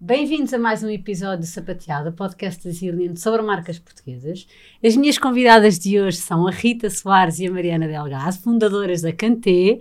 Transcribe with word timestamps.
Bem-vindos 0.00 0.54
a 0.54 0.58
mais 0.60 0.84
um 0.84 0.88
episódio 0.88 1.40
de 1.40 1.48
Sapateada, 1.48 2.12
podcast 2.12 2.64
Resilient 2.64 3.16
sobre 3.16 3.42
marcas 3.42 3.80
portuguesas. 3.80 4.46
As 4.82 4.94
minhas 4.94 5.18
convidadas 5.18 5.76
de 5.76 6.00
hoje 6.00 6.18
são 6.18 6.46
a 6.46 6.52
Rita 6.52 6.88
Soares 6.88 7.40
e 7.40 7.48
a 7.48 7.50
Mariana 7.50 7.88
Delgado, 7.88 8.38
fundadoras 8.38 9.02
da 9.02 9.12
Canté, 9.12 9.80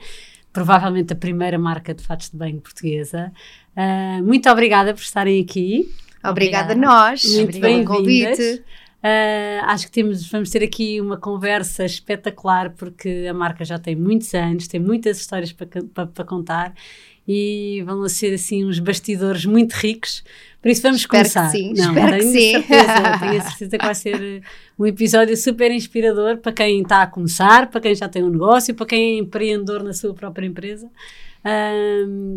provavelmente 0.52 1.14
a 1.14 1.16
primeira 1.16 1.60
marca 1.60 1.94
de 1.94 2.04
fatos 2.04 2.32
de 2.32 2.36
banho 2.36 2.60
portuguesa. 2.60 3.32
Uh, 3.76 4.24
muito 4.24 4.50
obrigada 4.50 4.92
por 4.92 5.02
estarem 5.02 5.40
aqui. 5.40 5.88
Obrigada, 6.24 6.74
obrigada. 6.74 6.74
a 6.74 6.76
nós. 6.76 7.24
Muito 7.36 7.60
bem-vindas. 7.60 8.40
Uh, 9.04 9.66
acho 9.66 9.86
que 9.86 9.92
temos, 9.92 10.28
vamos 10.32 10.50
ter 10.50 10.64
aqui 10.64 11.00
uma 11.00 11.18
conversa 11.18 11.86
espetacular 11.86 12.72
porque 12.72 13.28
a 13.30 13.34
marca 13.36 13.64
já 13.64 13.78
tem 13.78 13.96
muitos 13.96 14.34
anos, 14.34 14.68
tem 14.68 14.80
muitas 14.80 15.20
histórias 15.20 15.54
para, 15.54 15.68
para, 15.94 16.08
para 16.08 16.26
contar 16.26 16.74
e 17.28 17.84
vão 17.86 18.08
ser 18.08 18.34
assim 18.34 18.64
uns 18.66 18.80
bastidores 18.80 19.46
muito 19.46 19.74
ricos. 19.74 20.24
Por 20.62 20.70
isso 20.70 20.82
vamos 20.82 21.02
espero 21.02 21.24
começar. 21.24 21.52
Que 21.52 21.58
sim, 21.58 21.74
Não, 21.74 21.90
espero 21.90 22.18
tenho 22.18 22.32
que 22.32 22.40
sim. 22.40 22.52
Certeza, 22.52 23.20
tenho 23.20 23.38
a 23.38 23.42
certeza 23.42 23.78
que 23.78 23.86
vai 23.86 23.96
ser 23.96 24.44
um 24.80 24.86
episódio 24.86 25.38
super 25.38 25.72
inspirador 25.72 26.38
para 26.38 26.52
quem 26.52 26.82
está 26.82 27.02
a 27.04 27.08
começar, 27.08 27.70
para 27.70 27.82
quem 27.82 27.94
já 27.94 28.08
tem 28.08 28.24
um 28.24 28.30
negócio, 28.30 28.74
para 28.74 28.86
quem 28.86 29.16
é 29.16 29.20
empreendedor 29.20 29.84
na 29.84 29.94
sua 29.94 30.14
própria 30.14 30.46
empresa. 30.46 30.90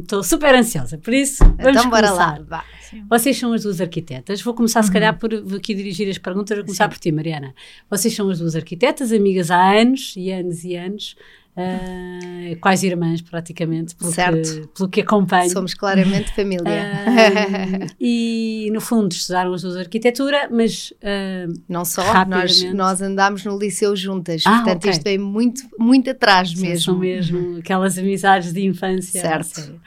Estou 0.02 0.20
um, 0.20 0.22
super 0.22 0.54
ansiosa, 0.54 0.96
por 0.98 1.12
isso 1.12 1.42
vamos 1.58 1.78
então, 1.78 1.91
bora 1.91 2.08
começar. 2.08 2.44
lá. 2.48 2.64
Vocês 3.08 3.36
são 3.36 3.52
as 3.52 3.62
duas 3.62 3.80
arquitetas. 3.80 4.42
Vou 4.42 4.54
começar, 4.54 4.80
uhum. 4.80 4.86
se 4.86 4.92
calhar, 4.92 5.18
por 5.18 5.32
aqui 5.34 5.74
dirigir 5.74 6.08
as 6.08 6.18
perguntas. 6.18 6.56
Vou 6.56 6.64
começar 6.64 6.84
Sim. 6.84 6.91
por 6.91 6.98
ti, 6.98 7.12
Mariana. 7.12 7.54
Vocês 7.88 8.14
são 8.14 8.28
as 8.30 8.38
duas 8.38 8.54
arquitetas, 8.54 9.12
amigas 9.12 9.50
há 9.50 9.72
anos 9.72 10.14
e 10.16 10.30
anos 10.30 10.64
e 10.64 10.77
anos. 10.77 11.16
Uh, 11.60 12.56
quase 12.61 12.86
irmãs, 12.86 13.20
praticamente, 13.20 13.94
pelo 13.94 14.11
certo. 14.11 14.48
que, 14.48 14.66
pelo 14.69 14.89
que 14.89 15.00
acompanho. 15.00 15.50
Somos 15.50 15.75
claramente 15.75 16.33
família. 16.34 16.62
Uh, 16.64 17.94
e, 18.00 18.70
no 18.72 18.80
fundo, 18.80 19.12
estudaram 19.12 19.53
as 19.53 19.62
duas 19.62 19.77
arquitetura, 19.77 20.48
mas. 20.50 20.91
Uh, 20.91 21.53
Não 21.69 21.84
só, 21.84 22.25
nós, 22.27 22.62
nós 22.72 23.03
andámos 23.03 23.44
no 23.44 23.58
liceu 23.58 23.94
juntas, 23.94 24.42
ah, 24.47 24.56
portanto, 24.56 24.78
okay. 24.78 24.91
isto 24.91 25.05
vem 25.05 25.19
muito, 25.19 25.62
muito 25.78 26.11
atrás 26.11 26.50
Sim, 26.50 26.62
mesmo. 26.62 26.84
São 26.84 26.98
mesmo 26.98 27.58
aquelas 27.58 27.98
amizades 27.98 28.53
de 28.53 28.64
infância. 28.64 29.20
Certo. 29.20 29.81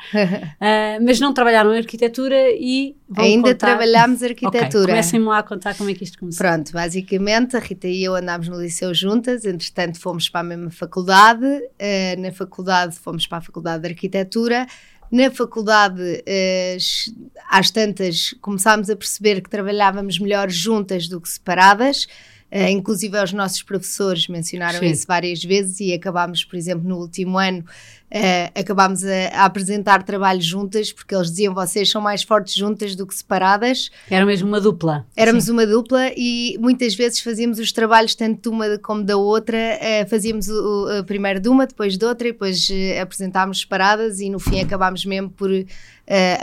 mas 1.02 1.20
não 1.20 1.34
trabalharam 1.34 1.74
em 1.74 1.78
arquitetura 1.78 2.50
e. 2.52 2.96
Ainda 3.18 3.50
contar... 3.50 3.68
trabalhámos 3.68 4.24
arquitetura. 4.24 4.68
Okay, 4.68 4.86
comecem-me 4.86 5.26
lá 5.26 5.40
a 5.40 5.44
contar 5.44 5.76
como 5.76 5.90
é 5.90 5.94
que 5.94 6.04
isto 6.04 6.20
começou. 6.20 6.46
Pronto, 6.46 6.72
basicamente, 6.72 7.56
a 7.56 7.60
Rita 7.60 7.88
e 7.88 8.04
eu 8.04 8.16
andámos 8.16 8.48
no 8.48 8.62
liceu 8.62 8.94
juntas, 8.94 9.46
entretanto, 9.46 10.00
fomos 10.00 10.30
para 10.30 10.42
a 10.42 10.44
mesma 10.44 10.72
faculdade 10.72 11.46
uh, 11.46 12.22
na 12.22 12.32
faculdade, 12.32 12.96
fomos 12.98 13.28
para 13.28 13.40
a 13.40 13.42
Faculdade 13.42 13.84
de 13.84 13.90
Arquitetura. 13.90 14.66
Na 15.12 15.30
faculdade, 15.30 16.02
uh, 16.02 17.38
às 17.50 17.70
tantas, 17.70 18.34
começámos 18.42 18.90
a 18.90 18.96
perceber 18.96 19.42
que 19.42 19.50
trabalhávamos 19.50 20.18
melhor 20.20 20.50
juntas 20.50 21.08
do 21.08 21.22
que 21.22 21.30
separadas. 21.30 22.08
Uh, 22.54 22.70
inclusive, 22.70 23.18
os 23.18 23.34
nossos 23.34 23.64
professores 23.64 24.28
mencionaram 24.28 24.78
Sim. 24.78 24.86
isso 24.86 25.08
várias 25.08 25.44
vezes 25.44 25.80
e 25.80 25.92
acabámos, 25.92 26.46
por 26.46 26.56
exemplo, 26.56 26.88
no 26.88 26.98
último 26.98 27.40
ano, 27.40 27.62
uh, 27.62 28.60
acabámos 28.60 29.04
a, 29.04 29.30
a, 29.34 29.46
apresentar 29.46 30.04
trabalhos 30.04 30.46
juntas, 30.46 30.94
porque 30.94 31.16
eles 31.16 31.32
diziam 31.32 31.52
vocês 31.52 31.90
são 31.90 32.00
mais 32.00 32.22
fortes 32.22 32.54
juntas 32.54 32.96
do 32.96 33.08
que 33.08 33.16
separadas. 33.16 33.90
Era 34.08 34.24
mesmo 34.24 34.48
uma 34.48 34.62
dupla. 34.62 35.04
Éramos 35.18 35.46
Sim. 35.46 35.54
uma 35.54 35.66
dupla 35.66 36.12
e 36.16 36.56
muitas 36.60 36.94
vezes 36.94 37.22
fazíamos 37.22 37.58
os 37.58 37.72
trabalhos 37.72 38.14
tanto 38.14 38.48
de 38.48 38.56
uma 38.56 38.78
como 38.78 39.04
da 39.04 39.18
outra. 39.18 39.58
Uh, 39.58 40.08
fazíamos 40.08 40.48
o, 40.48 41.00
o, 41.00 41.04
primeiro 41.06 41.40
de 41.40 41.50
uma, 41.50 41.66
depois 41.66 41.98
de 41.98 42.06
outra 42.06 42.28
e 42.28 42.34
depois 42.34 42.70
apresentámos 43.02 43.62
separadas 43.62 44.20
e 44.20 44.30
no 44.30 44.38
fim 44.38 44.62
acabámos 44.62 45.04
mesmo 45.06 45.32
por 45.32 45.50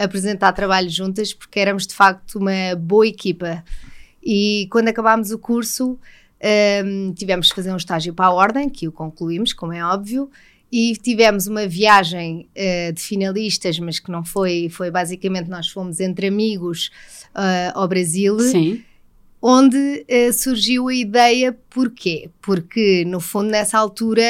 apresentar 0.02 0.52
trabalhos 0.54 0.92
juntas, 0.92 1.32
porque 1.34 1.60
éramos 1.60 1.86
de 1.86 1.94
facto 1.94 2.36
uma 2.36 2.74
boa 2.76 3.06
equipa. 3.06 3.62
E 4.22 4.68
quando 4.70 4.88
acabámos 4.88 5.30
o 5.30 5.38
curso, 5.38 5.98
um, 6.84 7.12
tivemos 7.12 7.50
que 7.50 7.56
fazer 7.56 7.72
um 7.72 7.76
estágio 7.76 8.14
para 8.14 8.26
a 8.26 8.32
Ordem, 8.32 8.68
que 8.68 8.88
o 8.88 8.92
concluímos, 8.92 9.52
como 9.52 9.72
é 9.72 9.84
óbvio, 9.84 10.30
e 10.72 10.96
tivemos 10.96 11.46
uma 11.46 11.66
viagem 11.66 12.48
uh, 12.56 12.92
de 12.92 13.00
finalistas, 13.00 13.78
mas 13.78 13.98
que 13.98 14.10
não 14.10 14.24
foi, 14.24 14.68
foi 14.70 14.90
basicamente 14.90 15.48
nós 15.48 15.68
fomos 15.68 16.00
entre 16.00 16.28
amigos 16.28 16.90
uh, 17.34 17.72
ao 17.74 17.88
Brasil. 17.88 18.38
Sim. 18.38 18.82
Onde 19.42 19.76
uh, 19.78 20.32
surgiu 20.32 20.88
a 20.88 20.94
ideia, 20.94 21.56
porquê? 21.70 22.30
Porque, 22.40 23.04
no 23.06 23.20
fundo, 23.20 23.50
nessa 23.50 23.78
altura, 23.78 24.22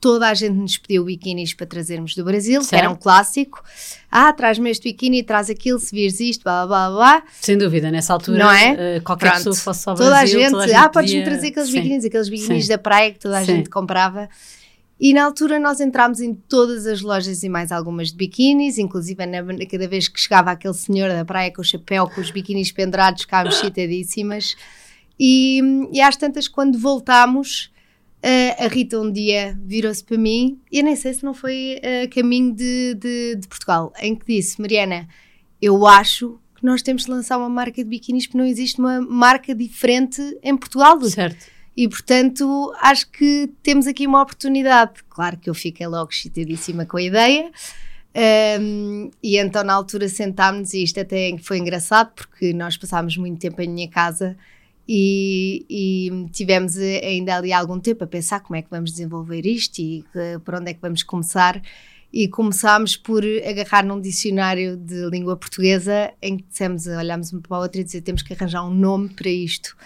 toda 0.00 0.28
a 0.28 0.34
gente 0.34 0.54
nos 0.54 0.78
pediu 0.78 1.04
biquinis 1.04 1.54
para 1.54 1.66
trazermos 1.66 2.14
do 2.14 2.24
Brasil, 2.24 2.60
certo. 2.62 2.70
que 2.70 2.76
era 2.76 2.90
um 2.90 2.96
clássico. 2.96 3.62
Ah, 4.10 4.32
traz-me 4.32 4.70
este 4.70 4.84
biquíni, 4.84 5.22
traz 5.22 5.50
aquilo, 5.50 5.78
se 5.78 5.94
vires 5.94 6.20
isto, 6.20 6.42
blá 6.42 6.66
blá 6.66 6.90
blá. 6.90 7.22
Sem 7.40 7.58
dúvida, 7.58 7.90
nessa 7.90 8.12
altura, 8.12 8.38
não 8.38 8.50
é? 8.50 8.98
Uh, 8.98 9.02
qualquer 9.02 9.30
Pronto. 9.30 9.44
pessoa 9.44 9.54
fosse 9.54 9.88
ao 9.88 9.96
toda 9.96 10.10
Brasil, 10.10 10.38
a 10.38 10.42
gente, 10.42 10.50
toda 10.50 10.64
a 10.64 10.66
gente 10.66 10.76
ah, 10.76 10.88
podes-me 10.88 11.24
trazer 11.24 11.48
aqueles 11.48 11.70
biquinis, 11.70 12.04
aqueles 12.04 12.28
biquinis 12.28 12.64
Sim. 12.64 12.70
da 12.70 12.78
praia 12.78 13.12
que 13.12 13.18
toda 13.18 13.38
a 13.38 13.44
Sim. 13.44 13.56
gente 13.56 13.70
comprava. 13.70 14.28
E 15.00 15.14
na 15.14 15.24
altura 15.24 15.60
nós 15.60 15.80
entrámos 15.80 16.20
em 16.20 16.34
todas 16.34 16.84
as 16.84 17.00
lojas 17.00 17.44
e 17.44 17.48
mais 17.48 17.70
algumas 17.70 18.08
de 18.08 18.16
biquinis, 18.16 18.78
inclusive 18.78 19.24
na, 19.26 19.38
cada 19.70 19.86
vez 19.86 20.08
que 20.08 20.18
chegava 20.18 20.50
aquele 20.50 20.74
senhor 20.74 21.08
da 21.08 21.24
praia 21.24 21.52
com 21.52 21.60
o 21.60 21.64
chapéu, 21.64 22.08
com 22.08 22.20
os 22.20 22.32
biquinis 22.32 22.72
pendurados, 22.72 23.22
ficámos 23.22 23.54
excitadíssimas. 23.62 24.56
E, 25.18 25.60
e 25.92 26.00
às 26.00 26.16
tantas, 26.16 26.48
quando 26.48 26.78
voltámos, 26.78 27.70
Uh, 28.18 28.64
a 28.64 28.66
Rita 28.66 28.98
um 29.00 29.12
dia 29.12 29.56
virou-se 29.64 30.02
para 30.02 30.18
mim, 30.18 30.60
e 30.72 30.78
eu 30.78 30.84
nem 30.84 30.96
sei 30.96 31.14
se 31.14 31.24
não 31.24 31.32
foi 31.32 31.80
a 31.82 32.04
uh, 32.04 32.10
caminho 32.10 32.52
de, 32.52 32.94
de, 32.94 33.36
de, 33.36 33.46
Portugal, 33.46 33.92
em 34.00 34.16
que 34.16 34.26
disse: 34.26 34.60
Mariana, 34.60 35.08
eu 35.62 35.86
acho 35.86 36.38
que 36.56 36.64
nós 36.64 36.82
temos 36.82 37.04
de 37.04 37.10
lançar 37.10 37.38
uma 37.38 37.48
marca 37.48 37.82
de 37.82 37.88
biquínis 37.88 38.26
porque 38.26 38.38
não 38.38 38.44
existe 38.44 38.80
uma 38.80 39.00
marca 39.00 39.54
diferente 39.54 40.20
em 40.42 40.56
Portugal. 40.56 41.00
Certo. 41.02 41.46
E 41.76 41.86
portanto, 41.88 42.74
acho 42.80 43.08
que 43.08 43.50
temos 43.62 43.86
aqui 43.86 44.04
uma 44.04 44.20
oportunidade. 44.20 44.94
Claro 45.08 45.36
que 45.36 45.48
eu 45.48 45.54
fiquei 45.54 45.86
logo 45.86 46.10
excitadíssima 46.10 46.84
com 46.84 46.96
a 46.96 47.02
ideia. 47.02 47.52
Um, 48.60 49.10
e 49.22 49.36
então, 49.38 49.62
na 49.62 49.74
altura, 49.74 50.08
sentámos-nos, 50.08 50.74
e 50.74 50.82
isto 50.82 50.98
até 50.98 51.36
foi 51.38 51.58
engraçado 51.58 52.12
porque 52.16 52.52
nós 52.52 52.76
passámos 52.76 53.16
muito 53.16 53.38
tempo 53.38 53.62
em 53.62 53.68
minha 53.68 53.88
casa 53.88 54.36
e, 54.88 55.66
e, 55.68 56.30
tivemos 56.30 56.78
ainda 56.78 57.36
ali 57.36 57.52
algum 57.52 57.78
tempo 57.78 58.04
a 58.04 58.06
pensar 58.06 58.40
como 58.40 58.56
é 58.56 58.62
que 58.62 58.70
vamos 58.70 58.92
desenvolver 58.92 59.44
isto 59.44 59.80
e 59.80 60.02
uh, 60.14 60.40
por 60.40 60.54
onde 60.54 60.70
é 60.70 60.74
que 60.74 60.80
vamos 60.80 61.02
começar. 61.02 61.60
E 62.10 62.26
começámos 62.26 62.96
por 62.96 63.22
agarrar 63.46 63.84
num 63.84 64.00
dicionário 64.00 64.78
de 64.78 65.10
língua 65.10 65.36
portuguesa 65.36 66.10
em 66.22 66.38
que 66.38 66.44
dissemos, 66.44 66.86
olhámos 66.86 67.30
uma 67.34 67.42
para 67.42 67.58
a 67.58 67.60
outra 67.60 67.82
e 67.82 67.84
dizer 67.84 68.00
temos 68.00 68.22
que 68.22 68.32
arranjar 68.32 68.64
um 68.64 68.72
nome 68.72 69.10
para 69.10 69.28
isto, 69.28 69.76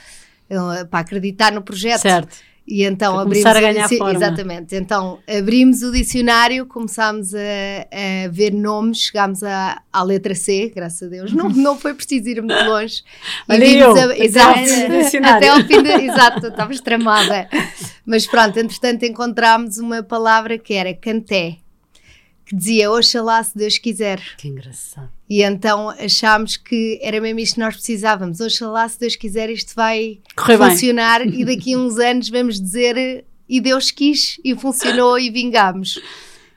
uh, 0.48 0.86
para 0.86 1.00
acreditar 1.00 1.50
no 1.50 1.62
projeto. 1.62 2.02
Certo. 2.02 2.51
E 2.72 2.84
então 2.84 3.12
para 3.12 3.22
abrimos 3.22 3.44
começar 3.44 3.58
a 3.58 3.60
ganhar 3.60 3.86
forma. 3.86 4.14
Exatamente. 4.14 4.74
Então 4.74 5.18
abrimos 5.28 5.82
o 5.82 5.92
dicionário, 5.92 6.64
começámos 6.64 7.34
a, 7.34 7.38
a 7.38 8.28
ver 8.30 8.50
nomes, 8.50 9.02
chegámos 9.02 9.42
à, 9.42 9.82
à 9.92 10.02
letra 10.02 10.34
C, 10.34 10.72
graças 10.74 11.02
a 11.02 11.06
Deus. 11.10 11.34
Não, 11.34 11.50
não 11.52 11.78
foi 11.78 11.92
preciso 11.92 12.30
ir 12.30 12.40
muito 12.40 12.64
longe. 12.64 13.02
Olha 13.46 13.62
eu, 13.66 13.94
a, 13.94 14.16
exato, 14.16 14.58
até 15.22 15.48
ao 15.50 15.60
fim 15.64 15.82
de, 15.82 15.90
exato, 15.90 16.46
estavas 16.46 16.80
tramada. 16.80 17.46
Mas 18.06 18.26
pronto, 18.26 18.58
entretanto 18.58 19.04
encontramos 19.04 19.76
uma 19.76 20.02
palavra 20.02 20.56
que 20.56 20.72
era 20.72 20.94
canté 20.94 21.58
que 22.52 22.56
dizia 22.56 22.90
Oxalá 22.90 23.42
se 23.42 23.56
Deus 23.56 23.78
quiser. 23.78 24.20
Que 24.36 24.48
engraçado. 24.48 25.08
E 25.28 25.42
então 25.42 25.88
achámos 25.88 26.58
que 26.58 26.98
era 27.02 27.18
mesmo 27.18 27.40
isto 27.40 27.54
que 27.54 27.60
nós 27.60 27.74
precisávamos. 27.74 28.40
Oxalá 28.40 28.86
se 28.86 29.00
Deus 29.00 29.16
quiser 29.16 29.48
isto 29.48 29.74
vai 29.74 30.20
Correr 30.36 30.58
funcionar 30.58 31.20
bem. 31.20 31.40
e 31.40 31.44
daqui 31.46 31.72
a 31.72 31.78
uns 31.78 31.98
anos 31.98 32.28
vamos 32.28 32.60
dizer 32.60 33.24
e 33.48 33.58
Deus 33.58 33.90
quis 33.90 34.38
e 34.44 34.54
funcionou 34.54 35.18
e 35.18 35.30
vingámos. 35.30 35.98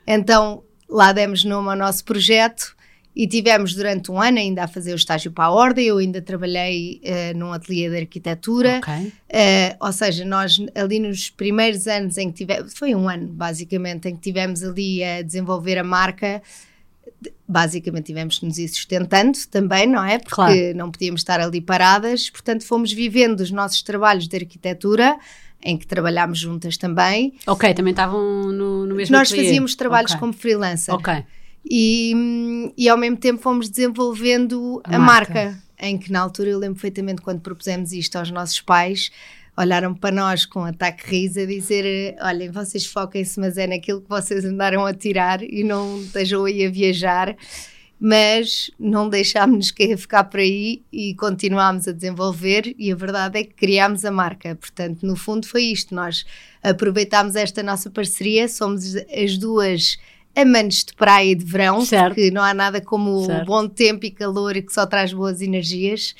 Então 0.06 0.62
lá 0.86 1.12
demos 1.12 1.44
nome 1.44 1.70
ao 1.70 1.76
nosso 1.76 2.04
projeto 2.04 2.75
e 3.16 3.26
tivemos 3.26 3.74
durante 3.74 4.12
um 4.12 4.20
ano 4.20 4.38
ainda 4.38 4.64
a 4.64 4.68
fazer 4.68 4.92
o 4.92 4.96
estágio 4.96 5.32
para 5.32 5.46
a 5.46 5.50
Ordem. 5.50 5.86
Eu 5.86 5.96
ainda 5.96 6.20
trabalhei 6.20 7.00
uh, 7.02 7.38
num 7.38 7.50
ateliê 7.50 7.88
de 7.88 7.96
arquitetura. 7.96 8.78
Okay. 8.78 9.06
Uh, 9.06 9.76
ou 9.80 9.90
seja, 9.90 10.22
nós 10.22 10.60
ali 10.74 10.98
nos 10.98 11.30
primeiros 11.30 11.86
anos 11.86 12.18
em 12.18 12.30
que 12.30 12.44
tivemos, 12.44 12.74
foi 12.76 12.94
um 12.94 13.08
ano 13.08 13.28
basicamente, 13.28 14.06
em 14.06 14.14
que 14.14 14.20
tivemos 14.20 14.62
ali 14.62 15.02
a 15.02 15.22
desenvolver 15.22 15.78
a 15.78 15.82
marca. 15.82 16.42
Basicamente 17.48 18.04
tivemos 18.04 18.38
que 18.38 18.44
nos 18.44 18.58
ir 18.58 18.68
sustentando 18.68 19.38
também, 19.50 19.86
não 19.86 20.04
é? 20.04 20.18
Porque 20.18 20.34
claro. 20.34 20.76
não 20.76 20.90
podíamos 20.90 21.22
estar 21.22 21.40
ali 21.40 21.62
paradas. 21.62 22.28
Portanto, 22.28 22.66
fomos 22.66 22.92
vivendo 22.92 23.40
os 23.40 23.50
nossos 23.50 23.80
trabalhos 23.80 24.28
de 24.28 24.36
arquitetura 24.36 25.16
em 25.62 25.78
que 25.78 25.86
trabalhámos 25.86 26.38
juntas 26.38 26.76
também. 26.76 27.32
Ok, 27.46 27.72
também 27.72 27.92
estavam 27.92 28.52
no, 28.52 28.84
no 28.84 28.94
mesmo 28.94 29.16
Nós 29.16 29.28
ateliê. 29.28 29.46
fazíamos 29.46 29.74
trabalhos 29.74 30.10
okay. 30.10 30.20
como 30.20 30.34
freelancer. 30.34 30.94
Ok. 30.94 31.24
E, 31.68 32.72
e 32.76 32.88
ao 32.88 32.96
mesmo 32.96 33.16
tempo 33.16 33.42
fomos 33.42 33.68
desenvolvendo 33.68 34.80
a, 34.84 34.96
a 34.96 34.98
marca. 34.98 35.34
marca. 35.34 35.62
em 35.80 35.98
que 35.98 36.12
na 36.12 36.20
altura 36.20 36.50
eu 36.50 36.58
lembro 36.58 36.76
perfeitamente 36.76 37.20
quando 37.20 37.40
propusemos 37.40 37.92
isto 37.92 38.16
aos 38.16 38.30
nossos 38.30 38.60
pais, 38.60 39.10
olharam 39.56 39.94
para 39.94 40.14
nós 40.14 40.46
com 40.46 40.60
um 40.60 40.64
ataque 40.64 41.08
riso 41.08 41.40
a 41.40 41.44
dizer: 41.46 42.16
Olhem, 42.20 42.50
vocês 42.50 42.86
foquem-se, 42.86 43.40
mas 43.40 43.58
é 43.58 43.66
naquilo 43.66 44.00
que 44.00 44.08
vocês 44.08 44.44
andaram 44.44 44.86
a 44.86 44.94
tirar 44.94 45.42
e 45.42 45.64
não 45.64 46.00
estejam 46.00 46.44
aí 46.44 46.64
a 46.64 46.70
viajar. 46.70 47.36
mas 47.98 48.70
não 48.78 49.08
deixámos-nos 49.08 49.70
ficar 49.70 50.24
por 50.24 50.40
aí 50.40 50.82
e 50.92 51.14
continuámos 51.14 51.88
a 51.88 51.92
desenvolver 51.92 52.74
e 52.78 52.92
a 52.92 52.94
verdade 52.94 53.38
é 53.38 53.42
que 53.42 53.54
criámos 53.54 54.04
a 54.04 54.10
marca. 54.10 54.54
Portanto, 54.54 55.06
no 55.06 55.16
fundo 55.16 55.46
foi 55.46 55.62
isto, 55.64 55.94
nós 55.94 56.26
aproveitámos 56.62 57.36
esta 57.36 57.62
nossa 57.62 57.88
parceria, 57.90 58.48
somos 58.48 58.94
as 58.96 59.38
duas 59.38 59.96
amantes 60.36 60.84
de 60.84 60.94
praia 60.94 61.32
e 61.32 61.34
de 61.34 61.44
verão, 61.44 61.80
certo. 61.80 62.14
porque 62.14 62.30
não 62.30 62.42
há 62.42 62.52
nada 62.52 62.80
como 62.80 63.24
certo. 63.24 63.46
bom 63.46 63.66
tempo 63.66 64.04
e 64.04 64.10
calor 64.10 64.56
e 64.56 64.62
que 64.62 64.72
só 64.72 64.84
traz 64.84 65.12
boas 65.12 65.40
energias. 65.40 66.14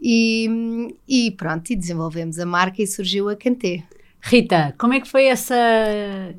E, 0.00 0.94
e 1.06 1.30
pronto, 1.32 1.70
e 1.70 1.76
desenvolvemos 1.76 2.38
a 2.38 2.46
marca 2.46 2.80
e 2.80 2.86
surgiu 2.86 3.28
a 3.28 3.36
Cantê. 3.36 3.82
Rita, 4.20 4.74
como 4.78 4.94
é 4.94 5.00
que 5.00 5.08
foi 5.08 5.26
essa, 5.26 5.54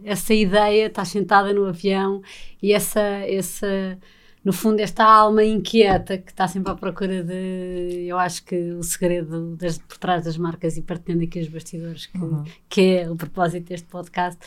essa 0.04 0.34
ideia? 0.34 0.88
Estás 0.88 1.10
sentada 1.10 1.54
no 1.54 1.66
avião 1.66 2.22
e 2.62 2.74
essa, 2.74 3.00
essa, 3.00 3.98
no 4.44 4.52
fundo, 4.52 4.80
esta 4.80 5.04
alma 5.04 5.44
inquieta 5.44 6.18
que 6.18 6.32
está 6.32 6.48
sempre 6.48 6.72
à 6.72 6.76
procura 6.76 7.24
de. 7.24 8.06
Eu 8.08 8.18
acho 8.18 8.44
que 8.44 8.72
o 8.74 8.84
segredo 8.84 9.56
das, 9.56 9.78
por 9.78 9.98
trás 9.98 10.24
das 10.24 10.38
marcas 10.38 10.78
e 10.78 10.82
partilhando 10.82 11.24
aqui 11.24 11.40
os 11.40 11.48
bastidores, 11.48 12.06
que, 12.06 12.18
uhum. 12.18 12.44
que 12.68 12.82
é 12.98 13.10
o 13.10 13.16
propósito 13.16 13.70
deste 13.70 13.88
podcast, 13.88 14.40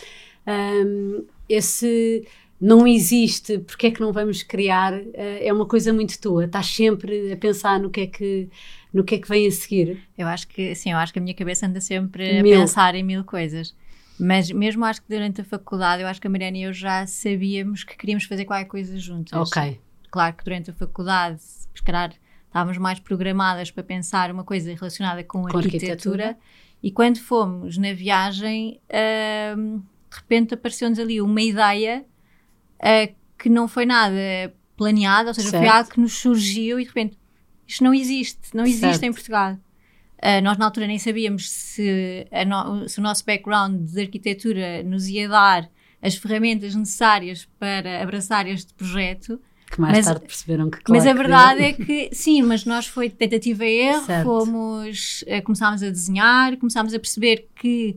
um, 0.46 1.24
esse 1.48 2.26
não 2.62 2.86
existe, 2.86 3.58
porque 3.58 3.88
é 3.88 3.90
que 3.90 4.00
não 4.00 4.12
vamos 4.12 4.44
criar, 4.44 4.94
uh, 4.94 5.04
é 5.16 5.52
uma 5.52 5.66
coisa 5.66 5.92
muito 5.92 6.16
tua. 6.20 6.44
Estás 6.44 6.66
sempre 6.66 7.32
a 7.32 7.36
pensar 7.36 7.80
no 7.80 7.90
que 7.90 8.02
é 8.02 8.06
que 8.06 8.48
no 8.94 9.02
que 9.02 9.16
é 9.16 9.18
que 9.18 9.28
vem 9.28 9.48
a 9.48 9.50
seguir. 9.50 10.00
Eu 10.16 10.28
acho 10.28 10.46
que 10.46 10.72
sim, 10.76 10.92
eu 10.92 10.98
acho 10.98 11.12
que 11.12 11.18
a 11.18 11.22
minha 11.22 11.34
cabeça 11.34 11.66
anda 11.66 11.80
sempre 11.80 12.38
a 12.38 12.42
pensar 12.42 12.94
em 12.94 13.02
mil 13.02 13.24
coisas. 13.24 13.74
Mas 14.20 14.52
mesmo 14.52 14.84
acho 14.84 15.02
que 15.02 15.08
durante 15.08 15.40
a 15.40 15.44
faculdade, 15.44 16.02
eu 16.02 16.08
acho 16.08 16.20
que 16.20 16.26
a 16.28 16.30
Mariana 16.30 16.56
e 16.56 16.62
eu 16.62 16.72
já 16.72 17.04
sabíamos 17.04 17.82
que 17.82 17.96
queríamos 17.96 18.24
fazer 18.24 18.44
qualquer 18.44 18.66
coisa 18.66 18.96
juntas. 18.96 19.36
Ok. 19.36 19.80
Claro 20.08 20.36
que 20.36 20.44
durante 20.44 20.70
a 20.70 20.74
faculdade, 20.74 21.40
se 21.40 21.82
calhar 21.82 22.12
estávamos 22.46 22.78
mais 22.78 23.00
programadas 23.00 23.72
para 23.72 23.82
pensar 23.82 24.30
uma 24.30 24.44
coisa 24.44 24.72
relacionada 24.72 25.24
com, 25.24 25.42
com 25.42 25.56
arquitetura, 25.56 25.92
arquitetura, 25.92 26.38
e 26.80 26.92
quando 26.92 27.18
fomos 27.18 27.76
na 27.76 27.92
viagem, 27.92 28.78
uh, 28.88 29.78
de 29.78 30.16
repente 30.16 30.54
apareceu-nos 30.54 30.98
ali 30.98 31.20
uma 31.20 31.40
ideia 31.40 32.04
uh, 32.82 33.14
que 33.38 33.48
não 33.48 33.66
foi 33.68 33.86
nada 33.86 34.16
planeada, 34.76 35.28
ou 35.28 35.34
seja, 35.34 35.50
certo. 35.50 35.62
foi 35.62 35.72
algo 35.72 35.90
que 35.90 36.00
nos 36.00 36.14
surgiu 36.14 36.80
e 36.80 36.82
de 36.82 36.88
repente 36.88 37.18
isto 37.66 37.84
não 37.84 37.94
existe, 37.94 38.54
não 38.54 38.64
existe 38.64 38.86
certo. 38.86 39.04
em 39.04 39.12
Portugal. 39.12 39.56
Uh, 40.18 40.42
nós 40.42 40.56
na 40.58 40.66
altura 40.66 40.86
nem 40.86 40.98
sabíamos 40.98 41.50
se, 41.50 42.26
no, 42.46 42.88
se, 42.88 43.00
o 43.00 43.02
nosso 43.02 43.24
background 43.24 43.90
de 43.90 44.00
arquitetura 44.00 44.82
nos 44.82 45.08
ia 45.08 45.28
dar 45.28 45.68
as 46.00 46.16
ferramentas 46.16 46.74
necessárias 46.74 47.48
para 47.58 48.02
abraçar 48.02 48.46
este 48.46 48.72
projeto. 48.74 49.40
Que 49.70 49.80
mais 49.80 49.96
mas, 49.96 50.06
tarde 50.06 50.20
perceberam 50.26 50.68
que 50.68 50.80
claro 50.82 51.02
Mas 51.02 51.10
a 51.10 51.14
verdade 51.14 51.62
é 51.62 51.72
que 51.72 52.10
sim, 52.12 52.42
mas 52.42 52.64
nós 52.64 52.86
foi 52.86 53.08
tentativa 53.08 53.64
e 53.64 53.88
erro, 53.88 54.04
certo. 54.04 54.24
fomos, 54.24 55.24
uh, 55.26 55.42
começámos 55.42 55.82
a 55.82 55.90
desenhar, 55.90 56.56
começámos 56.58 56.92
a 56.92 56.98
perceber 56.98 57.48
que 57.56 57.96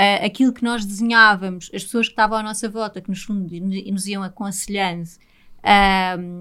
uh, 0.00 0.24
aquilo 0.24 0.52
que 0.52 0.64
nós 0.64 0.84
desenhávamos, 0.84 1.70
as 1.74 1.84
pessoas 1.84 2.06
que 2.06 2.12
estavam 2.12 2.38
à 2.38 2.42
nossa 2.42 2.68
volta, 2.68 3.00
que 3.00 3.10
nos, 3.10 3.26
nos 3.28 4.06
iam 4.06 4.22
aconselhando, 4.22 5.08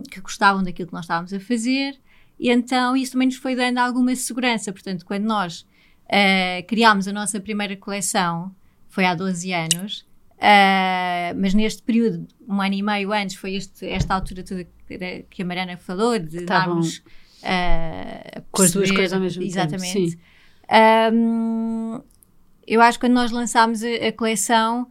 que 0.10 0.22
gostavam 0.22 0.64
daquilo 0.64 0.88
que 0.88 0.94
nós 0.94 1.04
estávamos 1.04 1.34
a 1.34 1.40
fazer, 1.42 2.00
e 2.40 2.50
então 2.50 2.96
isso 2.96 3.12
também 3.12 3.28
nos 3.28 3.36
foi 3.36 3.56
dando 3.56 3.80
alguma 3.80 4.16
segurança. 4.16 4.72
Portanto, 4.72 5.06
quando 5.06 5.26
nós 5.26 5.66
uh, 6.06 6.66
criámos 6.68 7.08
a 7.08 7.12
nossa 7.12 7.40
primeira 7.40 7.76
coleção, 7.76 8.56
foi 8.88 9.06
há 9.06 9.14
12 9.14 9.52
anos, 9.52 10.08
uh, 10.36 11.36
mas 11.38 11.54
neste 11.54 11.84
período, 11.84 12.26
um 12.48 12.62
ano 12.62 12.76
e 12.76 12.82
meio 12.82 13.12
antes, 13.12 13.36
foi 13.36 13.56
este, 13.56 13.86
esta 13.88 14.16
altura 14.16 14.44
toda 14.44 14.66
que 15.30 15.42
a 15.42 15.46
Mariana 15.46 15.78
falou, 15.78 16.18
de 16.18 16.46
darmos. 16.46 17.04
Uh, 17.42 18.42
com 18.52 18.64
as 18.64 18.72
duas 18.72 18.92
coisas 18.92 19.14
ao 19.14 19.20
mesmo 19.20 19.44
exatamente. 19.44 19.94
tempo. 19.94 20.22
Exatamente. 20.70 21.16
Um, 21.16 22.02
eu 22.70 22.82
acho 22.82 23.00
que 23.00 23.06
quando 23.06 23.14
nós 23.14 23.32
lançámos 23.32 23.84
a, 23.84 24.08
a 24.08 24.12
coleção, 24.12 24.88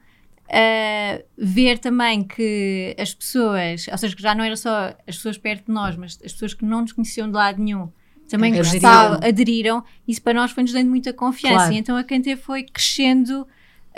uh, 0.49 1.25
ver 1.37 1.79
também 1.79 2.25
que 2.25 2.97
as 2.99 3.15
pessoas, 3.15 3.87
ou 3.91 3.99
seja, 3.99 4.17
que 4.17 4.23
já 4.23 4.35
não 4.35 4.45
era 4.45 4.57
só 4.57 4.95
as 5.07 5.17
pessoas 5.17 5.39
perto 5.39 5.67
de 5.67 5.73
nós, 5.73 5.97
mas 5.97 6.19
as 6.25 6.33
pessoas 6.33 6.55
que 6.55 6.65
não 6.65 6.83
nos 6.83 6.93
conheciam 6.93 7.29
de 7.29 7.35
lado 7.35 7.63
nenhum, 7.63 7.89
também 8.29 8.55
gostavam, 8.55 9.21
aderiram, 9.27 9.83
isso 10.07 10.21
para 10.21 10.35
nós 10.35 10.51
foi-nos 10.51 10.73
dando 10.73 10.91
muita 10.91 11.13
confiança. 11.13 11.57
Claro. 11.57 11.73
E 11.73 11.79
então 11.79 11.97
a 11.97 12.05
Cante 12.05 12.37
foi 12.37 12.63
crescendo 12.63 13.47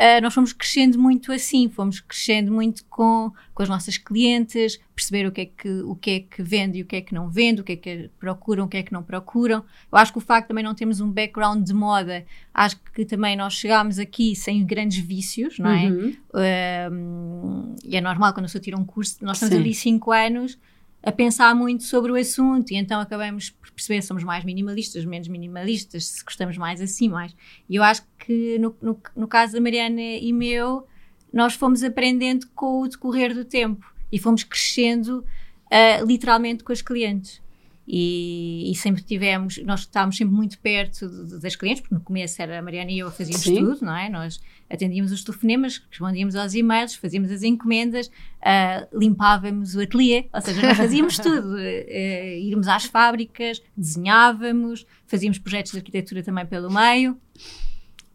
Uh, 0.01 0.19
nós 0.23 0.33
fomos 0.33 0.55
crescendo 0.55 0.99
muito 0.99 1.31
assim, 1.31 1.69
fomos 1.69 2.01
crescendo 2.01 2.51
muito 2.51 2.83
com, 2.87 3.31
com 3.53 3.63
as 3.63 3.69
nossas 3.69 3.99
clientes, 3.99 4.81
perceber 4.97 5.27
o 5.27 5.31
que, 5.31 5.43
é 5.43 5.45
que, 5.45 5.69
o 5.83 5.95
que 5.95 6.11
é 6.11 6.21
que 6.21 6.43
vende 6.43 6.79
e 6.79 6.83
o 6.83 6.87
que 6.87 6.97
é 6.97 7.03
que 7.03 7.13
não 7.13 7.29
vende, 7.29 7.61
o 7.61 7.65
que 7.65 7.73
é 7.73 7.77
que 7.77 8.11
procuram, 8.19 8.65
o 8.65 8.69
que 8.69 8.79
é 8.79 8.83
que 8.83 8.95
não 8.95 9.03
procuram. 9.03 9.63
Eu 9.93 9.99
acho 9.99 10.11
que 10.11 10.17
o 10.17 10.23
facto 10.23 10.49
também 10.49 10.65
não 10.65 10.75
termos 10.75 11.03
um 11.03 11.11
background 11.11 11.67
de 11.67 11.75
moda, 11.75 12.25
acho 12.55 12.81
que 12.95 13.05
também 13.05 13.37
nós 13.37 13.53
chegámos 13.53 13.99
aqui 13.99 14.35
sem 14.35 14.65
grandes 14.65 15.05
vícios, 15.05 15.59
não 15.59 15.69
é? 15.69 15.91
Uhum. 15.91 16.17
Uh, 16.33 17.77
e 17.85 17.95
é 17.95 18.01
normal 18.01 18.33
quando 18.33 18.45
a 18.45 18.49
pessoa 18.49 18.63
tira 18.63 18.79
um 18.79 18.85
curso, 18.87 19.19
nós 19.21 19.37
estamos 19.37 19.55
Sim. 19.55 19.61
ali 19.61 19.75
cinco 19.75 20.13
anos 20.13 20.59
a 21.03 21.11
pensar 21.11 21.55
muito 21.55 21.85
sobre 21.85 22.13
o 22.13 22.17
assunto 22.17 22.73
e 22.73 22.77
então 22.77 23.01
acabamos 23.01 23.51
por 23.51 23.71
perceber 23.71 24.03
se 24.03 24.09
somos 24.09 24.23
mais 24.23 24.45
minimalistas, 24.45 25.05
menos 25.05 25.29
minimalistas, 25.29 26.07
se 26.07 26.25
gostamos 26.25 26.59
mais 26.59 26.81
assim, 26.81 27.09
mais. 27.09 27.35
E 27.69 27.77
eu 27.77 27.83
acho 27.83 28.03
que 28.19 28.59
no, 28.59 28.77
no, 28.83 29.01
no 29.17 29.27
caso 29.27 29.55
da 29.55 29.61
Mariana 29.61 30.01
e 30.01 30.33
meu, 30.33 30.87
nós 31.33 31.55
fomos 31.55 31.83
aprendendo 31.83 32.47
com 32.55 32.83
o 32.83 32.89
decorrer 32.89 33.35
do 33.35 33.45
tempo 33.45 33.87
e 34.13 34.19
fomos 34.19 34.45
crescendo 34.45 35.25
uh, 35.67 36.05
literalmente 36.07 36.63
com 36.63 36.73
as 36.73 36.83
clientes. 36.83 37.41
E, 37.87 38.71
e, 38.71 38.75
sempre 38.77 39.03
tivemos, 39.03 39.59
nós 39.65 39.81
estávamos 39.81 40.17
sempre 40.17 40.35
muito 40.35 40.59
perto 40.61 41.09
de, 41.09 41.27
de, 41.27 41.41
das 41.41 41.57
clientes, 41.57 41.81
porque 41.81 41.95
no 41.95 42.01
começo 42.01 42.41
era 42.41 42.59
a 42.59 42.63
Mariana 42.63 42.91
e 42.93 43.01
eu 43.01 43.11
fazíamos 43.11 43.43
Sim. 43.43 43.57
tudo, 43.57 43.85
não 43.85 43.97
é? 43.97 44.09
Nós 44.09 44.41
atendíamos 44.69 45.11
os 45.11 45.25
telefonemas, 45.25 45.83
respondíamos 45.91 46.37
aos 46.37 46.55
e-mails, 46.55 46.95
fazíamos 46.95 47.33
as 47.33 47.43
encomendas, 47.43 48.07
uh, 48.07 48.97
limpávamos 48.97 49.75
o 49.75 49.81
ateliê, 49.81 50.27
ou 50.33 50.41
seja, 50.41 50.63
nós 50.63 50.77
fazíamos 50.77 51.17
tudo. 51.19 51.55
Uh, 51.57 52.39
íamos 52.41 52.69
às 52.69 52.85
fábricas, 52.85 53.61
desenhávamos, 53.77 54.87
fazíamos 55.07 55.39
projetos 55.39 55.73
de 55.73 55.79
arquitetura 55.79 56.23
também 56.23 56.47
pelo 56.47 56.71
meio. 56.71 57.19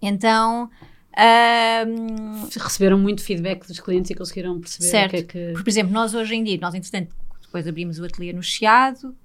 Então. 0.01 0.69
Receberam 2.61 2.99
muito 2.99 3.23
feedback 3.23 3.65
dos 3.67 3.79
clientes 3.79 4.11
e 4.11 4.15
conseguiram 4.15 4.59
perceber 4.59 4.89
certo. 4.89 5.07
o 5.07 5.11
que 5.11 5.17
é 5.17 5.23
que. 5.23 5.47
Porque, 5.51 5.63
por 5.63 5.69
exemplo, 5.69 5.93
nós 5.93 6.13
hoje 6.13 6.35
em 6.35 6.43
dia, 6.43 6.57
nós 6.61 6.73
entretanto, 6.73 7.15
depois 7.41 7.65
abrimos 7.67 7.99
o 7.99 8.05
ateliê 8.05 8.33
no 8.33 8.43
Chiado, 8.43 9.15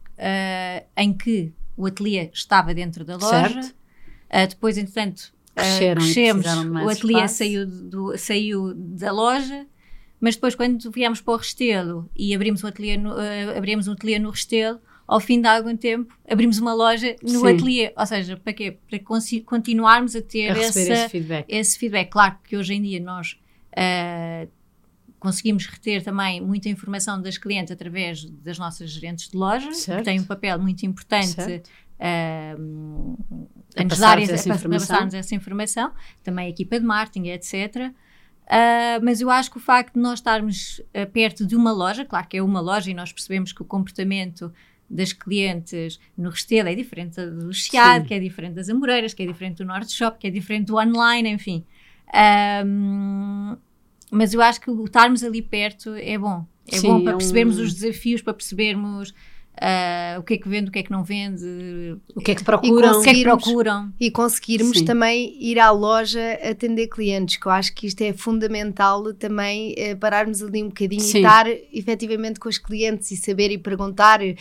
em 0.96 1.12
que 1.12 1.52
o 1.76 1.86
ateliê 1.86 2.30
estava 2.32 2.74
dentro 2.74 3.04
da 3.04 3.16
loja. 3.16 3.72
depois, 4.48 4.76
entretanto, 4.76 5.32
Cresceram 5.54 6.02
crescemos, 6.02 6.46
o 6.84 6.88
ateliê 6.88 7.28
saiu, 7.28 7.66
do, 7.66 8.16
saiu 8.16 8.74
da 8.74 9.12
loja, 9.12 9.66
mas 10.20 10.34
depois 10.34 10.54
quando 10.54 10.90
viemos 10.90 11.20
para 11.20 11.34
o 11.34 11.36
Restelo 11.36 12.08
e 12.16 12.34
abrimos 12.34 12.62
um 12.62 12.68
ateliê 12.68 12.96
no, 12.96 13.12
uh, 13.12 13.56
abrimos 13.56 13.88
um 13.88 13.92
ateliê 13.92 14.18
no 14.18 14.30
Restelo, 14.30 14.80
ao 15.06 15.18
fim 15.18 15.40
de 15.40 15.48
algum 15.48 15.76
tempo 15.76 16.14
abrimos 16.28 16.58
uma 16.58 16.72
loja 16.72 17.16
no 17.22 17.40
Sim. 17.40 17.54
ateliê, 17.54 17.92
ou 17.96 18.06
seja, 18.06 18.36
para 18.36 18.52
quê? 18.52 18.78
Para 18.88 19.00
continuarmos 19.44 20.14
a 20.14 20.22
ter 20.22 20.52
a 20.52 20.58
essa, 20.58 20.80
esse, 20.80 21.08
feedback. 21.08 21.46
esse 21.48 21.78
feedback. 21.78 22.10
Claro 22.10 22.36
que 22.44 22.56
hoje 22.56 22.74
em 22.74 22.82
dia 22.82 23.00
nós 23.00 23.36
uh, 23.72 24.48
conseguimos 25.20 25.66
reter 25.66 26.02
também 26.02 26.40
muita 26.40 26.68
informação 26.68 27.20
das 27.20 27.36
clientes 27.36 27.70
através 27.70 28.24
das 28.24 28.58
nossas 28.58 28.90
gerentes 28.90 29.28
de 29.28 29.36
loja, 29.36 29.72
certo. 29.72 29.98
que 29.98 30.04
têm 30.04 30.18
um 30.18 30.24
papel 30.24 30.58
muito 30.58 30.84
importante 30.84 31.62
uh, 32.00 33.18
a, 33.76 33.84
nos 33.84 33.98
dar 33.98 34.18
essa, 34.18 34.32
essa 34.32 34.48
informação. 34.48 35.08
essa 35.12 35.34
informação, 35.34 35.92
também 36.24 36.46
a 36.46 36.48
equipa 36.48 36.80
de 36.80 36.86
marketing, 36.86 37.28
etc. 37.28 37.76
Uh, 37.76 37.94
ah, 38.48 38.98
mas 39.02 39.20
eu 39.20 39.30
acho 39.30 39.50
que 39.50 39.58
o 39.58 39.60
facto 39.60 39.94
de 39.94 40.00
nós 40.00 40.18
estarmos 40.18 40.80
uh, 40.80 41.08
perto 41.12 41.46
de 41.46 41.54
uma 41.54 41.70
loja, 41.70 42.04
claro 42.04 42.26
que 42.26 42.38
é 42.38 42.42
uma 42.42 42.60
loja 42.60 42.90
e 42.90 42.94
nós 42.94 43.12
percebemos 43.12 43.52
que 43.52 43.62
o 43.62 43.64
comportamento 43.64 44.52
das 44.88 45.12
clientes 45.12 46.00
no 46.16 46.30
Restelo 46.30 46.68
é 46.68 46.74
diferente 46.74 47.24
do 47.24 47.52
Chiado, 47.52 48.06
que 48.06 48.14
é 48.14 48.18
diferente 48.18 48.54
das 48.54 48.68
Amoreiras, 48.68 49.14
que 49.14 49.22
é 49.22 49.26
diferente 49.26 49.58
do 49.58 49.64
Norte 49.64 49.92
Shop, 49.92 50.18
que 50.18 50.26
é 50.26 50.30
diferente 50.30 50.66
do 50.66 50.78
online, 50.78 51.28
enfim. 51.28 51.64
Um, 52.66 53.56
mas 54.10 54.34
eu 54.34 54.42
acho 54.42 54.60
que 54.60 54.70
estarmos 54.70 55.22
ali 55.22 55.40
perto 55.40 55.94
é 55.94 56.18
bom. 56.18 56.44
É 56.66 56.78
Sim, 56.78 56.88
bom 56.88 57.02
para 57.02 57.12
é 57.12 57.16
percebermos 57.16 57.58
um... 57.58 57.62
os 57.62 57.74
desafios, 57.74 58.22
para 58.22 58.34
percebermos 58.34 59.14
Uh, 59.60 60.18
o 60.18 60.22
que 60.22 60.34
é 60.34 60.38
que 60.38 60.48
vende, 60.48 60.70
o 60.70 60.72
que 60.72 60.78
é 60.78 60.82
que 60.82 60.90
não 60.90 61.04
vende, 61.04 61.44
o 62.14 62.20
que 62.20 62.30
é 62.30 62.34
que 62.34 62.42
procuram, 62.42 62.98
o 62.98 63.02
que 63.02 63.10
é 63.10 63.14
que 63.14 63.22
procuram. 63.22 63.92
E 64.00 64.10
conseguirmos 64.10 64.78
Sim. 64.78 64.84
também 64.86 65.36
ir 65.38 65.58
à 65.58 65.70
loja 65.70 66.38
atender 66.42 66.86
clientes, 66.86 67.36
que 67.36 67.46
eu 67.46 67.52
acho 67.52 67.74
que 67.74 67.86
isto 67.86 68.00
é 68.00 68.14
fundamental 68.14 69.12
também 69.12 69.74
é 69.76 69.94
pararmos 69.94 70.42
ali 70.42 70.62
um 70.62 70.68
bocadinho 70.68 71.02
Sim. 71.02 71.18
e 71.18 71.20
estar 71.20 71.46
efetivamente 71.74 72.40
com 72.40 72.48
os 72.48 72.56
clientes 72.56 73.10
e 73.10 73.18
saber 73.18 73.50
e 73.50 73.58
perguntar: 73.58 74.22
uh, 74.22 74.34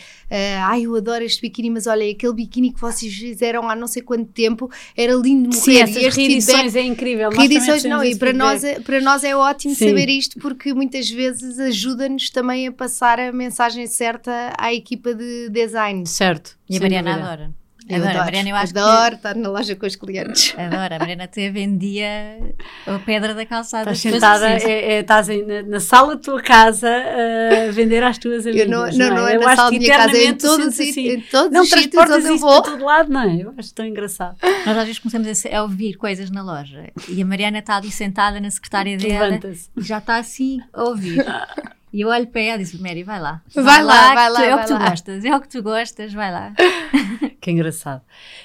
ai, 0.62 0.82
eu 0.82 0.96
adoro 0.96 1.22
este 1.22 1.42
biquíni, 1.42 1.68
mas 1.68 1.86
olha, 1.86 2.10
aquele 2.10 2.32
biquíni 2.32 2.72
que 2.72 2.80
vocês 2.80 3.12
fizeram 3.12 3.68
há 3.68 3.76
não 3.76 3.88
sei 3.88 4.00
quanto 4.00 4.32
tempo 4.32 4.70
era 4.96 5.12
lindo 5.12 5.50
de 5.50 5.56
morrer. 5.56 5.86
Sim, 5.86 5.98
essas 5.98 6.16
reedições 6.16 6.74
é 6.74 6.82
incrível. 6.82 7.28
Reedições 7.28 7.84
não, 7.84 8.02
e 8.02 8.16
para 8.16 8.32
nós, 8.32 8.64
é, 8.64 8.80
para 8.80 9.02
nós 9.02 9.22
é 9.22 9.36
ótimo 9.36 9.74
Sim. 9.74 9.88
saber 9.88 10.08
isto 10.08 10.40
porque 10.40 10.72
muitas 10.72 11.10
vezes 11.10 11.58
ajuda-nos 11.58 12.30
também 12.30 12.68
a 12.68 12.72
passar 12.72 13.20
a 13.20 13.30
mensagem 13.32 13.86
certa 13.86 14.54
à 14.56 14.72
equipa 14.72 14.99
equipa 15.00 15.14
de 15.14 15.48
design. 15.48 16.06
Certo. 16.06 16.56
E 16.68 16.76
a 16.76 16.80
Mariana 16.80 17.14
adora. 17.14 17.50
Eu 17.88 17.96
adoro, 17.96 18.10
adoro. 18.10 18.24
Mariana, 18.26 18.50
eu 18.50 18.56
acho 18.56 18.78
adoro 18.78 19.10
que... 19.10 19.16
estar 19.16 19.34
na 19.34 19.48
loja 19.48 19.74
com 19.74 19.84
os 19.84 19.96
clientes. 19.96 20.54
Adoro, 20.56 20.94
a 20.94 20.98
Mariana 21.00 21.24
até 21.24 21.50
vendia 21.50 22.54
a 22.86 22.98
pedra 23.00 23.34
da 23.34 23.44
calçada. 23.44 23.90
Estás 23.90 24.14
sentada, 24.14 24.48
é, 24.48 24.92
é, 24.92 25.00
estás 25.00 25.26
na, 25.26 25.62
na, 25.62 25.80
sala 25.80 26.14
da 26.14 26.22
tua 26.22 26.40
casa 26.40 26.88
a 26.88 27.72
vender 27.72 28.04
às 28.04 28.16
tuas 28.16 28.46
amigas. 28.46 28.66
Eu 28.66 28.70
não, 28.70 28.86
não, 28.86 28.96
não, 28.96 29.16
não 29.16 29.28
é, 29.28 29.34
é 29.34 29.38
na 29.38 29.56
sala 29.56 29.72
da 29.72 29.78
minha 29.78 29.96
casa, 29.96 30.16
é 30.16 30.24
em 30.24 30.34
todos, 30.34 30.66
assim, 30.66 31.08
em 31.08 31.20
todos 31.20 31.50
não, 31.50 31.62
os 31.62 31.70
sítios 31.70 32.10
onde 32.10 32.28
eu 32.28 32.38
vou. 32.38 32.62
Para 32.62 32.72
todo 32.72 32.84
lado, 32.84 33.12
não 33.12 33.22
é? 33.22 33.42
Eu 33.42 33.54
acho 33.58 33.74
tão 33.74 33.84
engraçado. 33.84 34.36
Nós 34.40 34.76
às 34.76 34.84
vezes 34.84 34.98
começamos 35.00 35.46
a, 35.46 35.58
a 35.58 35.62
ouvir 35.62 35.94
coisas 35.94 36.30
na 36.30 36.44
loja 36.44 36.92
e 37.08 37.20
a 37.20 37.26
Mariana 37.26 37.58
está 37.58 37.76
ali 37.76 37.90
sentada 37.90 38.38
na 38.38 38.50
secretária 38.52 38.94
dela 38.98 39.40
e 39.76 39.82
já 39.82 39.98
está 39.98 40.16
assim 40.16 40.60
a 40.72 40.84
ouvir. 40.84 41.24
E 41.92 42.02
eu 42.02 42.08
olho 42.08 42.26
para 42.28 42.40
ela 42.40 42.60
e 42.60 42.64
disse: 42.64 42.80
Mary, 42.80 43.02
vai 43.02 43.20
lá. 43.20 43.42
Vai, 43.54 43.64
vai 43.64 43.82
lá, 43.82 43.94
lá, 43.94 44.14
vai 44.14 44.30
lá. 44.30 44.46
é 44.46 44.54
o 44.54 44.58
que 44.60 44.66
tu 44.66 44.78
gostas, 44.78 45.24
é 45.24 45.36
o 45.36 45.40
que 45.40 45.48
tu 45.48 45.62
gostas, 45.62 46.12
vai 46.12 46.30
lá. 46.30 46.54
que 47.40 47.50
engraçado. 47.50 48.02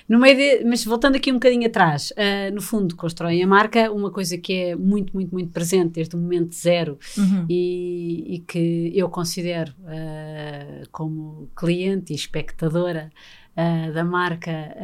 No 0.10 0.20
meio 0.20 0.36
de, 0.36 0.66
mas 0.66 0.84
voltando 0.84 1.16
aqui 1.16 1.32
um 1.32 1.36
bocadinho 1.36 1.68
atrás, 1.68 2.12
uh, 2.12 2.54
no 2.54 2.62
fundo, 2.62 2.96
constroem 2.96 3.44
a 3.44 3.48
marca, 3.48 3.92
uma 3.92 4.10
coisa 4.10 4.38
que 4.38 4.54
é 4.54 4.75
muito, 4.75 5.14
muito, 5.14 5.32
muito 5.32 5.52
presente 5.52 5.94
desde 5.94 6.16
o 6.16 6.20
momento 6.20 6.56
zero 6.56 6.98
uhum. 7.18 7.46
e, 7.48 8.36
e, 8.36 8.40
que 8.40 8.92
eu 8.96 9.10
considero 9.10 9.74
uh, 9.82 10.90
como 10.92 11.50
cliente 11.56 12.14
e 12.14 12.16
espectadora 12.16 13.12
uh, 13.56 13.94
da 13.94 14.04
marca 14.04 14.75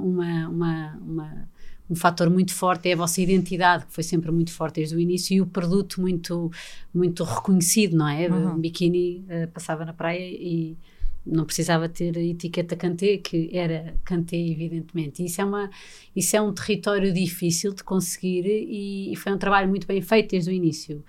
uma, 0.00 0.48
uma, 0.48 0.98
uma 1.00 1.48
um 1.90 1.94
fator 1.94 2.28
muito 2.28 2.52
forte 2.52 2.88
é 2.88 2.92
a 2.92 2.96
vossa 2.96 3.20
identidade, 3.20 3.86
que 3.86 3.92
foi 3.92 4.04
sempre 4.04 4.30
muito 4.30 4.52
forte 4.52 4.76
desde 4.76 4.94
o 4.94 5.00
início, 5.00 5.34
e 5.34 5.40
o 5.40 5.46
produto 5.46 6.00
muito, 6.00 6.50
muito 6.92 7.24
reconhecido, 7.24 7.96
não 7.96 8.08
é? 8.08 8.28
Uhum. 8.28 8.54
Um 8.54 8.58
biquíni 8.58 9.24
uh, 9.28 9.48
passava 9.48 9.84
na 9.84 9.92
praia 9.92 10.26
e 10.28 10.76
não 11.24 11.44
precisava 11.44 11.88
ter 11.88 12.16
a 12.16 12.22
etiqueta 12.22 12.74
Canté, 12.74 13.18
que 13.18 13.50
era 13.52 13.94
Canté, 14.04 14.36
evidentemente. 14.36 15.24
Isso 15.24 15.40
é, 15.40 15.44
uma, 15.44 15.70
isso 16.16 16.36
é 16.36 16.40
um 16.40 16.52
território 16.52 17.12
difícil 17.12 17.74
de 17.74 17.84
conseguir 17.84 18.46
e, 18.46 19.12
e 19.12 19.16
foi 19.16 19.32
um 19.32 19.38
trabalho 19.38 19.68
muito 19.68 19.86
bem 19.86 20.00
feito 20.00 20.30
desde 20.30 20.50
o 20.50 20.52
início. 20.52 21.04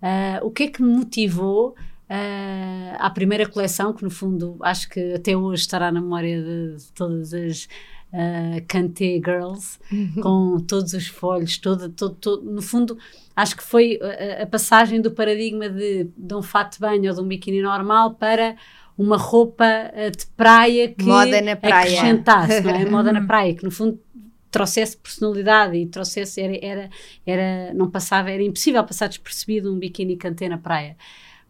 Uh, 0.00 0.46
o 0.46 0.50
que 0.50 0.64
é 0.64 0.68
que 0.68 0.82
me 0.82 0.88
motivou 0.88 1.70
uh, 1.70 2.96
à 2.98 3.10
primeira 3.10 3.48
coleção, 3.48 3.92
que 3.92 4.02
no 4.02 4.10
fundo 4.10 4.56
acho 4.60 4.88
que 4.88 5.14
até 5.14 5.36
hoje 5.36 5.62
estará 5.62 5.90
na 5.90 6.00
memória 6.00 6.42
de, 6.42 6.76
de 6.76 6.92
todas 6.92 7.32
as 7.34 7.68
uh, 8.14 8.64
Canté 8.68 9.20
Girls, 9.24 9.78
uhum. 9.92 10.22
com 10.22 10.60
todos 10.60 10.92
os 10.94 11.08
folhos, 11.08 11.58
todo, 11.58 11.88
todo, 11.90 12.14
todo, 12.14 12.50
no 12.50 12.62
fundo, 12.62 12.96
acho 13.34 13.56
que 13.56 13.62
foi 13.62 13.98
a, 14.00 14.44
a 14.44 14.46
passagem 14.46 15.00
do 15.00 15.10
paradigma 15.10 15.68
de, 15.68 16.08
de 16.16 16.34
um 16.34 16.42
fato 16.42 16.74
de 16.74 16.78
banho 16.80 17.10
ou 17.10 17.14
de 17.14 17.20
um 17.20 17.28
biquíni 17.28 17.60
normal 17.60 18.14
para 18.14 18.56
uma 18.96 19.16
roupa 19.16 19.66
de 20.16 20.24
praia 20.36 20.88
que 20.88 21.04
moda 21.04 21.42
na 21.42 21.56
praia. 21.56 21.98
acrescentasse, 21.98 22.60
não 22.60 22.70
é? 22.70 22.84
moda 22.88 23.12
na 23.12 23.26
praia, 23.26 23.52
que 23.52 23.64
no 23.64 23.70
fundo 23.70 23.98
trouxesse 24.54 24.96
personalidade 24.96 25.76
e 25.76 25.86
trouxesse, 25.86 26.40
era, 26.40 26.56
era, 26.64 26.90
era, 27.26 27.74
não 27.74 27.90
passava, 27.90 28.30
era 28.30 28.40
impossível 28.40 28.84
passar 28.84 29.08
despercebido 29.08 29.74
um 29.74 29.78
biquíni 29.80 30.16
cantê 30.16 30.48
na 30.48 30.58
praia. 30.58 30.96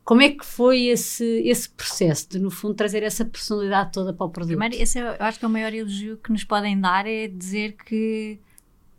Como 0.05 0.21
é 0.21 0.29
que 0.29 0.45
foi 0.45 0.83
esse, 0.89 1.25
esse 1.47 1.69
processo 1.71 2.29
de, 2.29 2.39
no 2.39 2.51
fundo, 2.51 2.75
trazer 2.75 3.03
essa 3.03 3.25
personalidade 3.25 3.91
toda 3.91 4.13
para 4.13 4.27
o 4.27 4.29
produto? 4.29 4.51
Primeiro, 4.51 4.75
esse 4.75 4.99
é, 4.99 5.03
eu 5.03 5.25
acho 5.25 5.39
que 5.39 5.45
é 5.45 5.49
o 5.49 5.51
maior 5.51 5.73
elogio 5.73 6.19
que 6.19 6.31
nos 6.31 6.45
podem 6.45 6.79
dar 6.79 7.07
é 7.07 7.27
dizer 7.27 7.75
que, 7.87 8.39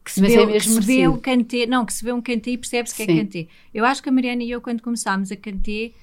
que 0.03 0.12
se, 0.12 0.19
vê, 0.19 0.33
é 0.33 0.47
que 0.47 0.59
se 0.62 0.79
vê 0.81 1.07
um 1.07 1.17
cantê, 1.17 1.67
não, 1.67 1.85
que 1.85 1.93
se 1.93 2.03
vê 2.03 2.12
um 2.12 2.21
cantê 2.21 2.51
e 2.51 2.57
percebe-se 2.57 2.95
que 2.95 3.03
é 3.03 3.05
cantê. 3.05 3.47
Eu 3.71 3.85
acho 3.85 4.01
que 4.01 4.09
a 4.09 4.12
Mariana 4.12 4.41
e 4.41 4.50
eu, 4.50 4.59
quando 4.59 4.81
começámos 4.81 5.31
a 5.31 5.35
cantê, 5.35 5.93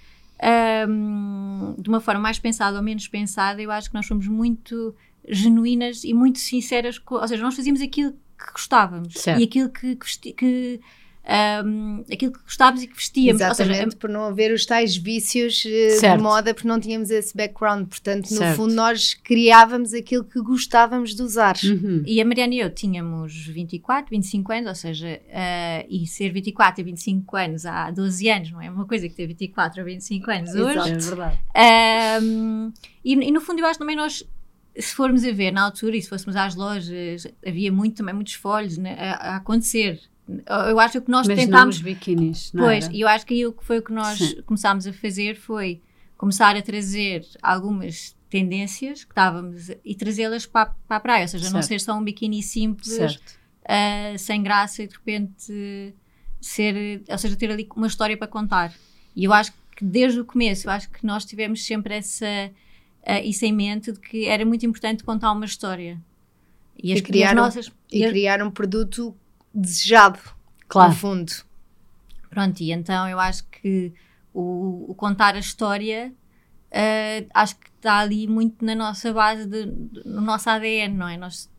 um, 0.89 1.75
de 1.77 1.89
uma 1.89 2.01
forma 2.01 2.21
mais 2.21 2.39
pensada 2.39 2.77
ou 2.77 2.83
menos 2.83 3.09
pensada, 3.09 3.61
eu 3.61 3.73
acho 3.73 3.89
que 3.89 3.95
nós 3.97 4.07
fomos 4.07 4.29
muito 4.29 4.95
genuínas 5.29 6.05
e 6.05 6.15
muito 6.15 6.39
sinceras, 6.39 6.97
com, 6.97 7.17
ou 7.17 7.27
seja, 7.27 7.43
nós 7.43 7.57
fazíamos 7.57 7.83
aquilo 7.83 8.13
que 8.13 8.53
gostávamos 8.53 9.15
certo. 9.15 9.41
e 9.41 9.45
aquilo 9.45 9.69
que, 9.69 9.97
que 9.97 10.81
um, 11.65 12.05
aquilo 12.13 12.33
que 12.33 12.43
gostávamos 12.43 12.83
e 12.83 12.87
que 12.89 12.97
vestíamos. 12.97 13.41
Exatamente, 13.41 13.85
seja, 13.85 13.97
por 13.97 14.11
não 14.11 14.25
haver 14.25 14.53
os 14.53 14.67
tais 14.67 14.97
vícios 14.97 15.65
uh, 15.65 16.01
de 16.01 16.23
moda, 16.23 16.53
porque 16.53 16.67
não 16.67 16.81
tínhamos 16.81 17.11
esse 17.11 17.37
background. 17.37 17.89
Portanto, 17.89 18.31
no 18.31 18.39
certo. 18.39 18.57
fundo, 18.57 18.75
nós 18.75 19.15
criávamos 19.15 19.95
aquilo 19.95 20.25
que 20.25 20.41
gostávamos 20.41 21.15
de 21.15 21.23
usar. 21.23 21.57
Uhum. 21.63 22.03
E 22.07 22.21
a 22.21 22.25
Mariana 22.25 22.55
e 22.55 22.59
eu 22.61 22.71
tínhamos 22.71 23.47
24, 23.47 24.11
25 24.11 24.53
anos, 24.53 24.69
ou 24.69 24.75
seja, 24.75 25.21
uh, 25.29 25.87
e 25.89 26.07
ser 26.07 26.33
24 26.33 26.81
e 26.81 26.85
25 26.85 27.37
anos 27.37 27.67
há 27.67 27.91
12 27.91 28.29
anos, 28.29 28.51
não 28.51 28.61
é 28.61 28.71
uma 28.71 28.87
coisa 28.87 29.09
que 29.09 29.15
ter 29.15 29.27
24 29.27 29.81
ou 29.81 29.87
25 29.87 30.31
anos 30.31 30.55
hoje. 30.55 30.79
Exato, 30.79 30.91
é 30.91 30.99
verdade. 30.99 31.39
Um, 32.25 32.73
e, 33.05 33.13
e 33.13 33.31
no 33.31 33.41
fundo, 33.41 33.61
eu 33.61 33.67
acho 33.67 33.79
também 33.79 33.97
nós 33.97 34.25
se 34.79 34.95
formos 34.95 35.25
a 35.25 35.33
ver 35.33 35.53
na 35.53 35.63
altura 35.65 35.97
e 35.97 36.03
se 36.03 36.09
fôssemos 36.09 36.35
às 36.35 36.55
lojas, 36.55 37.27
havia 37.47 37.71
muito 37.71 37.97
também 37.97 38.15
muitos 38.15 38.35
folhos 38.35 38.79
né, 38.79 38.97
a, 38.99 39.35
a, 39.35 39.37
acontecer. 39.37 40.01
Eu 40.69 40.79
acho 40.79 41.01
que 41.01 41.11
nós 41.11 41.27
Mas 41.27 41.39
tentámos. 41.39 41.79
Não 41.79 41.85
biquinis, 41.85 42.53
não 42.53 42.65
pois, 42.65 42.89
e 42.93 43.01
eu 43.01 43.09
acho 43.09 43.27
que 43.27 43.35
aí 43.35 43.47
o 43.47 43.53
que 43.53 43.65
foi 43.65 43.79
o 43.79 43.83
que 43.83 43.93
nós 43.93 44.19
Sim. 44.19 44.43
começámos 44.43 44.87
a 44.87 44.93
fazer 44.93 45.37
foi 45.37 45.81
começar 46.17 46.57
a 46.57 46.63
trazer 46.63 47.27
algumas 47.43 48.17
tendências 48.31 49.05
que 49.05 49.11
estávamos 49.11 49.71
e 49.85 49.95
trazê-las 49.95 50.47
para, 50.47 50.75
para 50.87 50.97
a 50.97 51.01
praia, 51.01 51.23
ou 51.23 51.29
seja, 51.29 51.45
certo. 51.45 51.55
não 51.55 51.63
ser 51.63 51.81
só 51.81 51.95
um 51.95 52.03
biquíni 52.03 52.43
simples, 52.43 52.99
uh, 52.99 54.19
sem 54.19 54.43
graça 54.43 54.83
e 54.83 54.87
de 54.87 54.95
repente 54.95 55.95
ser, 56.41 57.03
ou 57.09 57.19
seja, 57.19 57.37
ter 57.37 57.51
ali 57.51 57.69
uma 57.77 57.89
história 57.89 58.17
para 58.17 58.27
contar. 58.27 58.73
E 59.15 59.25
eu 59.25 59.33
acho 59.33 59.53
que 59.77 59.85
desde 59.85 60.21
o 60.21 60.25
começo, 60.25 60.67
eu 60.67 60.71
acho 60.71 60.89
que 60.91 61.05
nós 61.05 61.25
tivemos 61.25 61.67
sempre 61.67 61.97
essa, 61.97 62.51
uh, 63.03 63.23
isso 63.25 63.45
em 63.45 63.53
mente 63.53 63.93
de 63.93 63.99
que 63.99 64.27
era 64.27 64.47
muito 64.47 64.65
importante 64.65 65.05
contar 65.05 65.33
uma 65.33 65.45
história. 65.45 66.01
E, 66.83 66.93
as, 66.93 67.01
e 67.01 67.03
criar, 67.03 67.35
nossas, 67.35 67.71
e, 67.91 68.05
e 68.05 68.09
criar 68.09 68.43
um 68.43 68.51
produto 68.51 69.15
desejado, 69.55 70.19
claro. 70.69 70.91
no 70.91 70.97
fundo. 70.97 71.33
Pronto, 72.31 72.61
e 72.61 72.73
então 72.73 73.09
eu 73.09 73.19
acho 73.19 73.45
que 73.45 73.93
o, 74.33 74.87
o 74.91 74.95
contar 74.95 75.35
a 75.35 75.39
história 75.39 76.13
uh, 76.73 77.29
acho 77.35 77.57
que 77.57 77.69
está 77.77 77.99
ali 77.99 78.27
muito 78.27 78.65
na 78.65 78.75
nossa 78.75 79.13
base, 79.13 79.47
de, 79.47 79.67
de, 79.67 80.09
no 80.09 80.21
nosso 80.21 80.49
ADN, 80.49 80.97
não 80.97 81.09
é? 81.09 81.17
Nós 81.17 81.51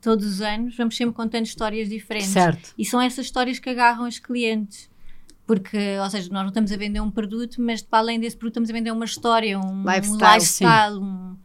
todos 0.00 0.26
os 0.26 0.40
anos 0.40 0.76
vamos 0.76 0.96
sempre 0.96 1.14
contando 1.14 1.46
histórias 1.46 1.88
diferentes. 1.88 2.30
Certo. 2.30 2.74
E 2.76 2.84
são 2.84 3.00
essas 3.00 3.26
histórias 3.26 3.58
que 3.58 3.70
agarram 3.70 4.06
os 4.06 4.18
clientes. 4.18 4.90
Porque, 5.46 5.98
ou 6.00 6.10
seja, 6.10 6.28
nós 6.30 6.42
não 6.42 6.48
estamos 6.48 6.70
a 6.70 6.76
vender 6.76 7.00
um 7.00 7.10
produto, 7.10 7.60
mas 7.60 7.82
para 7.82 7.98
além 7.98 8.20
desse 8.20 8.36
produto 8.36 8.52
estamos 8.52 8.70
a 8.70 8.72
vender 8.72 8.92
uma 8.92 9.04
história, 9.04 9.58
um 9.58 9.82
lifestyle, 9.82 10.14
um 10.14 10.34
lifestyle 10.34 10.98
um, 10.98 11.36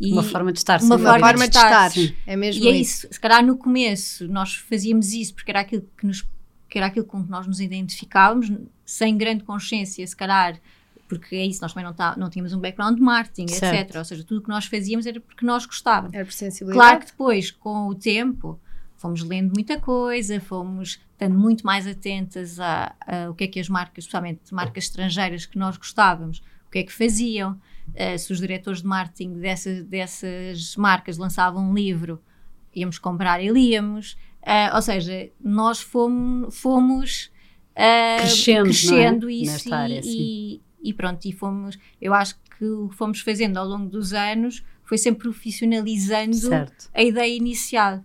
e 0.00 0.12
uma 0.12 0.22
forma 0.22 0.52
de 0.52 0.58
estar. 0.58 0.80
Uma, 0.82 0.98
forma, 0.98 1.18
forma, 1.18 1.48
de 1.48 1.56
estar. 1.56 1.90
De 1.90 2.04
estar. 2.04 2.16
É 2.26 2.36
mesmo 2.36 2.64
e 2.64 2.68
é 2.68 2.72
isso. 2.72 3.06
Se 3.10 3.20
calhar 3.20 3.44
no 3.44 3.56
começo 3.56 4.26
nós 4.28 4.54
fazíamos 4.54 5.12
isso 5.12 5.34
porque 5.34 5.50
era 5.50 5.60
aquilo 5.60 5.88
que, 5.96 6.06
nos, 6.06 6.22
que 6.68 6.78
era 6.78 6.86
aquilo 6.86 7.06
com 7.06 7.22
que 7.24 7.30
nós 7.30 7.46
nos 7.46 7.60
identificávamos, 7.60 8.50
sem 8.84 9.16
grande 9.16 9.44
consciência, 9.44 10.06
se 10.06 10.16
calhar, 10.16 10.60
porque 11.08 11.36
é 11.36 11.46
isso, 11.46 11.60
nós 11.62 11.72
também 11.72 11.86
não, 11.86 11.94
tá, 11.94 12.16
não 12.16 12.28
tínhamos 12.28 12.52
um 12.52 12.58
background 12.58 12.96
de 12.96 13.02
marketing, 13.02 13.48
certo. 13.48 13.90
etc. 13.90 13.96
Ou 13.96 14.04
seja, 14.04 14.24
tudo 14.24 14.38
o 14.38 14.42
que 14.42 14.48
nós 14.48 14.66
fazíamos 14.66 15.06
era 15.06 15.20
porque 15.20 15.46
nós 15.46 15.66
gostávamos. 15.66 16.14
Era 16.14 16.24
por 16.24 16.32
sensibilidade. 16.32 16.88
Claro 16.88 17.00
que 17.00 17.06
depois, 17.06 17.50
com 17.50 17.88
o 17.88 17.94
tempo, 17.94 18.58
fomos 18.96 19.22
lendo 19.22 19.52
muita 19.52 19.78
coisa, 19.78 20.40
fomos 20.40 21.00
estando 21.12 21.38
muito 21.38 21.64
mais 21.64 21.86
atentas 21.86 22.58
a, 22.58 22.94
a 23.06 23.30
o 23.30 23.34
que 23.34 23.44
é 23.44 23.46
que 23.46 23.60
as 23.60 23.68
marcas, 23.68 24.04
especialmente 24.04 24.52
marcas 24.52 24.84
estrangeiras 24.84 25.46
que 25.46 25.58
nós 25.58 25.76
gostávamos, 25.76 26.42
o 26.66 26.70
que 26.70 26.80
é 26.80 26.82
que 26.82 26.92
faziam 26.92 27.58
uh, 27.94 28.18
se 28.18 28.32
os 28.32 28.38
diretores 28.38 28.82
de 28.82 28.86
marketing 28.86 29.34
dessas, 29.34 29.84
dessas 29.84 30.76
marcas 30.76 31.16
lançavam 31.16 31.70
um 31.70 31.74
livro, 31.74 32.20
íamos 32.74 32.98
comprar 32.98 33.42
e 33.42 33.48
líamos. 33.48 34.12
Uh, 34.42 34.74
ou 34.74 34.82
seja, 34.82 35.30
nós 35.42 35.80
fomos, 35.80 36.54
fomos 36.56 37.32
uh, 37.72 38.20
crescendo, 38.20 38.64
crescendo 38.64 39.30
é? 39.30 39.32
isso 39.32 39.68
e, 39.68 39.72
área, 39.72 40.00
e, 40.04 40.60
e, 40.82 40.92
pronto, 40.92 41.24
e 41.24 41.32
fomos, 41.32 41.78
eu 42.00 42.12
acho 42.12 42.34
que 42.58 42.64
o 42.64 42.88
que 42.88 42.94
fomos 42.94 43.20
fazendo 43.20 43.56
ao 43.56 43.66
longo 43.66 43.88
dos 43.88 44.12
anos 44.12 44.62
foi 44.84 44.98
sempre 44.98 45.22
profissionalizando 45.22 46.36
certo. 46.36 46.90
a 46.92 47.02
ideia 47.02 47.34
inicial. 47.34 48.04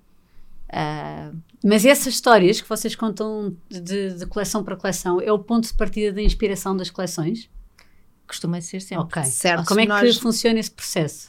Uh, 0.69 1.37
mas 1.63 1.83
essas 1.83 2.13
histórias 2.13 2.61
que 2.61 2.69
vocês 2.69 2.95
contam 2.95 3.55
de, 3.67 4.13
de, 4.13 4.25
coleção 4.27 4.63
para 4.63 4.77
coleção 4.77 5.19
é 5.19 5.31
o 5.31 5.39
ponto 5.39 5.67
de 5.67 5.73
partida 5.73 6.13
da 6.13 6.21
inspiração 6.21 6.77
das 6.77 6.89
coleções? 6.89 7.49
Costuma 8.29 8.61
ser 8.61 8.79
sempre. 8.79 9.05
Ok. 9.05 9.23
Certo, 9.25 9.65
Como 9.65 9.79
é 9.79 9.83
que 9.83 9.89
nós- 9.89 10.17
funciona 10.17 10.59
esse 10.59 10.69
processo? 10.69 11.27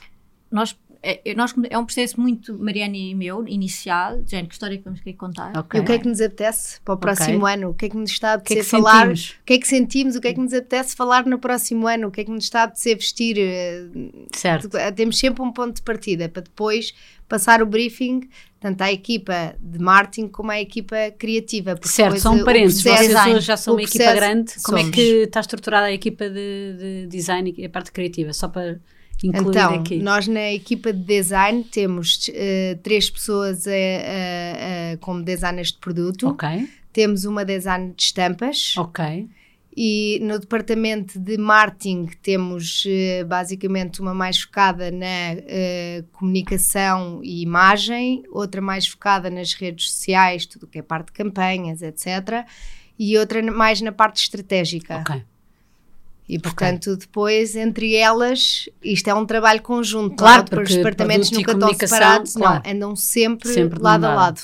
Nós, 0.53 0.79
é, 1.03 1.35
nós, 1.35 1.55
é 1.71 1.79
um 1.79 1.85
processo 1.85 2.21
muito, 2.21 2.59
Mariana 2.59 2.97
e 2.97 3.15
meu, 3.15 3.47
inicial, 3.49 4.21
de 4.23 4.31
género, 4.33 4.49
que 4.49 4.55
história 4.55 4.77
que 4.77 4.85
vamos 4.85 5.01
querer 5.01 5.17
contar. 5.17 5.57
Ok. 5.57 5.79
E 5.79 5.83
o 5.83 5.87
que 5.87 5.93
é 5.93 5.99
que 5.99 6.07
nos 6.09 6.21
apetece 6.21 6.81
para 6.83 6.95
o 6.95 6.97
próximo 6.99 7.47
ano? 7.47 7.71
O 7.71 7.75
que 7.75 7.87
é 7.87 7.89
que 7.89 7.97
nos 7.97 8.11
está 8.11 8.29
a 8.29 8.33
é 8.33 8.35
apetecer 8.37 8.65
falar? 8.65 9.09
O 9.11 9.15
que 9.47 9.53
é 9.55 9.59
que 9.59 9.67
sentimos? 9.67 10.15
O 10.17 10.21
que 10.21 10.29
é 10.29 10.35
que 10.35 10.41
nos 10.41 10.53
apetece 10.53 10.95
falar 10.95 11.25
no 11.27 11.39
próximo 11.39 11.87
ano? 11.87 12.09
O 12.09 12.11
que 12.11 12.21
é 12.21 12.25
que 12.25 12.31
nos 12.31 12.45
está 12.45 12.61
a 12.61 12.65
apetecer 12.65 12.97
vestir? 12.97 13.37
Eh, 13.39 13.85
Certo. 14.35 14.69
Temos 14.95 15.19
sempre 15.19 15.43
um 15.43 15.53
ponto 15.53 15.77
de 15.77 15.83
partida 15.83 16.29
para 16.29 16.43
depois 16.43 16.93
passar 17.29 17.63
o 17.63 17.67
briefing 17.67 18.29
tanto 18.59 18.83
à 18.83 18.93
equipa 18.93 19.55
de 19.59 19.79
marketing 19.79 20.29
como 20.29 20.51
à 20.51 20.61
equipa 20.61 20.97
criativa. 21.19 21.79
Certo, 21.83 22.15
depois 22.15 22.23
só 22.23 22.35
o 22.35 22.45
parênteses, 22.45 22.83
processo- 22.83 22.99
vocês 23.05 23.09
design, 23.17 23.37
hoje 23.37 23.47
já 23.47 23.57
são 23.57 23.75
uma 23.75 23.83
equipa 23.83 24.13
grande, 24.13 24.53
como 24.63 24.77
é 24.77 24.81
somos. 24.83 24.95
que 24.95 25.01
está 25.23 25.41
estruturada 25.41 25.87
a 25.87 25.93
equipa 25.93 26.29
de, 26.29 26.77
de 26.79 27.07
design 27.07 27.55
e 27.57 27.65
a 27.65 27.71
parte 27.71 27.91
criativa? 27.91 28.35
Só 28.35 28.49
para 28.49 28.79
incluir 29.25 29.51
Então, 29.51 29.75
aqui. 29.75 29.99
nós 29.99 30.27
na 30.27 30.53
equipa 30.53 30.93
de 30.93 31.03
design 31.03 31.65
temos 31.65 32.31
eh, 32.33 32.79
três 32.83 33.09
pessoas 33.11 33.65
como 35.01 35.23
designers 35.23 35.73
de 35.73 35.79
produto, 35.79 36.29
Ok, 36.29 36.69
temos 36.93 37.25
uma 37.25 37.45
design 37.45 37.93
de 37.97 38.03
estampas 38.03 38.75
ok, 38.77 39.29
e 39.77 40.19
no 40.23 40.39
departamento 40.39 41.19
de 41.19 41.39
marketing 41.39 42.09
temos 42.23 42.85
eh, 42.89 43.23
basicamente 43.25 44.01
uma 44.01 44.13
mais 44.13 44.41
focada 44.41 44.91
na 44.91 45.07
eh, 45.07 46.05
comunicação 46.13 47.21
e 47.23 47.43
imagem, 47.43 48.25
outra 48.31 48.61
mais 48.61 48.87
focada 48.89 49.31
nas 49.31 49.55
redes 49.55 49.93
sociais, 49.93 50.45
tudo 50.47 50.65
o 50.65 50.67
que 50.67 50.79
é 50.81 50.83
parte 50.83 51.07
de 51.07 51.13
campanhas, 51.13 51.83
etc. 51.83 52.45
E 52.99 53.17
outra 53.17 53.41
mais 53.43 53.81
na 53.81 53.93
parte 53.93 54.21
estratégica. 54.23 54.99
ok. 54.99 55.23
E 56.33 56.39
portanto, 56.39 56.97
depois, 56.97 57.57
entre 57.57 57.95
elas, 57.97 58.69
isto 58.83 59.09
é 59.09 59.15
um 59.15 59.27
trabalho 59.27 59.61
conjunto. 59.63 60.17
Claro, 60.17 60.45
porque 60.45 60.63
os 60.71 60.77
departamentos 60.77 61.31
nunca 61.33 61.53
estão 61.53 61.75
separados, 61.75 62.35
claro. 62.35 62.63
não, 62.65 62.73
andam 62.73 62.97
sempre, 62.97 63.49
Sempre 63.53 63.81
lado 63.81 64.05
a 64.05 64.15
lado. 64.15 64.41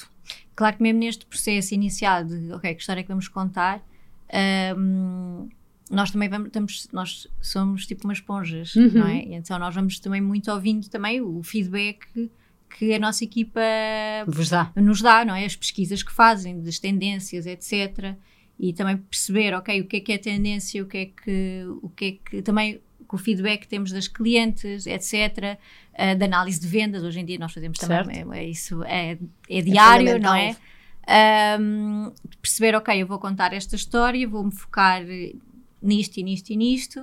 Claro 0.57 0.77
que 0.77 0.83
mesmo 0.83 0.99
neste 1.01 1.25
processo 1.27 1.75
inicial 1.75 2.25
de, 2.25 2.51
ok, 2.53 2.75
que 2.75 2.81
história 2.81 3.01
é 3.01 3.03
que 3.03 3.09
vamos 3.09 3.29
contar, 3.29 3.81
hum, 4.77 5.49
nós 5.91 6.11
também 6.11 6.29
vamos, 6.29 6.47
estamos, 6.49 6.89
nós 6.93 7.29
somos 7.41 7.87
tipo 7.87 8.05
umas 8.09 8.19
esponjas, 8.19 8.75
Uhum. 8.75 8.91
não 8.95 9.07
é? 9.07 9.19
E 9.25 9.35
então 9.35 9.59
nós 9.59 9.75
vamos 9.75 10.01
também 10.01 10.21
muito 10.21 10.51
ouvindo 10.51 10.89
também 10.89 11.21
o 11.21 11.43
feedback 11.43 12.01
que 12.79 12.93
a 12.93 12.99
nossa 12.99 13.23
equipa 13.23 13.61
Vos 14.27 14.49
dá. 14.51 14.73
nos 14.75 15.01
dá, 15.01 15.25
não 15.25 15.35
é? 15.35 15.45
As 15.45 15.55
pesquisas 15.55 16.03
que 16.03 16.13
fazem, 16.13 16.61
das 16.61 16.79
tendências, 16.79 17.47
etc. 17.47 18.17
E 18.59 18.73
também 18.73 18.97
perceber, 18.97 19.55
ok, 19.55 19.81
o 19.81 19.87
que 19.87 19.97
é 19.97 20.01
que 20.01 20.13
é 20.13 20.19
tendência, 20.19 20.83
o 20.83 20.87
que 20.87 20.99
é 20.99 21.07
que, 21.07 21.65
o 21.83 21.89
que, 21.91 22.05
é 22.05 22.13
que 22.31 22.43
também 22.43 22.81
com 23.07 23.17
o 23.17 23.19
feedback 23.19 23.63
que 23.63 23.69
temos 23.69 23.93
das 23.93 24.09
clientes, 24.09 24.87
etc. 24.87 25.59
eh, 25.95 26.15
da 26.15 26.27
análise 26.27 26.61
de 26.61 26.67
vendas, 26.67 27.03
hoje 27.03 27.21
em 27.21 27.25
dia 27.25 27.39
nós 27.39 27.53
fazemos 27.53 27.79
também, 27.79 28.25
é, 28.33 28.39
é 28.39 28.45
isso 28.45 28.83
é, 28.85 29.19
é 29.49 29.61
diário, 29.63 30.19
não 30.19 30.35
é? 30.35 30.57
Ahm, 31.07 32.13
perceber, 32.43 32.75
ok, 32.75 33.01
eu 33.01 33.07
vou 33.07 33.19
contar 33.19 33.53
esta 33.53 33.77
história, 33.77 34.27
vou-me 34.27 34.51
focar 34.51 35.03
nisto 35.81 36.19
e 36.19 36.23
nisto 36.23 36.51
e 36.51 36.57
nisto. 36.57 37.01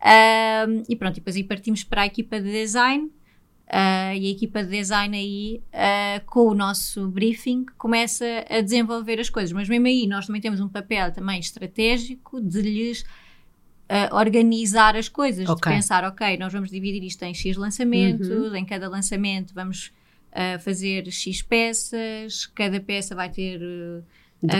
Ahm, 0.00 0.82
e 0.88 0.96
pronto, 0.96 1.16
e 1.16 1.20
depois 1.20 1.36
aí 1.36 1.44
partimos 1.44 1.84
para 1.84 2.02
a 2.02 2.06
equipa 2.06 2.40
de 2.40 2.50
design. 2.50 3.10
Ah, 3.68 4.14
e 4.14 4.26
a 4.26 4.30
equipa 4.30 4.62
de 4.62 4.70
design 4.70 5.16
aí, 5.16 5.60
ah, 5.72 6.22
com 6.26 6.46
o 6.46 6.54
nosso 6.54 7.08
briefing, 7.08 7.66
começa 7.76 8.24
a 8.48 8.60
desenvolver 8.60 9.18
as 9.18 9.28
coisas. 9.28 9.52
Mas 9.52 9.68
mesmo 9.68 9.86
aí 9.86 10.06
nós 10.06 10.26
também 10.26 10.40
temos 10.40 10.60
um 10.60 10.68
papel 10.68 11.12
também 11.12 11.40
estratégico 11.40 12.40
de 12.40 12.62
lhes 12.62 13.04
ah, 13.88 14.08
organizar 14.12 14.96
as 14.96 15.08
coisas, 15.08 15.48
Ok. 15.48 15.70
de 15.70 15.76
pensar, 15.76 16.04
ok, 16.04 16.36
nós 16.38 16.52
vamos 16.52 16.70
dividir 16.70 17.02
isto 17.02 17.22
em 17.24 17.34
X 17.34 17.56
lançamentos, 17.56 18.54
em 18.54 18.64
cada 18.64 18.88
lançamento 18.88 19.52
vamos 19.54 19.92
fazer 20.60 21.10
X 21.10 21.40
peças, 21.40 22.44
cada 22.54 22.78
peça 22.78 23.14
vai 23.14 23.30
ter, 23.30 23.58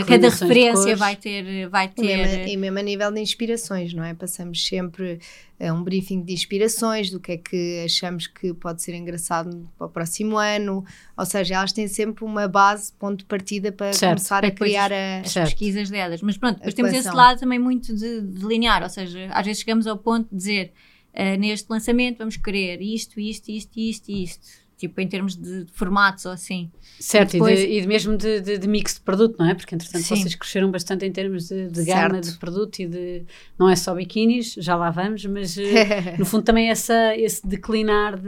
cada 0.07 0.31
referência 0.31 0.97
vai 0.97 1.17
ter, 1.17 1.69
vai 1.69 1.93
E 1.97 2.03
mesmo, 2.03 2.35
ter 2.35 2.49
e 2.49 2.57
mesmo 2.57 2.79
a 2.79 2.83
nível 2.83 3.13
de 3.13 3.21
inspirações, 3.21 3.93
não 3.93 4.03
é? 4.03 4.15
Passamos 4.15 4.67
sempre 4.67 5.19
a 5.61 5.73
um 5.73 5.83
briefing 5.83 6.23
de 6.23 6.33
inspirações, 6.33 7.11
do 7.11 7.21
que 7.21 7.33
é 7.33 7.37
que 7.37 7.83
achamos 7.85 8.27
que 8.27 8.55
pode 8.55 8.83
ser 8.83 8.95
engraçado 8.95 9.69
para 9.77 9.87
o 9.87 9.91
próximo 9.91 10.39
ano. 10.39 10.85
Ou 11.17 11.27
seja, 11.27 11.57
elas 11.57 11.73
têm 11.73 11.89
sempre 11.89 12.25
uma 12.25 12.49
base, 12.49 12.93
ponto 12.93 13.19
de 13.19 13.25
partida 13.27 13.71
para 13.71 13.93
Certo. 13.93 14.17
começar 14.17 14.41
Para 14.41 14.49
a 14.49 14.51
criar 14.53 14.93
a. 14.93 15.21
as 15.21 15.33
pesquisas 15.35 15.91
delas. 15.91 16.23
Mas 16.23 16.37
pronto, 16.39 16.57
depois 16.57 16.75
temos 16.75 16.93
esse 16.93 17.11
lado 17.11 17.39
também 17.39 17.59
muito 17.59 17.95
de, 17.95 18.21
de 18.23 18.41
delinear, 18.41 18.83
ou 18.83 18.89
seja, 18.89 19.29
às 19.31 19.45
vezes 19.45 19.61
chegamos 19.61 19.87
ao 19.87 19.99
ponto 19.99 20.29
de 20.31 20.37
dizer 20.37 20.73
ah, 21.15 21.37
neste 21.37 21.67
lançamento 21.71 22.19
vamos 22.19 22.37
querer 22.37 22.83
isto, 22.83 23.19
isto, 23.19 23.51
isto, 23.51 23.79
isto, 23.79 24.11
isto. 24.11 24.66
Tipo, 24.77 25.01
em 25.01 25.09
termos 25.09 25.35
de 25.35 25.65
formatos 25.73 26.27
ou 26.27 26.33
assim. 26.33 26.71
Certo, 27.01 27.31
e, 27.31 27.33
depois- 27.35 27.59
de, 27.59 27.65
e 27.67 27.81
de 27.81 27.87
mesmo 27.89 28.15
de, 28.17 28.41
de- 28.43 28.59
de 28.59 28.69
mix 28.69 28.95
de 28.97 29.01
produto, 29.01 29.37
não 29.39 29.49
é? 29.49 29.55
Porque 29.55 29.75
entretanto 29.75 30.03
Sim. 30.05 30.17
vocês 30.17 30.35
cresceram 30.35 30.71
bastante 30.71 31.07
em 31.07 31.11
termos 31.11 31.49
de, 31.49 31.69
de 31.71 31.85
gama 31.85 32.21
de 32.21 32.33
produto 32.39 32.79
e 32.81 32.87
de. 32.87 33.25
Não 33.59 33.71
é 33.71 33.75
só 33.77 33.95
biquínis, 33.95 34.53
já 34.59 34.77
lá 34.77 34.91
vamos, 34.91 35.25
mas 35.25 35.57
eh, 35.57 36.17
no 36.19 36.27
fundo 36.27 36.45
também 36.45 36.69
essa, 36.69 37.17
esse 37.17 37.47
declinar 37.47 38.19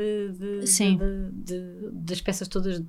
de- 1.32 1.90
das 1.92 2.20
peças 2.22 2.48
todas 2.48 2.82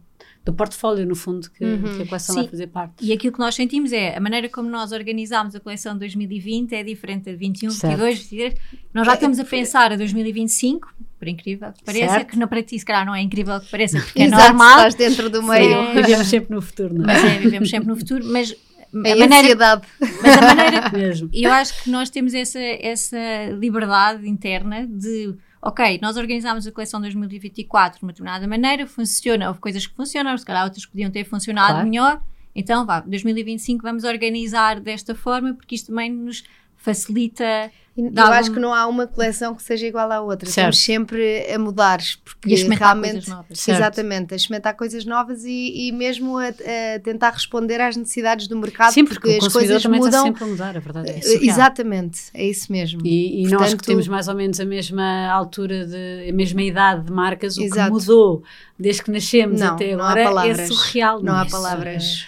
do 0.45 0.53
portfólio, 0.53 1.05
no 1.05 1.15
fundo, 1.15 1.49
que, 1.51 1.63
Uhum. 1.63 1.97
que 1.97 2.01
a 2.03 2.05
coleção 2.07 2.33
Sim. 2.35 2.41
vai 2.41 2.49
fazer 2.49 2.67
parte. 2.67 2.93
E 3.05 3.11
aquilo 3.13 3.33
que 3.33 3.39
nós 3.39 3.53
sentimos 3.55 3.91
é 3.91 4.15
a 4.17 4.19
maneira 4.19 4.49
como 4.49 4.69
nós 4.69 4.91
organizámos 4.91 5.53
a 5.55 5.59
coleção 5.59 5.93
de 5.93 5.99
2020 5.99 6.73
é 6.73 6.83
diferente 6.83 7.25
da 7.25 7.31
de 7.31 7.37
21, 7.37 7.69
Certo. 7.71 7.97
22, 7.97 8.19
23. 8.19 8.53
Nós 8.93 9.05
já 9.05 9.13
estamos 9.13 9.39
a 9.39 9.43
pensar 9.45 9.91
a 9.91 9.95
2025, 9.95 10.93
por 11.19 11.27
incrível 11.27 11.71
que 11.73 11.83
pareça, 11.83 12.13
Certo. 12.13 12.27
que 12.29 12.37
não 12.39 12.47
para 12.47 12.63
ti, 12.63 12.79
se 12.79 12.85
calhar, 12.85 13.05
não 13.05 13.13
é 13.13 13.21
incrível 13.21 13.59
que 13.59 13.69
pareça, 13.69 13.99
porque 14.01 14.21
é 14.21 14.25
Exato, 14.25 14.43
normal. 14.43 14.77
estás 14.77 14.95
dentro 14.95 15.29
do 15.29 15.43
meio. 15.43 15.73
É. 15.73 15.93
Vivemos 16.01 16.27
sempre 16.27 16.55
no 16.55 16.61
futuro, 16.61 16.93
não 16.95 17.03
é? 17.03 17.07
Mas 17.07 17.23
é, 17.25 17.37
vivemos 17.39 17.69
sempre 17.69 17.87
no 17.89 17.95
futuro, 17.97 18.25
mas 18.25 18.55
A 18.91 18.97
a 18.97 19.01
maneira, 19.15 19.35
ansiedade. 19.37 19.81
mas 19.99 20.37
a 20.37 20.41
maneira 20.41 20.89
Mesmo. 20.91 21.29
E 21.31 21.43
eu 21.43 21.51
acho 21.51 21.83
que 21.83 21.91
nós 21.91 22.09
temos 22.09 22.33
essa, 22.33 22.57
essa 22.59 23.17
liberdade 23.59 24.27
interna 24.27 24.87
de, 24.87 25.35
ok, 25.61 25.99
nós 26.01 26.17
organizámos 26.17 26.65
a 26.65 26.71
coleção 26.71 27.01
2024 27.01 27.99
de 27.99 28.05
uma 28.05 28.11
determinada 28.11 28.47
maneira, 28.47 28.87
funciona, 28.87 29.47
houve 29.47 29.59
coisas 29.59 29.85
que 29.85 29.95
funcionam, 29.95 30.37
se 30.37 30.45
calhar 30.45 30.63
outras 30.63 30.85
podiam 30.85 31.11
ter 31.11 31.23
funcionado 31.25 31.73
Claro. 31.73 31.87
melhor, 31.87 32.21
então 32.55 32.85
vá, 32.85 32.99
2025 33.01 33.81
vamos 33.83 34.03
organizar 34.03 34.79
desta 34.79 35.13
forma, 35.13 35.53
porque 35.53 35.75
isto 35.75 35.87
também 35.87 36.11
nos 36.11 36.43
facilita 36.75 37.71
Eu 38.15 38.23
acho 38.33 38.51
que 38.51 38.59
não 38.59 38.73
há 38.73 38.87
uma 38.87 39.05
coleção 39.07 39.53
que 39.55 39.61
seja 39.63 39.85
igual 39.87 40.11
à 40.11 40.21
outra. 40.21 40.45
Certo. 40.49 40.73
Estamos 40.73 40.79
sempre 40.83 41.51
a 41.53 41.59
mudar, 41.59 41.99
porque 42.23 42.49
e 42.49 42.51
a 42.51 42.55
experimentar 42.55 42.87
realmente. 42.89 43.11
coisas 43.13 43.27
novas. 43.29 43.67
Exatamente, 43.67 44.33
a 44.33 44.37
experimentar 44.37 44.73
coisas 44.75 45.05
novas 45.05 45.43
e, 45.45 45.87
e 45.87 45.91
mesmo 45.91 46.37
a, 46.37 46.47
a 46.47 46.99
tentar 47.03 47.31
responder 47.31 47.79
às 47.81 47.95
necessidades 47.95 48.47
do 48.47 48.57
mercado, 48.57 48.93
Sim, 48.93 49.05
porque, 49.05 49.37
o 49.39 49.45
as 49.45 49.51
coisas 49.53 49.85
mudam. 49.85 50.23
sempre 50.23 50.43
a 50.43 50.47
mudar, 50.47 50.77
a 50.77 50.79
verdade 50.79 51.09
é 51.11 51.19
Eh. 51.19 51.39
Exatamente, 51.45 52.19
é 52.33 52.45
isso 52.45 52.71
mesmo. 52.71 53.01
E, 53.05 53.43
e 53.43 53.47
nós 53.47 53.51
que 53.51 53.57
Portanto- 53.75 53.85
temos 53.85 54.07
mais 54.07 54.27
ou 54.27 54.35
menos 54.35 54.59
a 54.59 54.65
mesma 54.65 55.27
altura, 55.29 55.85
de, 55.85 56.29
a 56.29 56.33
mesma 56.33 56.61
idade 56.61 57.05
de 57.05 57.11
marcas, 57.11 57.57
o 57.57 57.61
Exato. 57.63 57.85
que 57.85 57.91
mudou 57.91 58.43
desde 58.77 59.03
que 59.03 59.11
nascemos 59.11 59.59
Não, 59.59 59.73
até 59.73 59.95
não 59.95 60.03
há 60.03 60.07
agora 60.09 60.21
é 60.21 60.23
palavras. 60.25 60.67
surreal. 60.67 61.21
Não 61.21 61.35
há 61.35 61.45
é? 61.45 61.49
palavras. 61.49 62.25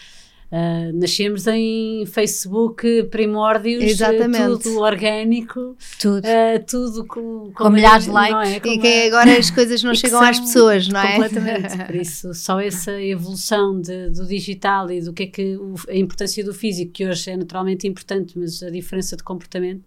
Ah, 0.54 0.92
nascemos 0.94 1.48
em 1.48 2.06
Facebook 2.06 3.04
primórdios, 3.04 3.82
Exatamente. 3.84 4.42
eh, 4.42 4.48
tudo 4.62 4.80
orgânico, 4.82 5.78
Tudo. 5.98 6.26
ah, 6.26 6.60
tudo 6.60 7.06
com, 7.06 7.52
Com 7.56 7.70
milhares 7.70 8.04
de 8.04 8.10
não 8.10 8.16
likes. 8.16 8.52
é? 8.52 8.58
E 8.58 8.60
que 8.60 8.88
uma- 8.88 9.06
agora 9.18 9.38
as 9.40 9.50
coisas 9.50 9.82
não 9.82 9.94
chegam 9.96 10.22
às 10.22 10.40
pessoas, 10.42 10.90
não 10.90 11.00
é? 11.00 11.14
Completamente. 11.14 11.78
Por 11.88 11.96
isso, 11.96 12.34
só 12.34 12.60
essa 12.60 13.02
evolução 13.02 13.80
de- 13.80 14.10
do 14.10 14.26
digital 14.28 14.92
e 14.92 15.00
do 15.02 15.14
que 15.14 15.24
é 15.24 15.28
que 15.28 15.56
o- 15.56 15.76
a 15.88 15.96
importância 15.96 16.44
do 16.44 16.54
físico, 16.54 16.92
que 16.92 17.08
hoje 17.08 17.30
é 17.32 17.38
naturalmente 17.38 17.88
importante, 17.88 18.38
mas 18.38 18.62
a 18.62 18.70
diferença 18.70 19.16
de 19.16 19.24
comportamento, 19.24 19.86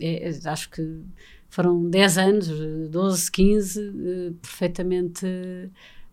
é- 0.00 0.28
é- 0.30 0.48
acho 0.48 0.70
que 0.70 1.00
foram 1.50 1.88
10 1.90 2.18
anos, 2.18 2.48
12, 2.90 3.30
15, 3.30 3.80
eh, 3.80 4.32
perfeitamente 4.40 5.26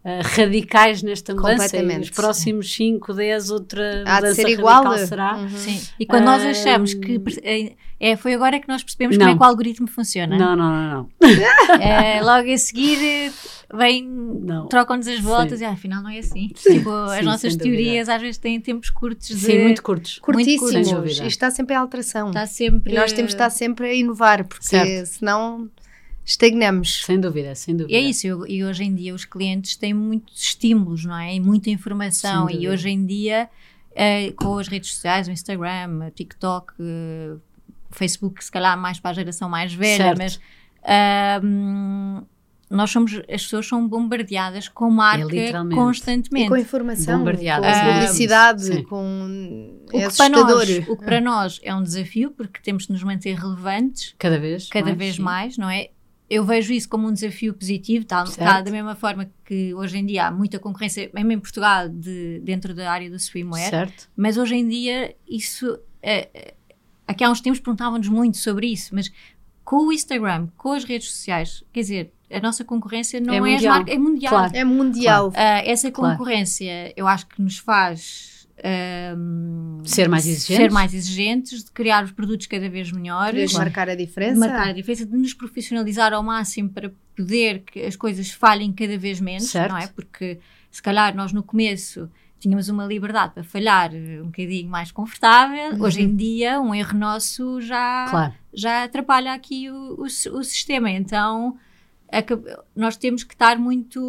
eh, 0.05 0.19
radicais 0.21 1.01
nesta 1.01 1.33
mudança. 1.33 1.53
E 1.53 1.57
Completamente. 1.69 2.03
os 2.03 2.09
próximos 2.09 2.73
5, 2.73 3.13
10, 3.13 3.49
outra 3.51 4.03
Há 4.05 4.15
de 4.15 4.21
mudança 4.27 4.35
ser 4.41 4.49
igual. 4.49 4.83
radical 4.83 5.07
será. 5.07 5.35
Uhum. 5.37 5.49
Sim. 5.49 5.81
E 5.99 6.05
quando 6.05 6.25
nós 6.25 6.43
Ahm, 6.43 6.49
achamos 6.49 6.93
que 6.93 7.21
é, 7.43 7.73
é, 7.99 8.15
foi 8.17 8.33
agora 8.33 8.59
que 8.59 8.67
nós 8.67 8.83
percebemos 8.83 9.17
Não. 9.17 9.25
como 9.25 9.35
é 9.35 9.37
que 9.37 9.43
o 9.43 9.47
algoritmo 9.47 9.87
funciona. 9.87 10.37
Não, 10.37 10.55
não, 10.55 10.69
não, 10.71 10.91
não. 10.93 11.09
É, 11.81 12.21
logo 12.21 12.51
a 12.51 12.57
seguir 12.57 12.97
eh, 13.01 13.31
vem, 13.73 14.09
trocam-nos 14.69 15.07
as 15.07 15.19
voltas 15.21 15.59
Sim. 15.59 15.63
e 15.65 15.67
ah, 15.67 15.71
afinal 15.71 16.03
não 16.03 16.09
é 16.09 16.19
assim. 16.19 16.49
Sim, 16.55 16.79
Tipo, 16.79 16.89
as 16.91 17.19
sim, 17.19 17.23
nossas 17.25 17.53
sem 17.53 17.57
dúvida. 17.59 17.75
teorias 17.77 18.09
às 18.09 18.21
vezes 18.21 18.37
têm 18.37 18.59
tempos 18.59 18.89
curtos 18.89 19.27
de. 19.29 19.35
Sim, 19.35 19.59
muito 19.63 19.81
curtos. 19.81 20.19
Curtíssimos. 20.19 20.71
Sem 20.71 20.83
dúvida. 20.83 21.11
Isto 21.11 21.21
está 21.27 21.49
sempre 21.49 21.75
em 21.75 21.77
alteração. 21.77 22.27
Está 22.27 22.45
sempre. 22.45 22.91
E 22.91 22.95
nós 22.97 23.13
temos 23.13 23.31
de 23.31 23.35
estar 23.35 23.49
sempre 23.49 23.87
a 23.87 23.93
inovar, 23.93 24.43
porque 24.45 24.65
Certo. 24.65 25.05
senão 25.07 25.69
estagnamos. 26.25 27.03
Sem 27.03 27.19
dúvida, 27.19 27.53
sem 27.55 27.75
dúvida. 27.75 27.93
E 27.93 27.95
é 27.97 28.01
isso, 28.01 28.25
eu- 28.27 28.47
e 28.47 28.63
hoje 28.63 28.83
em 28.83 28.93
dia 28.95 29.13
os 29.13 29.25
clientes 29.25 29.75
têm 29.75 29.93
muitos 29.93 30.41
estímulos, 30.41 31.05
não 31.05 31.17
é? 31.17 31.35
E 31.35 31.39
muita 31.39 31.69
informação. 31.69 32.49
E 32.49 32.67
hoje 32.67 32.89
em 32.89 33.05
dia, 33.05 33.49
eh, 33.95 34.31
com 34.35 34.57
as 34.57 34.67
redes 34.67 34.93
sociais, 34.93 35.27
o 35.27 35.31
Instagram, 35.31 36.07
o 36.07 36.11
TikTok, 36.11 36.73
eh, 36.79 37.35
Facebook, 37.91 38.43
se 38.43 38.51
calhar, 38.51 38.77
mais 38.77 38.99
para 38.99 39.11
a 39.11 39.13
geração 39.13 39.47
mais 39.49 39.73
velha, 39.73 39.97
Certo. 40.15 40.17
mas 40.17 40.39
ahm, 40.85 42.23
nós 42.69 42.89
somos, 42.89 43.13
as 43.31 43.43
pessoas 43.43 43.67
são 43.67 43.87
bombardeadas 43.87 44.67
com 44.67 44.89
marca. 44.89 45.35
E 45.35 45.51
constantemente. 45.75 46.49
com 46.49 46.57
informação, 46.57 47.23
com. 47.23 47.29
Ah, 47.29 47.93
publicidade, 47.93 48.63
sim. 48.65 48.83
com... 48.83 49.83
o, 49.93 49.97
É 49.97 50.07
que 50.09 50.17
para 50.17 50.29
nós, 50.29 50.69
o 50.87 50.97
que 50.97 51.05
para 51.05 51.21
nós 51.21 51.59
é 51.63 51.75
um 51.75 51.83
desafio, 51.83 52.31
porque 52.31 52.59
temos 52.63 52.87
de 52.87 52.93
nos 52.93 53.03
manter 53.03 53.35
relevantes 53.35 54.15
Cada 54.17 54.39
vez 54.39 54.69
cada 54.69 54.85
mais, 54.87 54.97
vez 54.97 55.15
sim. 55.17 55.21
mais, 55.21 55.57
não 55.57 55.69
é? 55.69 55.89
Eu 56.33 56.43
vejo 56.43 56.73
isso 56.73 56.89
como 56.89 57.07
um 57.07 57.13
desafio 57.13 57.53
positivo, 57.53 58.03
está, 58.03 58.25
Certo. 58.25 58.39
está 58.39 58.61
da 58.61 58.71
mesma 58.71 58.95
forma 58.95 59.29
que 59.45 59.73
hoje 59.73 59.97
em 59.97 60.05
dia 60.05 60.27
há 60.27 60.31
muita 60.31 60.57
concorrência, 60.57 61.09
mesmo 61.13 61.31
em 61.31 61.39
Portugal, 61.39 61.87
de, 61.89 62.39
dentro 62.43 62.73
da 62.73 62.91
área 62.91 63.09
do 63.09 63.19
swimwear, 63.19 63.69
Certo. 63.69 64.09
mas 64.15 64.37
hoje 64.37 64.55
em 64.55 64.67
dia 64.67 65.15
isso. 65.27 65.77
É, 66.01 66.29
é, 66.33 66.53
aqui 67.07 67.23
há 67.23 67.29
uns 67.29 67.39
tempos 67.41 67.59
perguntavam-nos 67.59 68.07
muito 68.07 68.37
sobre 68.37 68.67
isso, 68.67 68.93
mas 68.95 69.11
com 69.63 69.87
o 69.87 69.93
Instagram, 69.93 70.47
com 70.57 70.71
as 70.73 70.83
redes 70.83 71.09
sociais, 71.11 71.63
quer 71.71 71.81
dizer, 71.81 72.11
a 72.31 72.39
nossa 72.39 72.63
concorrência 72.65 73.19
não 73.21 73.33
É 73.33 73.37
é, 73.37 73.39
as 73.39 73.45
mundial. 73.61 73.75
marcas, 73.75 73.93
é 73.93 73.97
mundial. 73.99 74.33
Claro. 74.33 74.55
É 74.57 74.63
mundial. 74.63 75.33
Ah, 75.35 75.61
essa 75.65 75.91
Claro. 75.91 76.17
concorrência 76.17 76.91
eu 76.97 77.07
acho 77.07 77.27
que 77.27 77.41
nos 77.41 77.57
faz. 77.59 78.32
Ahm, 78.63 79.81
Ser 79.85 80.07
mais 80.07 80.25
exigentes. 80.25 80.55
ser 80.63 80.71
mais 80.71 80.93
exigentes, 80.93 81.63
de 81.63 81.71
criar 81.71 82.03
os 82.03 82.11
produtos 82.11 82.47
cada 82.47 82.69
vez 82.69 82.91
melhores, 82.91 83.35
Queres 83.35 83.53
marcar 83.53 83.89
a 83.89 83.95
diferença? 83.95 84.39
marcar 84.39 84.67
a 84.69 84.71
diferença, 84.73 85.05
de 85.05 85.15
nos 85.17 85.33
profissionalizar 85.33 86.13
ao 86.13 86.23
máximo 86.23 86.69
para 86.69 86.91
poder 87.15 87.59
que 87.65 87.81
as 87.81 87.95
coisas 87.95 88.31
falhem 88.31 88.71
cada 88.71 88.97
vez 88.97 89.19
menos, 89.19 89.49
Certo. 89.49 89.71
não 89.71 89.77
é? 89.77 89.87
Porque 89.87 90.39
se 90.71 90.81
calhar 90.81 91.15
nós 91.15 91.31
no 91.33 91.43
começo 91.43 92.09
tínhamos 92.39 92.67
uma 92.67 92.85
liberdade 92.85 93.33
para 93.33 93.43
falhar 93.43 93.91
um 93.93 94.25
bocadinho 94.25 94.69
mais 94.69 94.91
confortável, 94.91 95.81
hoje 95.81 96.01
em 96.01 96.13
dia 96.15 96.59
um 96.59 96.73
erro 96.75 96.97
nosso 96.97 97.61
já, 97.61 98.05
Claro. 98.09 98.33
já 98.53 98.83
atrapalha 98.83 99.33
aqui 99.33 99.69
o, 99.69 99.95
o, 100.01 100.03
o 100.03 100.43
sistema, 100.43 100.89
então 100.89 101.57
nós 102.75 102.95
temos 102.97 103.23
que 103.23 103.33
estar 103.33 103.57
muito... 103.57 103.99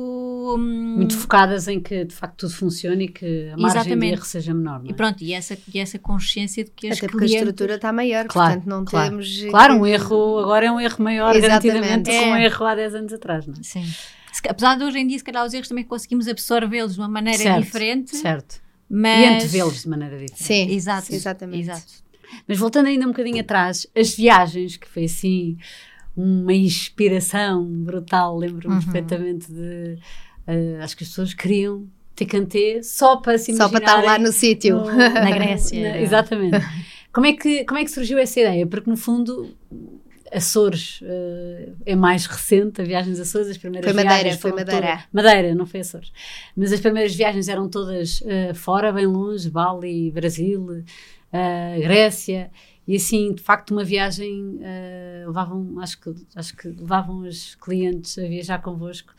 hum, 0.58 0.96
Muito 0.96 1.16
focadas 1.16 1.68
em 1.68 1.80
que 1.80 2.04
de 2.04 2.14
facto 2.14 2.36
tudo 2.46 2.52
funcione 2.54 3.04
e 3.04 3.08
que 3.08 3.48
a 3.52 3.56
margem 3.56 3.82
de 3.82 3.88
Exatamente. 3.88 4.12
erro 4.12 4.24
seja 4.24 4.54
menor. 4.54 4.80
Não 4.80 4.86
é? 4.86 4.90
E 4.90 4.94
pronto, 4.94 5.22
e 5.24 5.32
essa, 5.32 5.56
e 5.72 5.78
essa 5.78 5.98
consciência 5.98 6.64
de 6.64 6.70
que 6.70 6.88
as 6.88 6.98
Até 6.98 7.06
porque 7.08 7.24
a 7.24 7.28
clientes... 7.28 7.48
estrutura 7.48 7.74
está 7.76 7.92
maior, 7.92 8.26
Claro, 8.26 8.52
portanto 8.60 8.66
não 8.68 8.84
claro. 8.84 9.10
temos... 9.10 9.42
Claro, 9.50 9.74
um 9.74 9.86
erro 9.86 10.38
agora 10.40 10.66
é 10.66 10.70
um 10.70 10.80
erro 10.80 11.02
maior, 11.02 11.34
Exatamente. 11.34 11.66
garantidamente, 11.68 12.10
do 12.10 12.10
que 12.10 12.28
um 12.30 12.36
É. 12.36 12.44
erro 12.44 12.64
há 12.66 12.74
10 12.74 12.94
anos 12.94 13.12
atrás. 13.12 13.46
Não 13.46 13.54
é? 13.54 13.62
Sim. 13.62 13.84
Se 14.32 14.48
Apesar 14.48 14.76
de 14.76 14.84
hoje 14.84 14.98
em 14.98 15.06
dia, 15.06 15.16
se 15.18 15.24
calhar, 15.24 15.46
os 15.46 15.54
erros 15.54 15.68
também 15.68 15.84
conseguimos 15.84 16.26
absorvê-los 16.28 16.94
de 16.94 17.00
uma 17.00 17.08
maneira 17.08 17.38
Certo, 17.42 17.62
diferente. 17.64 18.16
Certo. 18.16 18.60
Mas... 18.90 19.20
E 19.20 19.24
antevê-los 19.26 19.82
de 19.82 19.88
maneira 19.88 20.18
diferente. 20.18 20.42
Sim, 20.42 20.70
Exato. 20.74 21.14
exatamente. 21.14 21.60
Exato. 21.62 22.04
Mas 22.48 22.58
voltando 22.58 22.86
ainda 22.88 23.04
um 23.06 23.10
bocadinho 23.10 23.40
atrás, 23.40 23.86
as 23.96 24.14
viagens, 24.14 24.76
que 24.76 24.88
foi 24.88 25.04
assim 25.04 25.56
uma 26.16 26.52
inspiração 26.52 27.64
brutal, 27.64 28.36
lembro-me 28.36 28.74
Uhum. 28.76 28.80
perfeitamente 28.82 29.52
de. 29.52 29.98
eh, 30.46 30.78
acho 30.82 30.96
que 30.96 31.02
as 31.04 31.08
pessoas 31.10 31.34
queriam 31.34 31.86
ter 32.14 32.26
cantê 32.26 32.82
só 32.82 33.16
para 33.16 33.36
se 33.38 33.54
Só 33.56 33.68
para 33.68 33.78
estar 33.80 34.02
lá 34.04 34.18
no 34.18 34.30
sítio. 34.32 34.76
Na 34.86 35.30
Grécia. 35.30 35.80
na- 35.92 36.00
exatamente. 36.00 36.56
Como 37.12 37.26
é, 37.26 37.32
que, 37.32 37.64
como 37.64 37.78
é 37.78 37.84
que 37.84 37.90
surgiu 37.92 38.18
essa 38.18 38.40
ideia? 38.40 38.66
Porque 38.66 38.90
no 38.90 38.96
fundo. 38.96 39.54
Açores 40.32 40.98
eh, 41.04 41.68
é 41.86 41.94
mais 41.94 42.26
recente, 42.26 42.80
a 42.80 42.84
viagem 42.84 43.12
dos 43.12 43.20
Açores, 43.20 43.48
as 43.48 43.56
primeiras 43.58 43.88
Foi 43.88 43.94
Madeira, 43.94 44.22
viagens 44.22 44.40
foi 44.42 44.50
Madeira. 44.52 45.04
Madeira, 45.12 45.54
não 45.54 45.64
foi 45.64 45.80
Açores. 45.80 46.10
Mas 46.56 46.72
as 46.72 46.80
primeiras 46.80 47.14
viagens 47.14 47.46
eram 47.48 47.68
todas 47.68 48.20
eh, 48.26 48.52
fora, 48.52 48.92
bem 48.92 49.06
longe, 49.06 49.48
Bali, 49.48 50.10
Brasil, 50.10 50.82
eh, 51.32 51.78
Grécia, 51.80 52.50
e 52.86 52.96
assim, 52.96 53.32
de 53.32 53.42
facto, 53.42 53.70
uma 53.70 53.84
viagem 53.84 54.58
eh, 54.60 55.24
levavam, 55.26 55.80
acho 55.80 56.00
que, 56.00 56.14
acho 56.34 56.56
que 56.56 56.68
levavam 56.68 57.20
os 57.20 57.54
clientes 57.54 58.18
a 58.18 58.22
viajar 58.22 58.60
convosco 58.60 59.12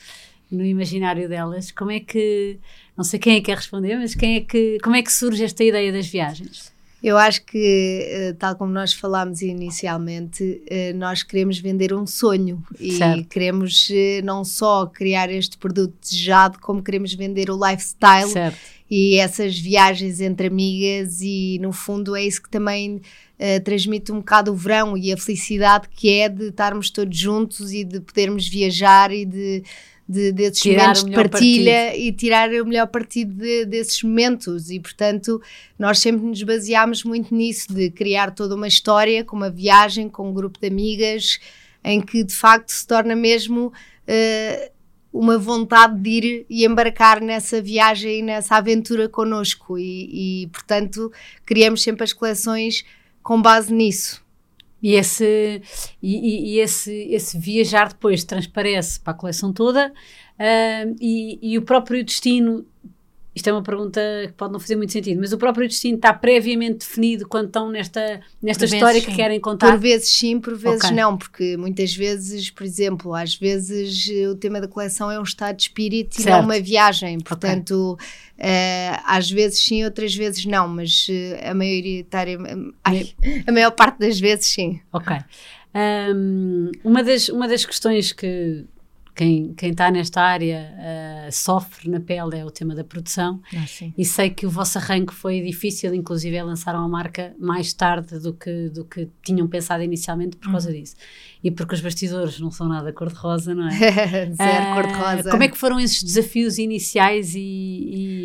no 0.52 0.64
imaginário 0.64 1.28
delas. 1.28 1.72
Como 1.72 1.92
é 1.92 2.00
que, 2.00 2.60
não 2.96 3.04
sei 3.04 3.20
quem 3.20 3.34
é 3.34 3.40
que 3.40 3.48
quer 3.48 3.58
responder, 3.58 3.98
mas 3.98 4.14
quem 4.14 4.36
é 4.36 4.42
que, 4.42 4.78
como 4.84 4.96
é 4.96 5.02
que 5.02 5.12
surge 5.12 5.44
esta 5.44 5.64
ideia 5.64 5.92
das 5.92 6.08
viagens? 6.08 6.74
Eu 7.04 7.18
acho 7.18 7.44
que, 7.46 8.08
eh, 8.10 8.34
tal 8.34 8.56
como 8.56 8.72
nós 8.72 8.92
falámos 8.92 9.42
inicialmente, 9.42 10.64
eh, 10.68 10.92
nós 10.94 11.22
queremos 11.22 11.60
vender 11.60 11.94
um 11.94 12.08
sonho 12.08 12.64
e 12.80 12.94
Certo. 12.94 13.30
queremos 13.30 13.88
eh, 13.92 14.22
não 14.24 14.44
só 14.44 14.88
criar 14.88 15.30
este 15.30 15.56
produto 15.58 15.94
desejado, 16.02 16.58
como 16.60 16.82
queremos 16.82 17.14
vender 17.14 17.52
o 17.52 17.60
lifestyle 17.64 18.30
Certo, 18.30 18.58
e 18.90 19.18
essas 19.18 19.56
viagens 19.60 20.20
entre 20.20 20.48
amigas 20.48 21.22
e 21.22 21.60
no 21.62 21.72
fundo 21.72 22.16
é 22.16 22.24
isso 22.24 22.42
que 22.42 22.50
também 22.50 23.02
eh, 23.38 23.60
transmite 23.60 24.12
um 24.12 24.18
bocado 24.18 24.52
o 24.52 24.56
verão 24.56 24.98
e 24.98 25.12
a 25.12 25.18
felicidade 25.18 25.88
que 25.90 26.20
é 26.20 26.30
de 26.30 26.50
estarmos 26.50 26.90
todos 26.90 27.18
juntos 27.18 27.72
e 27.74 27.84
de 27.84 28.00
podermos 28.00 28.48
viajar 28.48 29.12
e 29.12 29.26
de, 29.26 29.64
de 30.08 30.32
desses 30.32 30.62
Tirar 30.62 30.96
momentos 30.96 31.04
de 31.04 31.16
partilha 31.16 31.98
e 31.98 32.12
tirar 32.12 32.50
o 32.50 32.66
melhor 32.66 32.88
partido 32.88 33.34
de- 33.34 33.66
desses 33.66 34.02
momentos. 34.04 34.70
E 34.70 34.80
portanto 34.80 35.42
nós 35.78 36.00
sempre 36.00 36.26
nos 36.26 36.42
baseámos 36.44 37.04
muito 37.04 37.34
nisso 37.36 37.74
de 37.74 37.90
criar 37.90 38.32
toda 38.32 38.56
uma 38.56 38.68
história 38.68 39.24
com 39.24 39.36
uma 39.36 39.50
viagem 39.50 40.08
com 40.08 40.30
um 40.30 40.34
grupo 40.34 40.60
de 40.60 40.68
amigas 40.68 41.40
em 41.84 42.02
que 42.02 42.24
de 42.24 42.34
facto 42.34 42.70
se 42.70 42.86
torna 42.88 43.16
mesmo 43.16 43.72
eh, 44.08 44.72
uma 45.16 45.38
vontade 45.38 45.98
de 46.02 46.10
ir 46.10 46.46
e 46.50 46.66
embarcar 46.66 47.22
nessa 47.22 47.62
viagem 47.62 48.20
e 48.20 48.22
nessa 48.22 48.58
aventura 48.58 49.08
connosco. 49.08 49.78
E, 49.78 50.44
e, 50.44 50.48
portanto 50.48 51.10
criamos 51.46 51.82
sempre 51.82 52.04
as 52.04 52.12
coleções 52.12 52.84
com 53.26 53.42
base 53.42 53.74
nisso. 53.74 54.24
E 54.84 54.94
esse, 54.94 55.60
e, 56.00 56.54
e- 56.54 56.60
esse, 56.60 56.94
esse 57.12 57.40
viajar 57.40 57.90
depois 57.90 58.24
transparece 58.24 59.00
para 59.00 59.14
a 59.14 59.16
coleção 59.16 59.52
toda 59.52 59.92
ah, 60.38 60.86
e, 61.02 61.40
e 61.42 61.58
o 61.58 61.64
próprio 61.64 62.06
destino. 62.06 62.64
Isto 63.36 63.50
é 63.50 63.52
uma 63.52 63.62
pergunta 63.62 64.00
que 64.28 64.32
pode 64.34 64.54
não 64.54 64.62
fazer 64.62 64.78
muito 64.78 64.94
sentido, 64.94 65.20
mas 65.20 65.34
o 65.34 65.38
próprio 65.38 65.68
destino 65.68 65.98
está 65.98 66.14
previamente 66.14 66.78
definido 66.88 67.28
quando 67.28 67.48
estão 67.48 67.70
nesta, 67.70 68.22
nesta 68.42 68.66
Por 68.66 68.74
história 68.74 69.02
que 69.02 69.12
sim. 69.12 69.16
querem 69.18 69.42
contar. 69.42 69.72
Por 69.72 69.78
vezes 69.80 70.08
sim, 70.08 70.40
por 70.40 70.56
vezes 70.56 70.86
Ok. 70.86 70.96
não, 70.96 71.18
porque 71.18 71.58
muitas 71.58 71.94
vezes, 71.94 72.50
por 72.50 72.64
exemplo, 72.64 73.14
às 73.14 73.36
vezes 73.36 74.10
eh, 74.10 74.30
o 74.30 74.36
tema 74.36 74.62
da 74.62 74.70
coleção 74.70 75.12
é 75.12 75.20
um 75.20 75.24
estado 75.24 75.58
de 75.58 75.64
espírito 75.64 76.18
e 76.18 76.22
Certo. 76.24 76.38
não 76.38 76.46
uma 76.46 76.60
viagem, 76.62 77.20
portanto, 77.20 77.98
eh, 78.38 78.98
às 79.06 79.30
vezes 79.30 79.62
sim, 79.62 79.84
outras 79.84 80.16
vezes 80.16 80.46
não, 80.46 80.70
mas 80.70 81.06
eh, 81.10 81.50
a 81.50 81.54
maioria, 81.54 82.06
ai, 82.86 83.14
a 83.46 83.52
maior 83.52 83.72
parte 83.72 84.00
das 84.00 84.18
vezes 84.18 84.46
sim. 84.46 84.80
Ok. 84.94 85.14
Ahm, 85.74 86.72
uma, 86.86 87.04
das, 87.04 87.28
uma 87.28 87.50
das 87.50 87.66
questões 87.66 88.14
que 88.14 88.64
quem, 89.16 89.54
quem 89.54 89.72
está 89.72 89.90
nesta 89.90 90.22
área 90.22 90.76
ah, 90.78 91.32
sofre 91.32 91.90
na 91.90 92.02
pele 92.02 92.38
é 92.38 92.46
o 92.46 92.52
tema 92.52 92.76
da 92.76 92.84
produção. 92.84 93.42
Ah. 93.56 93.66
E 93.98 94.04
sei 94.04 94.30
que 94.30 94.46
o 94.46 94.50
vosso 94.50 94.78
arranque 94.78 95.14
foi 95.14 95.42
difícil, 95.42 95.94
inclusive 95.94 96.42
lançaram 96.44 96.84
a 96.84 96.88
marca 96.88 97.34
mais 97.40 97.74
tarde 97.74 98.20
do 98.20 98.34
que, 98.34 98.70
do 98.70 98.84
que 98.84 99.10
tinham 99.24 99.48
pensado 99.48 99.82
inicialmente 99.82 100.36
por 100.36 100.52
causa 100.52 100.72
disso. 100.72 100.96
E 101.46 101.52
porque 101.52 101.76
os 101.76 101.80
bastidores 101.80 102.40
não 102.40 102.50
são 102.50 102.68
nada 102.68 102.92
cor-de-rosa, 102.92 103.54
não 103.54 103.68
é? 103.68 103.72
Zero 104.34 104.36
Ah, 104.40 104.74
cor-de-rosa. 104.74 105.30
Como 105.30 105.44
é 105.44 105.48
que 105.48 105.56
foram 105.56 105.80
esses 105.80 106.02
desafios 106.02 106.58
iniciais 106.58 107.36
e, 107.36 107.40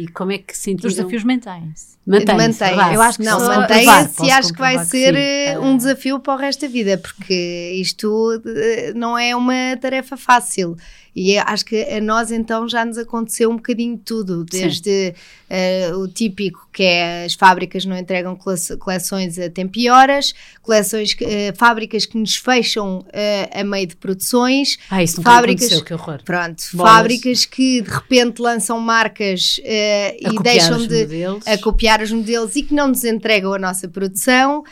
e 0.04 0.08
como 0.14 0.32
é 0.32 0.38
que 0.38 0.56
sentiram? 0.56 0.88
Os 0.88 0.94
desafios 0.94 1.22
mantêm-se. 1.22 1.98
Mantém-se, 2.06 2.32
Mantém-se. 2.32 2.64
verdade. 2.64 2.94
Eu 2.94 3.02
acho 3.02 3.18
que 3.18 3.24
não, 3.24 3.38
mantém-se 3.38 4.24
e 4.24 4.30
acho 4.30 4.54
que 4.54 4.58
vai 4.58 4.78
ser 4.86 5.14
sim. 5.14 5.20
eh, 5.20 5.58
um 5.60 5.76
desafio 5.76 6.18
para 6.18 6.32
o 6.32 6.36
resto 6.38 6.62
da 6.62 6.68
vida, 6.68 6.96
porque 6.96 7.72
isto 7.78 8.40
eh, 8.46 8.94
não 8.96 9.18
é 9.18 9.36
uma 9.36 9.76
tarefa 9.78 10.16
fácil. 10.16 10.74
E 11.14 11.32
eu 11.34 11.42
acho 11.46 11.64
que 11.64 11.82
a 11.82 12.00
nós 12.00 12.30
então 12.30 12.68
já 12.68 12.84
nos 12.84 12.96
aconteceu 12.98 13.50
um 13.50 13.56
bocadinho 13.56 13.96
de 13.96 14.02
tudo, 14.02 14.44
desde 14.44 15.14
eh, 15.48 15.90
o 15.94 16.06
típico 16.06 16.68
que 16.72 16.84
é 16.84 17.24
as 17.24 17.34
fábricas 17.34 17.84
não 17.84 17.96
entregam 17.96 18.36
cole- 18.36 18.56
coleções 18.78 19.38
a 19.38 19.50
tempo 19.50 19.78
e 19.78 19.88
horas, 19.90 20.32
coleções, 20.62 21.12
que- 21.14 21.24
eh, 21.24 21.52
fábricas 21.56 22.06
que 22.06 22.16
nos 22.16 22.36
fecham 22.36 23.04
eh, 23.12 23.50
a 23.52 23.64
meio 23.64 23.88
de 23.88 23.96
produções, 23.96 24.78
Ah, 24.88 25.02
isso 25.02 25.20
fábricas- 25.20 25.82
que 25.82 25.92
horror. 25.94 26.20
pronto, 26.24 26.62
Bolas. 26.74 26.92
fábricas 26.92 27.44
que 27.44 27.82
de 27.82 27.90
repente 27.90 28.40
lançam 28.40 28.78
marcas 28.78 29.60
e 29.64 30.42
deixam 30.42 30.78
de 30.86 31.00
modelos. 31.02 31.46
a 31.46 31.58
copiar 31.58 32.00
os 32.02 32.12
modelos 32.12 32.54
e 32.56 32.62
que 32.62 32.72
não 32.74 32.88
nos 32.88 33.02
entregam 33.04 33.52
a 33.52 33.58
nossa 33.58 33.88
produção. 33.88 34.62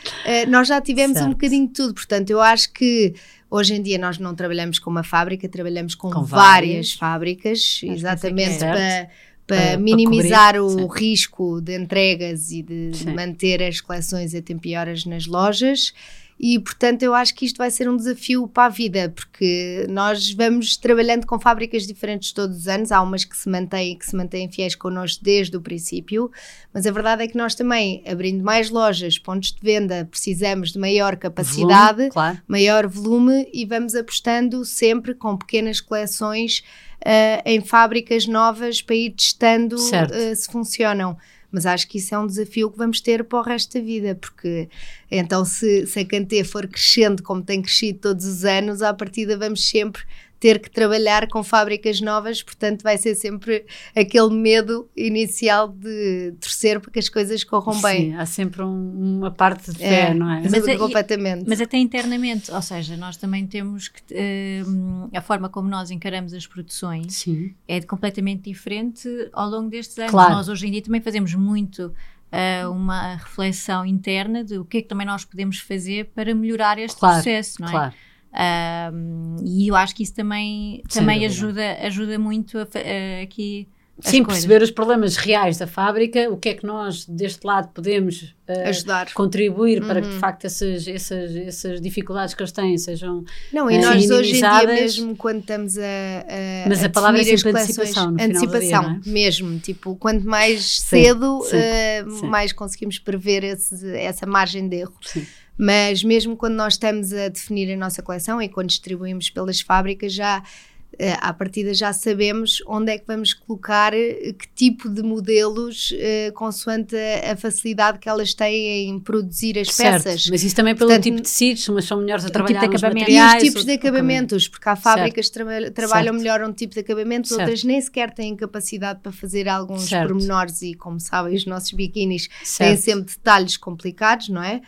Nós 0.47 0.67
já 0.67 0.79
tivemos 0.79 1.17
Certo. 1.17 1.27
um 1.27 1.31
bocadinho 1.31 1.67
de 1.67 1.73
tudo, 1.73 1.93
portanto, 1.93 2.29
eu 2.29 2.39
acho 2.41 2.71
que 2.71 3.13
hoje 3.49 3.73
em 3.75 3.81
dia 3.81 3.97
nós 3.97 4.17
não 4.17 4.35
trabalhamos 4.35 4.79
com 4.79 4.89
uma 4.89 5.03
fábrica, 5.03 5.47
trabalhamos 5.49 5.95
com, 5.95 6.09
Com 6.11 6.23
várias, 6.23 6.69
várias. 6.71 6.93
fábricas, 6.93 7.77
que 7.79 7.89
exatamente 7.89 8.51
esse 8.51 8.63
é 8.63 8.67
para, 8.71 8.77
para 8.77 9.09
Para- 9.47 9.67
para 9.71 9.77
minimizar 9.79 10.55
cobrir, 10.55 10.83
o 10.83 10.87
risco 10.87 11.59
de 11.59 11.75
entregas 11.75 12.51
e 12.51 12.61
de 12.61 12.91
Sim. 12.93 13.13
manter 13.15 13.63
as 13.63 13.81
coleções 13.81 14.35
a 14.35 14.41
tempo 14.43 14.67
e 14.67 14.75
horas 14.75 15.05
nas 15.05 15.25
lojas. 15.25 15.91
E 16.39 16.57
portanto 16.59 17.03
eu 17.03 17.13
acho 17.13 17.35
que 17.35 17.45
isto 17.45 17.57
vai 17.57 17.69
ser 17.69 17.89
um 17.89 17.97
desafio 17.97 18.47
para 18.47 18.65
a 18.65 18.69
vida, 18.69 19.11
porque 19.13 19.85
nós 19.89 20.31
vamos 20.31 20.77
trabalhando 20.77 21.27
com 21.27 21.39
fábricas 21.39 21.85
diferentes 21.85 22.31
todos 22.31 22.59
os 22.59 22.67
anos, 22.67 22.91
há 22.91 23.01
umas 23.01 23.25
que 23.25 23.35
se 23.35 23.49
mantêm 23.49 23.97
que 23.97 24.05
se 24.05 24.15
mantêm 24.15 24.49
fiéis 24.49 24.75
connosco 24.75 25.23
desde 25.23 25.57
o 25.57 25.61
princípio, 25.61 26.31
mas 26.73 26.85
a 26.85 26.91
verdade 26.91 27.23
é 27.23 27.27
que 27.27 27.37
nós 27.37 27.55
também, 27.55 28.01
abrindo 28.07 28.43
mais 28.43 28.69
lojas, 28.69 29.17
pontos 29.17 29.51
de 29.51 29.59
venda, 29.61 30.07
precisamos 30.09 30.71
de 30.71 30.79
maior 30.79 31.17
capacidade, 31.17 31.97
Volume, 31.97 32.11
claro. 32.11 32.41
maior 32.47 32.87
volume 32.87 33.49
e 33.53 33.65
vamos 33.65 33.93
apostando 33.93 34.63
sempre 34.63 35.13
com 35.13 35.35
pequenas 35.35 35.81
coleções 35.81 36.63
uh, 36.99 37.41
em 37.45 37.61
fábricas 37.61 38.27
novas 38.27 38.81
para 38.81 38.95
ir 38.95 39.11
testando 39.11 39.75
uh, 39.75 40.35
se 40.35 40.51
funcionam. 40.51 41.17
Mas 41.51 41.65
acho 41.65 41.87
que 41.87 41.97
isso 41.97 42.13
é 42.13 42.19
um 42.19 42.27
desafio 42.27 42.69
que 42.69 42.77
vamos 42.77 43.01
ter 43.01 43.23
para 43.23 43.39
o 43.39 43.41
resto 43.41 43.73
da 43.73 43.83
vida, 43.83 44.15
porque 44.15 44.69
então 45.09 45.43
se, 45.43 45.87
se 45.87 45.99
a 45.99 46.05
Cantê 46.05 46.43
for 46.43 46.67
crescendo 46.67 47.23
como 47.23 47.41
tem 47.41 47.61
crescido 47.61 47.99
todos 47.99 48.25
os 48.25 48.45
anos, 48.45 48.81
à 48.81 48.93
partida 48.93 49.37
vamos 49.37 49.67
sempre 49.67 50.03
ter 50.39 50.59
que 50.59 50.69
trabalhar 50.69 51.27
com 51.27 51.43
fábricas 51.43 51.99
novas, 51.99 52.41
portanto 52.41 52.81
vai 52.81 52.97
ser 52.97 53.13
sempre 53.15 53.65
aquele 53.95 54.29
medo 54.29 54.89
inicial 54.95 55.67
de 55.67 56.33
torcer 56.39 56.79
para 56.79 56.91
que 56.91 56.99
as 56.99 57.09
coisas 57.09 57.43
corram 57.43 57.79
bem. 57.81 58.11
Sim, 58.11 58.15
há 58.15 58.25
sempre 58.25 58.63
um, 58.63 59.17
uma 59.17 59.31
parte 59.31 59.71
de 59.71 59.77
fé, 59.77 60.11
é, 60.11 60.13
não 60.13 60.31
é? 60.31 60.41
Mas, 60.49 60.67
é, 60.67 60.77
completamente. 60.77 61.45
Mas 61.47 61.59
até 61.59 61.77
internamente, 61.77 62.51
ou 62.51 62.61
seja, 62.61 62.95
nós 62.95 63.17
também 63.17 63.45
temos 63.45 63.89
que 63.89 64.01
uh, 64.13 65.09
a 65.13 65.21
forma 65.21 65.49
como 65.49 65.67
nós 65.67 65.91
encaramos 65.91 66.33
as 66.33 66.47
produções 66.47 67.15
Sim. 67.15 67.53
é 67.67 67.81
completamente 67.81 68.43
diferente 68.43 69.09
ao 69.33 69.49
longo 69.49 69.69
destes 69.69 69.97
anos. 69.99 70.11
Claro. 70.11 70.35
Nós 70.35 70.47
hoje 70.47 70.67
em 70.67 70.71
dia 70.71 70.81
também 70.81 71.01
fazemos 71.01 71.33
muito 71.35 71.93
Uh, 72.31 72.69
uma 72.71 73.15
reflexão 73.15 73.83
interna 73.83 74.43
de 74.43 74.59
o 74.59 74.63
que 74.63 74.77
é 74.77 74.81
que 74.83 74.87
também 74.87 75.07
nós 75.07 75.25
podemos 75.25 75.57
fazer 75.57 76.11
para 76.13 76.35
melhorar 76.35 76.77
este 76.77 76.99
claro, 76.99 77.15
processo, 77.15 77.59
não 77.59 77.67
é? 77.67 77.71
Claro. 77.71 77.93
Um, 78.31 79.37
e 79.43 79.67
eu 79.67 79.75
acho 79.75 79.95
que 79.95 80.03
isso 80.03 80.13
também, 80.13 80.83
também 80.93 81.25
ajuda, 81.25 81.77
ajuda 81.81 82.19
muito 82.19 82.57
a, 82.57 82.61
a, 82.61 83.23
aqui. 83.23 83.67
Sim, 84.01 84.23
coisas. 84.23 84.45
perceber 84.45 84.63
os 84.63 84.71
problemas 84.71 85.17
reais 85.17 85.57
da 85.57 85.67
fábrica, 85.67 86.29
o 86.29 86.37
que 86.37 86.49
é 86.49 86.53
que 86.53 86.65
nós 86.65 87.05
deste 87.05 87.45
lado 87.45 87.67
podemos 87.73 88.33
uh, 88.47 88.67
ajudar, 88.67 89.13
contribuir 89.13 89.81
uhum. 89.81 89.87
para 89.87 90.01
que 90.01 90.07
de 90.07 90.17
facto 90.19 90.45
essas, 90.45 90.87
essas, 90.87 91.35
essas 91.35 91.81
dificuldades 91.81 92.33
que 92.33 92.41
eles 92.41 92.53
têm 92.53 92.77
sejam 92.77 93.25
Não, 93.51 93.69
e 93.69 93.77
uh, 93.77 93.81
nós 93.81 94.09
hoje 94.09 94.37
em 94.37 94.39
dia 94.39 94.67
mesmo 94.67 95.17
quando 95.17 95.39
estamos 95.39 95.77
a, 95.77 95.81
a 95.81 96.69
Mas 96.69 96.81
a, 96.81 96.85
a 96.85 96.89
palavra 96.89 97.19
é 97.19 97.25
sempre 97.25 97.49
antecipação, 97.49 98.11
no 98.11 98.23
antecipação 98.23 98.99
dia, 98.99 99.01
é? 99.05 99.09
mesmo, 99.09 99.59
tipo, 99.59 99.93
quanto 99.97 100.25
mais 100.25 100.79
sim, 100.79 101.03
cedo 101.03 101.41
sim, 101.43 101.57
uh, 101.57 102.11
sim. 102.11 102.27
mais 102.27 102.53
conseguimos 102.53 102.99
prever 102.99 103.43
esse, 103.43 103.85
essa 103.97 104.25
margem 104.25 104.69
de 104.69 104.77
erro. 104.77 104.95
Sim. 105.01 105.27
Mas 105.61 106.05
mesmo 106.05 106.37
quando 106.37 106.53
nós 106.53 106.75
estamos 106.75 107.11
a 107.11 107.27
definir 107.27 107.73
a 107.73 107.75
nossa 107.75 108.01
coleção 108.01 108.41
e 108.41 108.47
quando 108.47 108.69
distribuímos 108.69 109.29
pelas 109.29 109.59
fábricas, 109.59 110.13
já 110.13 110.39
uh, 110.39 111.17
à 111.19 111.33
partida 111.33 111.73
já 111.73 111.91
sabemos 111.91 112.63
onde 112.65 112.93
é 112.93 112.97
que 112.97 113.05
vamos 113.05 113.33
colocar 113.33 113.93
uh, 113.93 114.33
que 114.35 114.47
tipo 114.55 114.87
de 114.87 115.03
modelos, 115.03 115.91
uh, 115.91 116.31
consoante 116.31 116.95
a, 116.95 117.33
a, 117.33 117.35
facilidade 117.35 117.99
que 117.99 118.07
elas 118.07 118.33
têm 118.33 118.87
em 118.87 118.99
produzir 119.01 119.59
as 119.59 119.73
certo, 119.73 120.05
peças. 120.05 120.29
Mas 120.29 120.45
isso 120.45 120.55
também 120.55 120.73
pelo 120.73 120.87
Portanto, 120.87 121.03
tipo 121.03 121.17
de 121.17 121.23
tecidos, 121.23 121.67
umas 121.67 121.83
são 121.83 121.99
melhores 121.99 122.23
a 122.23 122.29
trabalhar 122.29 122.61
tipo 122.61 122.77
de 122.77 122.77
acabamento. 122.77 123.11
E 123.11 123.19
os 123.21 123.43
tipos 123.43 123.65
de 123.65 123.73
acabamentos, 123.73 124.47
porque 124.47 124.69
há 124.69 124.77
fábricas 124.77 125.27
que 125.27 125.33
traba- 125.33 125.71
trabalham 125.71 126.13
Certo. 126.13 126.23
melhor 126.23 126.41
um 126.41 126.53
tipo 126.53 126.73
de 126.73 126.79
acabamento, 126.79 127.33
outras 127.33 127.65
nem 127.65 127.81
sequer 127.81 128.13
têm 128.13 128.33
capacidade 128.33 129.01
para 129.01 129.11
fazer 129.11 129.49
alguns 129.49 129.89
Certo. 129.89 130.07
pormenores 130.07 130.61
e, 130.61 130.73
como 130.73 131.01
sabem, 131.01 131.35
os 131.35 131.45
nossos 131.45 131.73
biquínis 131.73 132.29
têm 132.57 132.77
sempre 132.77 133.13
detalhes 133.13 133.57
complicados, 133.57 134.29
não 134.29 134.41
é? 134.41 134.61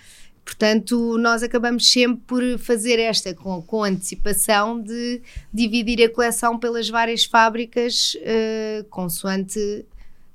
Portanto, 0.44 1.18
nós 1.18 1.44
acabamos 1.44 1.90
sempre 1.92 2.22
por 2.28 2.44
fazer 2.60 3.00
esta 3.00 3.34
com, 3.34 3.62
com 3.62 3.84
antecipação 3.84 4.82
de 4.82 5.22
dividir 5.54 6.04
a 6.04 6.10
coleção 6.10 6.58
pelas 6.60 6.90
várias 6.90 7.24
fábricas, 7.26 8.18
eh, 8.22 8.84
conconsoante. 8.90 9.86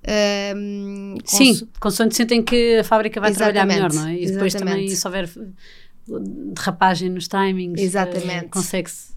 ehm, 0.05 1.16
Sim, 1.25 1.49
conso- 1.49 1.69
consoante 1.81 2.16
sentem 2.16 2.42
que 2.42 2.79
a 2.79 2.85
fábrica 2.85 3.21
vai 3.21 3.33
trabalhar 3.33 3.66
melhor, 3.66 3.90
Exatamente, 3.90 4.16
não 4.16 4.21
é? 4.21 4.23
E 4.23 4.31
depois 4.33 4.55
também, 4.55 4.85
exatamente. 4.87 4.97
se 4.97 5.07
houver 5.07 5.29
derrapagem 6.55 7.09
nos 7.11 7.27
timings, 7.29 7.81
Exatamente. 7.81 8.45
eh, 8.47 8.49
consegue-se 8.49 9.15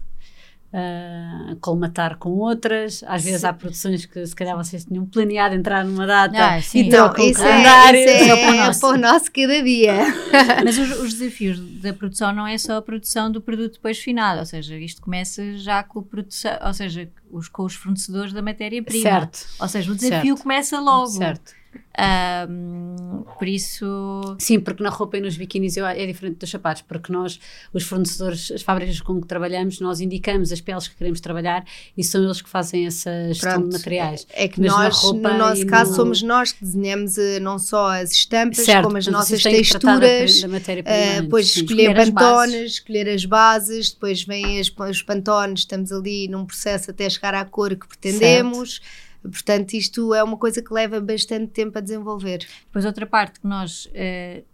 eh, 0.72 1.56
colmatar 1.60 2.16
com 2.18 2.30
outras. 2.30 3.02
Às 3.06 3.24
vezes 3.24 3.40
Sim. 3.40 3.46
há 3.48 3.52
produções 3.52 4.06
que 4.06 4.24
se 4.24 4.34
calhar 4.34 4.56
vocês 4.56 4.84
tinham 4.84 5.04
planeado 5.06 5.54
entrar 5.54 5.84
numa 5.84 6.06
data 6.06 6.36
Ah, 6.38 6.58
e 6.58 6.62
Então, 6.80 7.06
trocam 7.06 7.24
o 7.24 7.28
isso 7.30 7.42
é, 7.42 7.44
calendário. 7.48 8.00
isso 8.00 8.08
é, 8.32 8.36
para 8.36 8.50
o 8.52 8.56
nosso. 8.56 8.80
para 8.80 8.88
o 8.88 8.98
nosso 8.98 9.32
cada 9.32 9.62
dia. 9.62 9.94
Mas 10.64 10.78
os, 10.78 10.90
os 11.00 11.14
desafios 11.14 11.58
da 11.80 11.92
produção 11.92 12.32
não 12.32 12.46
é 12.46 12.56
só 12.58 12.76
a 12.76 12.82
produção 12.82 13.30
do 13.30 13.40
produto 13.40 13.74
depois 13.74 13.98
final, 13.98 14.38
ou 14.38 14.46
seja, 14.46 14.76
isto 14.78 15.02
começa 15.02 15.56
já 15.56 15.82
com 15.82 15.98
a 16.00 16.02
produção, 16.02 16.52
ou 16.64 16.72
seja, 16.74 17.08
os, 17.30 17.48
com 17.48 17.64
os 17.64 17.74
fornecedores 17.74 18.32
da 18.32 18.42
matéria-prima. 18.42 19.02
Certo, 19.02 19.46
Ou 19.60 19.68
seja, 19.68 19.90
o 19.92 19.94
desafio 19.94 20.34
Certo. 20.34 20.42
começa 20.42 20.78
logo. 20.80 21.06
certo. 21.08 21.59
Ahm, 21.96 23.24
por 23.38 23.46
isso, 23.46 24.36
Sim, 24.38 24.60
porque 24.60 24.82
na 24.82 24.88
roupa 24.90 25.18
e 25.18 25.20
nos 25.20 25.36
biquínis 25.36 25.76
é 25.76 26.06
diferente 26.06 26.36
dos 26.38 26.50
sapatos, 26.50 26.82
porque 26.82 27.12
nós, 27.12 27.38
os 27.72 27.82
fornecedores, 27.84 28.50
as 28.50 28.62
fábricas 28.62 29.00
com 29.00 29.20
que 29.20 29.26
trabalhamos, 29.26 29.80
nós 29.80 30.00
indicamos 30.00 30.50
as 30.52 30.60
peles 30.60 30.88
que 30.88 30.96
queremos 30.96 31.20
trabalhar 31.20 31.64
e 31.96 32.02
são 32.02 32.22
eles 32.22 32.40
que 32.40 32.48
fazem 32.48 32.86
essa 32.86 33.10
gestão 33.28 33.50
Pronto, 33.52 33.68
de 33.68 33.72
materiais. 33.78 34.26
É 34.32 34.48
que 34.48 34.60
Mas 34.60 34.72
nós, 34.72 35.02
no 35.12 35.38
nosso 35.38 35.66
caso, 35.66 35.90
no- 35.90 35.96
somos 35.96 36.22
nós 36.22 36.52
que 36.52 36.64
desenhamos 36.64 37.18
eh, 37.18 37.38
não 37.40 37.58
só 37.58 37.88
as 38.00 38.12
estampas, 38.12 38.58
certo, 38.64 38.84
como 38.84 38.96
as 38.96 39.06
nossas 39.06 39.42
da- 39.42 39.50
texturas, 39.50 40.40
da 40.40 40.48
matéria 40.48 40.82
eh, 40.86 41.22
depois 41.22 41.46
escolher 41.46 41.90
Escolher 41.90 42.12
pantones, 42.12 42.72
escolher 42.72 43.08
as 43.08 43.24
bases, 43.24 43.90
depois 43.90 44.22
vêm 44.24 44.60
as- 44.60 44.72
os 44.90 45.02
pantones, 45.02 45.60
estamos 45.60 45.92
ali 45.92 46.28
num 46.28 46.46
processo 46.46 46.90
até 46.90 47.08
chegar 47.10 47.34
à 47.34 47.44
cor 47.44 47.74
que 47.76 47.86
pretendemos. 47.86 48.80
Portanto, 49.22 49.74
isto 49.74 50.14
é 50.14 50.22
uma 50.22 50.36
coisa 50.36 50.62
que 50.62 50.72
leva 50.72 51.00
bastante 51.00 51.48
tempo 51.48 51.76
a 51.76 51.80
desenvolver. 51.80 52.46
depois 52.66 52.84
outra 52.84 53.06
parte 53.06 53.40
que 53.40 53.46
nós 53.46 53.88
eh, 53.92 54.44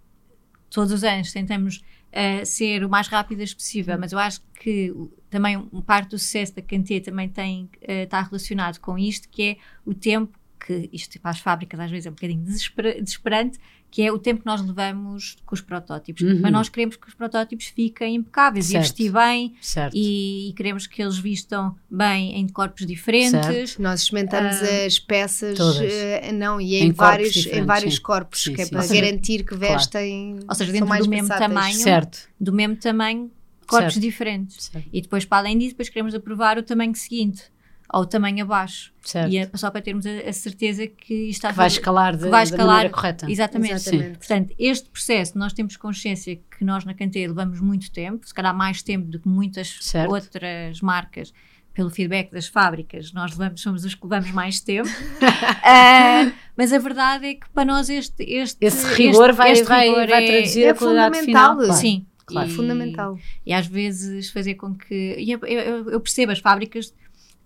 todos 0.70 0.92
os 0.92 1.05
anos 1.05 1.33
tentamos 1.33 1.83
eh, 2.12 2.44
ser 2.44 2.85
o 2.85 2.88
mais 2.88 3.09
rápidas 3.09 3.55
possível, 3.55 3.96
mas 3.98 4.12
eu 4.12 4.18
acho 4.18 4.40
que 4.59 4.92
também 5.31 5.61
parte 5.87 6.11
do 6.11 6.18
sucesso 6.18 6.55
da 6.55 6.62
Cantê 6.62 7.00
também 7.00 7.29
tem, 7.29 7.68
eh, 7.83 8.02
está 8.05 8.22
relacionado 8.22 8.79
com 8.81 8.98
isto, 8.98 9.29
que 9.29 9.42
é 9.42 9.57
o 9.85 9.94
tempo 9.94 10.38
que 10.59 10.88
isto 10.92 11.20
para 11.20 11.31
as 11.31 11.38
fábricas 11.38 11.79
às 11.79 11.90
vezes 11.90 12.07
é 12.07 12.11
um 12.11 12.14
bocadinho 12.14 12.42
desespera- 12.42 13.00
desesperante, 13.00 13.59
que 13.96 14.02
é 14.02 14.12
o 14.12 14.18
tempo 14.18 14.40
que 14.40 14.46
nós 14.46 14.61
levamos 14.61 15.37
com 15.46 15.54
os 15.54 15.62
protótipos. 15.62 16.20
Uhum. 16.20 16.38
Mas 16.42 16.52
nós 16.52 16.68
queremos 16.68 16.96
que 16.96 17.09
os 17.09 17.14
protótipos 17.14 17.64
fiquem 17.68 18.16
impecáveis 18.16 18.66
Certo. 18.66 18.76
e 18.76 18.87
vestir 18.87 19.11
bem 19.11 19.54
Certo. 19.59 19.94
e, 19.96 20.50
e 20.50 20.52
queremos 20.52 20.87
que 20.87 21.00
eles 21.00 21.16
vistam 21.16 21.74
bem 21.90 22.38
em 22.38 22.46
corpos 22.46 22.85
diferentes. 22.85 23.78
Nós 23.78 24.02
experimentamos 24.02 24.56
Ah, 24.61 24.85
as 24.85 24.98
peças, 24.98 25.59
eh, 25.80 26.30
não, 26.30 26.61
e 26.61 26.74
Em 26.76 26.88
em, 26.88 26.92
corpos 26.92 26.98
vários, 26.98 27.46
em 27.46 27.64
vários 27.64 27.94
sim. 27.94 28.02
corpos, 28.02 28.42
Sim, 28.44 28.52
que 28.52 28.61
é 28.61 28.64
sim, 28.66 28.70
para 28.72 28.82
sim. 28.82 28.94
garantir 28.96 29.38
que 29.44 29.56
Claro. 29.56 29.72
vestem. 29.78 30.40
Ou 30.46 30.54
seja, 30.54 30.72
dentro 30.72 30.88
mais 30.90 31.04
do 31.06 31.11
mesmo 31.11 31.28
tamanho. 31.28 31.76
Certo. 31.76 32.18
do 32.38 32.52
mesmo 32.52 32.76
tamanho, 32.76 33.30
corpos 33.66 33.94
Certo. 33.94 34.00
diferentes. 34.04 34.64
Certo. 34.66 34.87
E 34.92 35.00
depois, 35.00 35.24
para 35.24 35.38
além 35.38 35.56
disso, 35.56 35.70
depois 35.70 35.88
queremos 35.88 36.14
aprovar 36.14 36.59
o 36.59 36.62
tamanho 36.62 36.94
seguinte, 36.94 37.44
ou 37.92 38.03
o 38.03 38.07
tamanho 38.07 38.42
abaixo. 38.44 38.92
Certo. 39.03 39.31
E 39.33 39.38
é 39.38 39.51
só 39.55 39.70
para 39.70 39.81
termos 39.81 40.05
a, 40.07 40.11
a 40.29 40.33
certeza 40.33 40.87
que 40.87 41.14
isto 41.29 41.38
está 41.38 41.51
que 41.51 41.57
vai 41.57 41.66
escalar, 41.68 42.16
de, 42.16 42.25
que 42.25 42.29
vai 42.29 42.44
da 42.44 42.51
escalar 42.51 42.66
maneira 42.77 42.90
correta. 42.94 43.31
Exatamente. 43.31 43.72
Exatamente. 43.75 44.18
Portanto, 44.18 44.55
este 44.59 44.88
processo, 44.90 45.38
nós 45.38 45.53
temos 45.53 45.77
consciência 45.77 46.37
que 46.37 46.64
nós 46.64 46.85
na 46.85 46.94
Canteira 46.94 47.33
levamos 47.33 47.61
muito 47.61 47.90
tempo, 47.92 48.27
se 48.27 48.35
calhar 48.35 48.55
mais 48.57 48.83
tempo 48.83 49.07
do 49.09 49.18
que 49.20 49.29
muitas 49.29 49.79
Certo. 49.81 50.11
outras 50.12 50.81
marcas, 50.81 51.33
pelo 51.75 51.90
feedback 51.90 52.33
das 52.33 52.46
fábricas, 52.49 53.12
nós 53.12 53.37
levamos, 53.37 53.61
somos 53.61 53.85
os 53.85 53.94
que 53.94 54.07
levamos 54.07 54.31
mais 54.33 54.61
tempo. 54.61 54.88
Ah, 55.62 56.33
mas 56.57 56.72
a 56.72 56.79
verdade 56.79 57.27
é 57.27 57.35
que 57.35 57.49
para 57.51 57.64
nós 57.64 57.88
este, 57.90 58.22
este 58.25 58.64
Esse 58.64 58.87
rigor 58.94 59.31
este- 59.31 59.37
vai, 59.38 59.51
este 59.53 59.64
vai, 59.64 59.88
rigor 59.88 60.07
vai 60.09 60.25
é- 60.25 60.27
traduzir 60.27 60.62
é 60.64 60.70
a 60.70 60.75
qualidade 60.75 61.14
fundamental. 61.18 61.51
final. 61.53 61.57
claro. 61.66 61.72
Sim, 61.81 62.07
Claro. 62.25 62.49
E- 62.49 62.53
Fundamental. 62.53 63.18
E 63.44 63.53
às 63.53 63.66
vezes 63.68 64.31
fazer 64.31 64.55
com 64.55 64.75
que. 64.75 65.14
Eu, 65.18 65.38
eu- 65.46 65.90
eu 65.90 66.01
percebo, 66.01 66.33
as 66.33 66.40
fábricas 66.40 66.92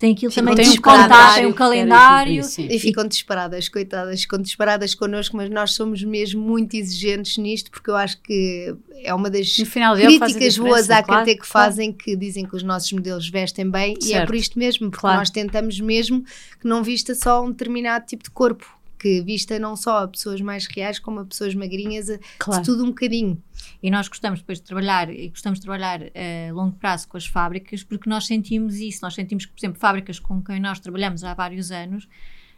têm 0.01 0.13
aquilo 0.15 0.33
Ficam 0.33 0.47
também 0.47 0.57
tem 0.57 0.67
um 0.67 0.71
descontado, 0.71 1.09
calendário 1.55 2.43
um. 2.43 2.63
E 2.63 2.79
ficam 2.79 3.07
disparadas, 3.07 3.69
coitadas, 3.69 4.23
ficam 4.23 4.41
disparadas 4.41 4.95
connosco, 4.95 5.37
mas 5.37 5.51
nós 5.51 5.73
somos 5.73 6.03
mesmo 6.03 6.41
muito 6.41 6.75
exigentes 6.75 7.37
nisto, 7.37 7.71
porque 7.71 7.91
eu 7.91 7.97
acho 7.97 8.21
que 8.23 8.75
é 9.05 9.15
uma 9.15 9.29
das 9.29 9.55
críticas 9.55 10.57
boas 10.59 10.91
à 10.91 11.03
claro, 11.03 11.25
KT 11.25 11.35
que 11.35 11.47
claro. 11.47 11.67
fazem 11.71 11.93
que 11.93 12.17
dizem 12.17 12.47
que 12.47 12.57
os 12.57 12.63
nossos 12.63 12.91
modelos 12.93 13.29
vestem 13.29 13.71
bem 13.71 13.95
e 14.01 14.13
é 14.13 14.17
Certo. 14.17 14.27
por 14.27 14.35
isto 14.35 14.59
mesmo, 14.59 14.91
porque 14.91 15.01
Claro. 15.03 15.19
nós 15.19 15.31
tentamos 15.31 15.79
mesmo 15.79 16.25
que 16.59 16.67
não 16.67 16.83
vista 16.83 17.15
só 17.15 17.45
um 17.45 17.51
determinado 17.51 18.07
tipo 18.07 18.25
de 18.25 18.31
corpo, 18.31 18.67
que 19.01 19.23
vista 19.23 19.59
não 19.59 19.75
só 19.77 20.05
a 20.05 20.09
pessoas 20.09 20.41
mais 20.41 20.67
reais 20.67 20.99
como 20.99 21.21
a 21.21 21.25
pessoas 21.25 21.55
magrinhas, 21.55 22.07
Claro. 22.39 22.63
de 22.63 22.67
tudo 22.67 22.85
um 22.85 22.89
bocadinho. 22.89 23.43
E 23.83 23.91
nós 23.91 24.09
gostamos 24.09 24.41
depois 24.41 24.59
de 24.59 24.65
trabalhar 24.65 25.09
e 25.11 25.29
gostamos 25.29 25.59
de 25.59 25.65
trabalhar 25.65 26.01
a 26.03 26.53
longo 26.53 26.77
prazo 26.77 27.09
com 27.09 27.17
as 27.17 27.27
fábricas 27.27 27.83
porque 27.83 28.09
nós 28.11 28.27
sentimos 28.27 28.77
isso. 28.77 29.01
Nós 29.03 29.15
sentimos 29.15 29.47
que, 29.47 29.53
por 29.53 29.59
exemplo, 29.59 29.81
fábricas 29.81 30.19
com 30.19 30.43
quem 30.43 30.61
nós 30.61 30.79
trabalhamos 30.79 31.25
há 31.25 31.33
vários 31.35 31.71
anos 31.73 32.07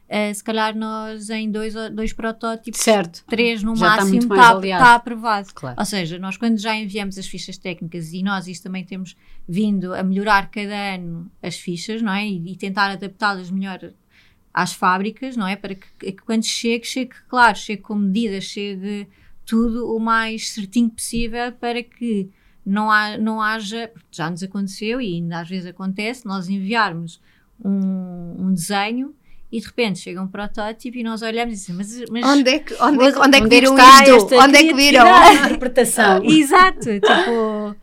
Uh, 0.08 0.34
se 0.34 0.44
calhar 0.44 0.76
nós 0.76 1.30
em 1.30 1.50
dois, 1.50 1.72
dois 1.90 2.12
protótipos, 2.12 2.78
certo. 2.80 3.24
três 3.26 3.62
no 3.62 3.74
Já 3.74 3.92
está 3.92 4.04
máximo, 4.04 4.34
está 4.34 4.50
aliado. 4.50 4.82
está 4.82 4.94
aprovado. 4.96 5.48
Claro. 5.54 5.76
Ou 5.78 5.84
seja, 5.86 6.18
nós 6.18 6.36
quando 6.36 6.58
já 6.58 6.76
enviamos 6.76 7.16
as 7.16 7.26
fichas 7.26 7.56
técnicas 7.56 8.12
e 8.12 8.22
nós 8.22 8.46
isso 8.46 8.62
também 8.62 8.84
temos 8.84 9.16
vindo 9.48 9.94
a 9.94 10.02
melhorar 10.02 10.50
cada 10.50 10.96
ano 10.96 11.30
as 11.42 11.56
fichas, 11.56 12.02
não 12.02 12.12
é? 12.12 12.26
E, 12.26 12.52
e 12.52 12.56
tentar 12.56 12.90
adaptá-las 12.90 13.50
melhor 13.50 13.90
às 14.52 14.72
fábricas, 14.72 15.36
não 15.36 15.46
é? 15.46 15.56
Para 15.56 15.74
que, 15.74 15.86
que 15.98 16.22
quando 16.22 16.44
chegue, 16.44 16.86
chegue 16.86 17.12
claro, 17.28 17.56
chegue 17.56 17.82
com 17.82 17.94
medidas, 17.94 18.44
chegue 18.44 19.08
tudo 19.46 19.94
o 19.94 19.98
mais 19.98 20.50
certinho 20.50 20.90
possível 20.90 21.52
para 21.52 21.82
que 21.82 22.28
não, 22.64 22.90
há, 22.90 23.16
não 23.18 23.40
haja, 23.42 23.88
porque 23.92 24.06
já 24.12 24.30
nos 24.30 24.42
aconteceu 24.42 25.00
e 25.00 25.14
ainda 25.14 25.40
às 25.40 25.48
vezes 25.48 25.66
acontece, 25.66 26.26
nós 26.26 26.48
enviarmos 26.48 27.20
um, 27.64 28.36
um 28.38 28.54
desenho 28.54 29.14
e 29.50 29.60
de 29.60 29.66
repente 29.66 29.98
chega 29.98 30.22
um 30.22 30.26
protótipo 30.28 30.96
e 30.96 31.02
nós 31.02 31.20
olhamos 31.22 31.54
e 31.54 31.56
dizemos, 31.58 31.98
mas, 31.98 32.10
mas 32.10 32.24
Onde 32.24 32.50
é 32.50 32.58
que, 32.60 32.74
onde, 32.74 33.04
é 33.04 33.12
que- 33.12 33.18
Onde 33.18 33.36
onde 33.36 33.36
é 33.36 33.40
que 33.40 33.48
viram 33.48 33.76
isto? 34.16 34.34
Onde 34.34 34.56
é 34.56 34.62
que 34.62 34.74
viram? 34.74 35.04
de 35.30 35.44
interpretação. 35.46 36.24
Exato, 36.24 36.80
tipo. 36.80 37.76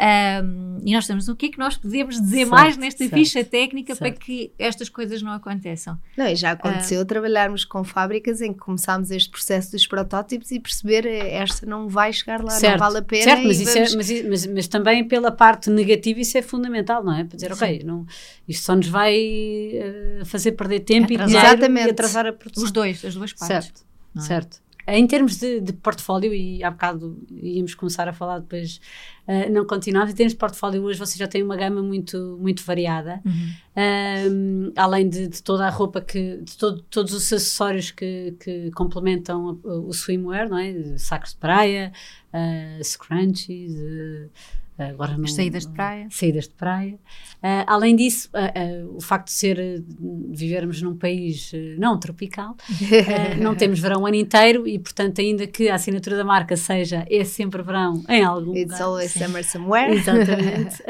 Um, 0.00 0.78
e 0.84 0.92
nós 0.92 1.04
estamos, 1.04 1.28
o 1.28 1.36
que 1.36 1.46
é 1.46 1.48
que 1.50 1.58
nós 1.58 1.76
podemos 1.76 2.20
dizer 2.20 2.38
Certo, 2.38 2.50
mais 2.50 2.76
nesta 2.76 2.98
certo, 2.98 3.14
ficha 3.14 3.44
técnica 3.44 3.94
para 3.94 4.08
certo. 4.08 4.20
que 4.20 4.52
estas 4.58 4.88
coisas 4.88 5.22
não 5.22 5.32
aconteçam? 5.32 5.98
Não, 6.16 6.26
e 6.26 6.34
já 6.36 6.52
aconteceu 6.52 7.04
trabalharmos 7.04 7.64
com 7.64 7.84
fábricas 7.84 8.40
em 8.40 8.52
que 8.52 8.58
começámos 8.58 9.10
este 9.10 9.30
processo 9.30 9.72
dos 9.72 9.86
protótipos 9.86 10.50
e 10.50 10.58
perceber 10.58 11.06
eh, 11.06 11.34
esta 11.34 11.66
não 11.66 11.88
vai 11.88 12.12
chegar 12.12 12.42
lá, 12.42 12.50
Certo, 12.50 12.72
não 12.72 12.78
vale 12.78 12.98
a 12.98 13.02
pena. 13.02 13.22
certo, 13.24 13.46
mas, 13.46 13.60
é- 13.60 13.74
vamos- 13.74 13.94
mas, 13.94 14.10
i- 14.10 14.22
mas- 14.28 14.46
mas 14.46 14.68
também 14.68 15.06
pela 15.06 15.30
parte 15.30 15.70
negativa 15.70 16.20
isso 16.20 16.36
é 16.38 16.42
fundamental, 16.42 17.04
não 17.04 17.14
é? 17.14 17.24
Para 17.24 17.36
dizer, 17.36 17.52
ok, 17.52 17.82
não, 17.84 18.06
isto 18.48 18.64
só 18.64 18.74
nos 18.74 18.88
vai 18.88 19.14
eh, 19.14 20.22
fazer 20.24 20.52
perder 20.52 20.80
tempo 20.80 21.04
Atrasar. 21.12 21.24
e 21.24 21.28
dinheiro 21.28 21.48
Exatamente. 21.48 21.86
e 21.86 21.90
atrasar 21.90 22.26
a 22.26 22.32
produção. 22.32 22.64
Os 22.64 22.70
dois, 22.72 23.04
as 23.04 23.14
duas 23.14 23.32
partes. 23.32 23.66
Certo, 23.66 23.82
é? 24.16 24.20
certo. 24.20 24.62
Em 24.86 25.06
termos 25.06 25.36
de, 25.38 25.60
de 25.60 25.72
portfólio, 25.72 26.34
e 26.34 26.62
há 26.64 26.70
bocado 26.70 27.18
íamos 27.30 27.74
começar 27.74 28.08
a 28.08 28.12
falar 28.12 28.40
depois, 28.40 28.80
eh, 29.26 29.48
não 29.48 29.64
continuamos, 29.64 30.10
em 30.12 30.14
termos 30.16 30.32
de 30.32 30.38
portfólio 30.38 30.82
hoje 30.82 30.98
você 30.98 31.16
já 31.16 31.28
tem 31.28 31.42
uma 31.42 31.56
gama 31.56 31.82
muito, 31.82 32.36
muito 32.40 32.62
variada, 32.64 33.20
Uhum. 33.24 33.52
Um, 33.74 34.72
além 34.76 35.08
de, 35.08 35.28
de 35.28 35.42
toda 35.42 35.66
a 35.66 35.70
roupa 35.70 36.00
que, 36.00 36.38
de 36.42 36.56
todo- 36.58 36.82
todos 36.90 37.12
os 37.14 37.32
acessórios 37.32 37.90
que, 37.90 38.34
que 38.38 38.70
complementam 38.72 39.58
o, 39.64 39.88
o 39.88 39.92
swimwear, 39.94 40.48
não 40.48 40.58
é? 40.58 40.98
Sacos 40.98 41.30
de 41.30 41.36
praia, 41.38 41.90
uh, 42.34 42.84
scrunchies, 42.84 43.72
uh, 43.74 44.30
agora 44.78 45.16
não, 45.16 45.24
As 45.24 45.34
saídas 45.34 45.66
de 45.66 45.72
praia. 45.72 46.06
saídas 46.10 46.48
de 46.48 46.54
praia. 46.54 46.94
Uh, 46.94 47.64
além 47.66 47.94
disso, 47.94 48.28
uh, 48.34 48.86
uh, 48.88 48.96
o 48.96 49.00
facto 49.00 49.26
de 49.26 49.32
ser, 49.32 49.84
vivermos 50.30 50.80
num 50.82 50.96
país 50.96 51.52
não 51.78 51.98
tropical, 51.98 52.56
não 53.40 53.54
temos 53.54 53.78
verão 53.80 54.02
o 54.02 54.06
ano 54.06 54.16
inteiro 54.16 54.66
e, 54.66 54.78
portanto, 54.78 55.20
ainda 55.20 55.46
que 55.46 55.68
a 55.68 55.74
assinatura 55.74 56.16
da 56.16 56.24
marca 56.24 56.56
seja 56.56 57.04
é 57.10 57.22
sempre 57.24 57.62
verão 57.62 58.02
em 58.08 58.22
algum 58.24 58.54
It's 58.56 58.72
lugar. 58.72 58.82
always 58.82 59.10
summer 59.12 59.44
somewhere. 59.44 59.92
Exatamente. 59.94 60.82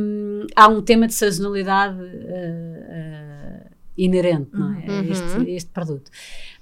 Um, 0.00 0.46
há 0.56 0.68
um 0.68 0.80
tema 0.82 1.06
de 1.06 1.14
sazonalidade 1.14 1.98
inerente 3.96 4.50
não 4.52 4.74
é? 4.74 4.86
a, 4.86 4.92
Uhum. 4.92 5.10
este, 5.10 5.50
este 5.50 5.70
produto. 5.70 6.10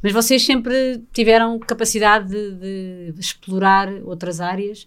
Mas 0.02 0.12
vocês 0.12 0.44
sempre 0.44 1.02
tiveram 1.12 1.59
capacidade 1.59 2.29
de, 2.31 3.12
de 3.12 3.20
explorar 3.20 3.88
outras 4.05 4.40
áreas 4.40 4.87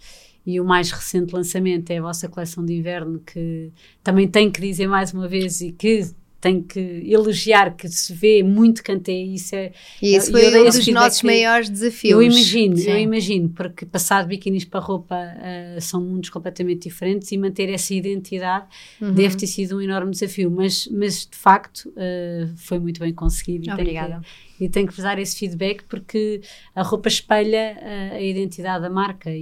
e 0.49 0.59
o 0.59 0.65
mais 0.65 0.89
recente 0.89 1.33
lançamento 1.33 1.91
é 1.91 1.99
a 1.99 2.01
vossa 2.01 2.27
coleção 2.27 2.65
de 2.65 2.73
inverno 2.73 3.19
que 3.19 3.71
também 4.03 4.27
tenho 4.27 4.51
que 4.51 4.59
dizer 4.59 4.87
mais 4.87 5.13
uma 5.13 5.27
vez 5.27 5.61
e 5.61 5.71
que 5.71 6.09
tenho 6.41 6.63
que 6.63 6.79
elogiar 7.05 7.75
que 7.75 7.87
se 7.89 8.13
vê 8.13 8.41
muito 8.43 8.81
cantê 8.83 9.11
e 9.25 9.35
isso 9.35 9.55
é 9.55 9.71
E 10.01 10.15
isso 10.15 10.27
Eu- 10.27 10.31
foi 10.31 10.41
eu 10.55 10.61
um 10.61 10.65
dos 10.65 10.75
feedback 10.77 10.93
nossos 11.03 11.19
que- 11.21 11.25
maiores 11.27 11.69
desafios. 11.69 12.11
eu 12.13 12.21
imagino, 12.21 12.73
eu 12.75 12.79
Sim. 12.83 12.97
imagino, 13.01 13.49
porque 13.49 13.85
passar 13.85 14.21
de 14.23 14.29
biquinis 14.29 14.63
para 14.65 14.79
roupa 14.79 15.15
ah, 15.15 15.81
são 15.81 16.01
mundos 16.01 16.29
completamente 16.29 16.83
diferentes 16.89 17.31
e 17.31 17.37
manter 17.37 17.69
essa 17.69 17.93
identidade 17.93 18.65
Uhum. 19.01 19.13
deve 19.13 19.35
ter 19.35 19.47
sido 19.47 19.77
um 19.77 19.81
enorme 19.81 20.11
desafio, 20.11 20.49
mas, 20.49 20.87
mas 20.87 21.25
de 21.25 21.35
facto 21.37 21.91
ah, 21.97 22.47
foi 22.55 22.79
muito 22.79 22.99
bem 22.99 23.13
conseguido. 23.13 23.63
e 23.63 23.65
tenho 23.65 23.73
Obrigada. 23.79 24.21
que- 24.21 24.49
E 24.63 24.67
tenho 24.67 24.87
que 24.87 24.93
vos 24.93 25.03
dar 25.03 25.17
esse 25.19 25.37
feedback 25.39 25.83
porque 25.87 26.41
a 26.75 26.83
roupa 26.83 27.07
espelha 27.07 27.77
ah, 27.81 28.15
a 28.15 28.21
identidade 28.21 28.81
da 28.81 28.89
marca 28.89 29.29
e, 29.29 29.37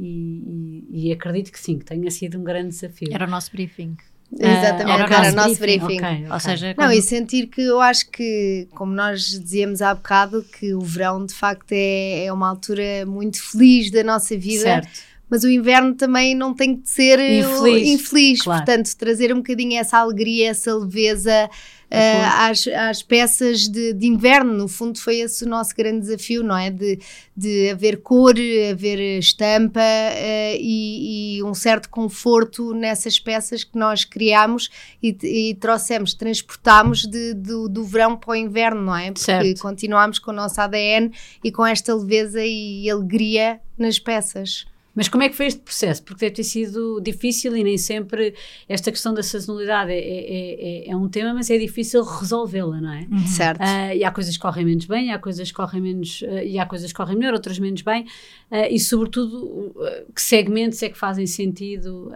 e- 0.00 0.84
e- 0.92 1.08
e 1.08 1.12
acredito 1.12 1.50
que 1.52 1.60
sim, 1.60 1.78
que 1.78 1.84
tenha 1.84 2.10
sido 2.10 2.38
um 2.38 2.44
grande 2.44 2.68
desafio. 2.68 3.08
Era 3.12 3.26
o 3.26 3.30
nosso 3.30 3.50
briefing. 3.52 3.96
Exatamente, 4.32 5.12
Ah, 5.12 5.18
era 5.22 5.32
o 5.32 5.36
nosso 5.36 5.60
briefing. 5.60 5.84
ok, 6.00 6.24
ok. 6.24 6.26
Ou 6.32 6.40
seja, 6.40 6.74
Não, 6.76 6.92
e 6.92 7.00
sentir 7.00 7.46
que 7.46 7.60
eu 7.62 7.80
acho 7.80 8.10
que, 8.10 8.66
como 8.74 8.92
nós 8.92 9.20
dizíamos 9.22 9.80
há 9.80 9.94
bocado, 9.94 10.44
que 10.58 10.74
o 10.74 10.80
verão 10.80 11.24
de 11.24 11.32
facto 11.34 11.70
é, 11.72 12.24
é 12.26 12.32
uma 12.32 12.48
altura 12.48 13.06
muito 13.06 13.40
feliz 13.42 13.90
da 13.90 14.02
nossa 14.02 14.36
vida, 14.36 14.62
certo. 14.62 14.88
mas 15.30 15.44
o 15.44 15.48
inverno 15.48 15.94
também 15.94 16.34
não 16.34 16.52
tem 16.54 16.76
que 16.76 16.88
ser 16.88 17.18
Infeliz, 17.20 17.88
infeliz. 17.88 18.42
claro. 18.42 18.64
Portanto, 18.64 18.94
trazer 18.96 19.32
um 19.32 19.36
bocadinho 19.38 19.78
essa 19.78 19.98
alegria, 19.98 20.50
essa 20.50 20.74
leveza 20.74 21.48
às, 21.90 22.66
às 22.66 23.02
peças 23.02 23.68
de, 23.68 23.92
de 23.92 24.06
inverno. 24.06 24.52
No 24.52 24.66
fundo, 24.68 24.98
foi 24.98 25.18
esse 25.20 25.44
o 25.44 25.48
nosso 25.48 25.74
grande 25.74 26.00
desafio, 26.00 26.42
não 26.42 26.56
é? 26.56 26.70
De, 26.70 26.98
de 27.36 27.70
haver 27.70 28.02
cor, 28.02 28.34
haver 28.70 29.18
estampa 29.18 29.80
eh, 29.82 30.56
e, 30.60 31.36
e 31.38 31.42
um 31.44 31.54
certo 31.54 31.88
conforto 31.88 32.72
nessas 32.74 33.18
peças 33.20 33.62
que 33.64 33.78
nós 33.78 34.04
criámos 34.04 34.68
e, 35.02 35.16
e 35.22 35.54
trouxemos, 35.54 36.12
transportámos 36.14 37.06
de- 37.06 37.34
do, 37.34 37.68
do 37.68 37.84
verão 37.84 38.16
para 38.16 38.30
o 38.32 38.34
inverno, 38.34 38.82
não 38.82 38.96
é? 38.96 39.06
Porque 39.12 39.20
Certo. 39.24 39.60
continuámos 39.62 40.18
com 40.18 40.30
o 40.30 40.34
nosso 40.34 40.60
ADN 40.60 41.12
e 41.44 41.52
com 41.52 41.64
esta 41.64 41.94
leveza 41.94 42.40
e 42.44 42.88
alegria 42.90 43.60
nas 43.78 43.98
peças. 43.98 44.66
Mas 44.96 45.08
como 45.08 45.22
é 45.22 45.28
que 45.28 45.36
foi 45.36 45.46
este 45.46 45.60
processo? 45.60 46.02
Porque 46.02 46.20
deve 46.24 46.34
ter 46.36 46.42
sido 46.42 47.00
difícil 47.02 47.54
e 47.56 47.62
nem 47.62 47.76
sempre 47.76 48.34
esta 48.68 48.90
questão 48.90 49.12
da 49.12 49.22
sazonalidade 49.22 49.92
é, 49.92 49.98
é, 49.98 50.86
é- 50.88 50.90
é 50.90 50.96
um 50.96 51.06
tema, 51.08 51.34
mas 51.34 51.50
é 51.50 51.58
difícil 51.58 52.02
resolvê-la, 52.02 52.80
não 52.80 52.92
é? 52.92 53.06
Uhum. 53.10 53.26
Certo. 53.26 53.60
Ah, 53.60 53.94
e 53.94 54.02
há 54.02 54.10
coisas 54.10 54.34
que 54.36 54.42
correm 54.42 54.64
menos 54.64 54.86
bem, 54.86 55.12
há 55.12 55.18
coisas 55.18 55.48
que 55.50 55.54
correm 55.54 55.82
menos, 55.82 56.24
ah, 56.26 56.42
e 56.42 56.58
há 56.58 56.64
coisas 56.64 56.90
que 56.90 56.96
correm 56.96 57.16
melhor, 57.16 57.34
outras 57.34 57.58
menos 57.58 57.82
bem, 57.82 58.06
ah, 58.50 58.68
e 58.70 58.80
sobretudo 58.80 59.74
que 60.14 60.22
segmentos 60.22 60.82
é 60.82 60.88
que 60.88 60.96
fazem 60.96 61.26
sentido 61.26 62.10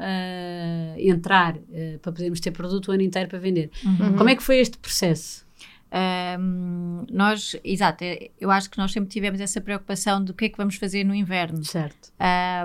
entrar 0.98 1.58
para 2.00 2.12
podermos 2.12 2.40
ter 2.40 2.50
produto 2.50 2.88
o 2.88 2.92
ano 2.92 3.02
inteiro 3.02 3.28
para 3.28 3.38
vender. 3.38 3.70
Uhum. 3.84 4.16
Como 4.16 4.28
é 4.30 4.34
que 4.36 4.42
foi 4.42 4.58
este 4.58 4.78
processo? 4.78 5.44
Um, 5.92 7.04
nós, 7.10 7.56
exato, 7.64 8.04
é- 8.04 8.30
eu 8.40 8.50
acho 8.50 8.70
que 8.70 8.78
nós 8.78 8.92
sempre 8.92 9.10
tivemos 9.10 9.40
essa 9.40 9.60
preocupação 9.60 10.22
do 10.22 10.32
que 10.32 10.44
é 10.44 10.48
que 10.48 10.56
vamos 10.56 10.76
fazer 10.76 11.04
no 11.04 11.14
inverno. 11.14 11.64
Certo. 11.64 12.12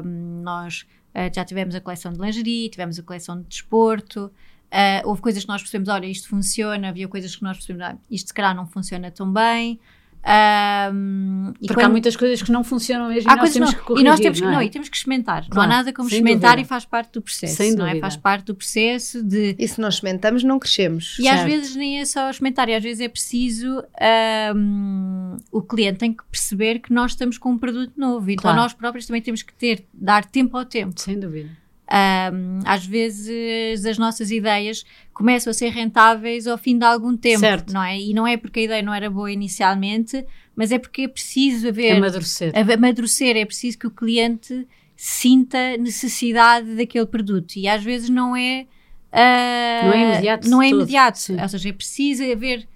Um, 0.04 0.42
nós 0.44 0.86
uh, 1.14 1.34
já 1.34 1.44
tivemos 1.44 1.74
a 1.74 1.82
coleção 1.82 2.14
de 2.14 2.20
lingerie, 2.20 2.70
tivemos 2.70 3.00
a 3.00 3.04
coleção 3.04 3.42
de 3.42 3.48
desporto, 3.48 4.26
uh, 4.26 5.08
houve 5.08 5.22
coisas 5.22 5.44
que 5.44 5.50
nós 5.50 5.62
percebemos, 5.62 5.90
olha, 5.90 6.06
isto 6.06 6.28
funciona, 6.30 6.90
havia 6.90 7.08
coisas 7.08 7.36
que 7.36 7.44
nós 7.44 7.58
percebemos, 7.58 7.88
ah, 7.88 7.98
isto 8.12 8.28
se 8.28 8.34
calhar 8.34 8.56
não 8.56 8.68
funciona 8.68 9.10
tão 9.10 9.32
bem. 9.32 9.80
Um, 10.28 11.54
e 11.62 11.68
Porque 11.68 11.74
há 11.74 11.86
quando- 11.86 11.92
muitas 11.92 12.16
coisas 12.16 12.42
que 12.42 12.52
não 12.52 12.64
funcionam 12.64 13.10
mesmo 13.10 13.30
Há 13.30 13.34
e 13.34 13.36
nós 13.36 13.40
coisas 13.42 13.54
temos 13.54 13.72
não- 13.72 13.80
que 13.80 13.86
corrigir, 13.86 14.06
e 14.08 14.10
nós 14.10 14.20
temos 14.20 14.40
que, 14.40 14.44
não, 14.46 14.52
é? 14.52 14.56
não, 14.56 14.62
e 14.64 14.70
temos 14.72 14.90
que 14.90 14.98
experimentar. 14.98 15.42
não 15.44 15.50
Claro, 15.50 15.72
há 15.72 15.76
nada 15.76 15.94
como 15.94 16.08
experimentar 16.10 16.52
dúvida. 16.54 16.66
e 16.66 16.68
faz 16.68 16.84
parte 16.86 17.12
do 17.14 17.22
processo, 17.22 17.56
Sem 17.56 17.76
não 17.76 17.86
é? 17.86 17.90
dúvida. 17.90 18.02
Faz 18.02 18.18
parte 18.18 18.46
do 18.46 18.56
processo 18.56 19.22
de 19.24 19.56
E 19.60 19.68
se 19.68 19.80
nós 19.80 19.94
experimentamos, 19.96 20.44
não 20.44 20.58
crescemos. 20.58 21.18
e 21.20 21.28
às 21.28 21.42
Certo. 21.42 21.52
vezes 21.52 21.76
nem 21.76 22.00
é 22.00 22.06
só 22.06 22.28
experimentar, 22.30 22.68
e 22.70 22.74
às 22.74 22.82
vezes 22.84 23.02
é 23.02 23.08
preciso 23.08 23.84
hum, 24.56 25.38
o 25.52 25.62
cliente 25.62 26.00
tem 26.00 26.12
que 26.14 26.24
perceber 26.32 26.80
que 26.80 26.92
nós 26.92 27.12
estamos 27.12 27.38
com 27.38 27.52
um 27.52 27.58
produto 27.58 27.94
novo, 27.96 28.30
então 28.32 28.42
Claro. 28.42 28.58
nós 28.58 28.74
próprios 28.74 29.06
também 29.06 29.22
temos 29.22 29.44
que 29.44 29.54
ter, 29.54 29.86
dar 29.94 30.26
tempo 30.26 30.58
ao 30.58 30.66
tempo. 30.66 31.00
Sem 31.00 31.20
dúvida. 31.20 31.50
Hum, 31.88 32.60
às 32.66 32.84
vezes 32.86 33.86
as 33.86 33.98
nossas 33.98 34.32
ideias 34.32 34.84
começam 35.14 35.52
a 35.52 35.54
ser 35.54 35.70
rentáveis 35.70 36.48
ao 36.48 36.58
fim 36.58 36.78
de 36.80 36.84
algum 36.86 37.16
tempo, 37.16 37.40
Certo. 37.40 37.72
não 37.74 37.84
é? 37.84 38.00
E 38.00 38.14
não 38.14 38.26
é 38.26 38.38
porque 38.38 38.62
a 38.62 38.64
ideia 38.64 38.82
não 38.82 38.94
era 38.94 39.08
boa 39.10 39.32
inicialmente, 39.32 40.26
mas 40.56 40.72
é 40.72 40.80
porque 40.80 41.04
é 41.04 41.08
preciso 41.08 41.68
haver 41.70 41.96
Amadurecer. 41.98 42.52
a- 42.56 42.74
amadurecer, 42.74 43.38
é 43.38 43.46
preciso 43.46 43.78
que 43.78 43.86
o 43.86 43.92
cliente 43.92 44.68
sinta 44.96 45.78
necessidade 45.78 46.76
daquele 46.76 47.06
produto 47.06 47.56
e 47.58 47.68
às 47.68 47.84
vezes 47.84 48.10
não 48.10 48.36
é 48.36 48.66
ah, 49.12 49.82
Não 49.86 49.94
é 49.94 50.02
imediato 50.12 50.50
não 50.50 50.62
é 50.64 50.70
imediato. 50.70 51.20
ou 51.40 51.48
seja, 51.50 51.70
é 51.70 51.74
preciso 51.74 52.24
haver 52.32 52.68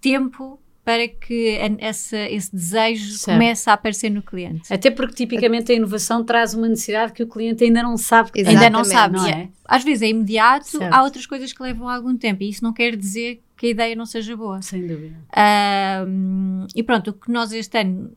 tempo 0.00 0.58
para 0.86 1.08
que 1.08 1.58
essa, 1.80 2.16
esse 2.16 2.54
desejo 2.54 3.14
Certo. 3.18 3.36
comece 3.36 3.68
a 3.68 3.72
aparecer 3.72 4.08
no 4.08 4.22
cliente. 4.22 4.72
Até 4.72 4.88
porque 4.88 5.14
tipicamente 5.16 5.72
a 5.72 5.74
inovação 5.74 6.22
traz 6.24 6.54
uma 6.54 6.68
necessidade 6.68 7.12
que 7.12 7.24
o 7.24 7.26
cliente 7.26 7.64
ainda 7.64 7.82
não 7.82 7.96
sabe 7.96 8.30
que. 8.30 8.40
Ainda 8.46 8.70
não 8.70 8.84
sabe. 8.84 9.16
Não 9.16 9.26
E 9.26 9.32
é? 9.32 9.48
Às 9.64 9.82
vezes 9.82 10.02
é 10.02 10.08
imediato, 10.10 10.78
Certo. 10.78 10.92
há 10.94 11.02
outras 11.02 11.26
coisas 11.26 11.52
que 11.52 11.60
levam 11.60 11.88
algum 11.88 12.16
tempo 12.16 12.44
e 12.44 12.48
isso 12.50 12.62
não 12.62 12.72
quer 12.72 12.94
dizer 12.94 13.42
que 13.56 13.66
a 13.66 13.70
ideia 13.70 13.96
não 13.96 14.06
seja 14.06 14.36
boa. 14.36 14.62
Sem 14.62 14.86
dúvida. 14.86 15.16
Ahm, 15.36 16.66
e 16.72 16.84
pronto, 16.84 17.10
o 17.10 17.12
que 17.14 17.32
nós 17.32 17.50
este 17.52 17.78
ano 17.80 18.16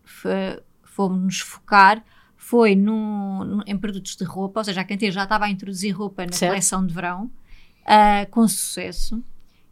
fomos 0.84 1.24
nos 1.24 1.40
focar 1.40 2.04
foi 2.38 2.76
num- 2.76 3.62
em 3.66 3.76
produtos 3.78 4.16
de 4.16 4.24
roupa, 4.26 4.60
ou 4.60 4.64
seja, 4.64 4.82
a 4.82 4.84
Canteiro 4.84 5.14
já 5.16 5.24
estava 5.24 5.46
a 5.46 5.50
introduzir 5.50 5.92
roupa 5.96 6.24
na 6.28 6.34
Certo. 6.34 6.52
coleção 6.52 6.86
de 6.86 6.94
verão, 6.94 7.32
ah, 7.86 8.28
com 8.30 8.48
sucesso, 8.48 9.24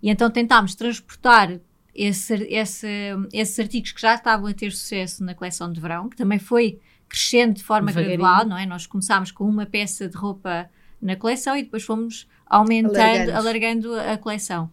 e 0.01 0.09
então 0.09 0.29
tentámos 0.31 0.73
transportar 0.73 1.59
esse, 1.97 2.35
esse, 2.43 2.87
esses 3.33 3.59
artigos 3.59 3.91
que 3.91 3.99
já 3.99 4.13
estavam 4.13 4.47
a 4.47 4.53
ter 4.53 4.71
sucesso 4.71 5.23
na 5.23 5.33
coleção 5.33 5.71
de 5.71 5.81
verão, 5.81 6.07
que 6.07 6.15
também 6.15 6.37
foi 6.37 6.79
crescendo 7.09 7.55
de 7.55 7.63
forma 7.63 7.91
gradual, 7.91 8.45
não 8.45 8.57
é? 8.57 8.65
Nós 8.65 8.85
começámos 8.85 9.31
com 9.31 9.45
uma 9.45 9.65
peça 9.65 10.07
de 10.07 10.15
roupa 10.15 10.69
na 11.01 11.15
coleção 11.15 11.57
e 11.57 11.63
depois 11.63 11.83
fomos 11.83 12.27
aumentando, 12.45 12.97
Alargando. 12.97 13.37
alargando 13.37 13.99
a 13.99 14.17
coleção. 14.17 14.69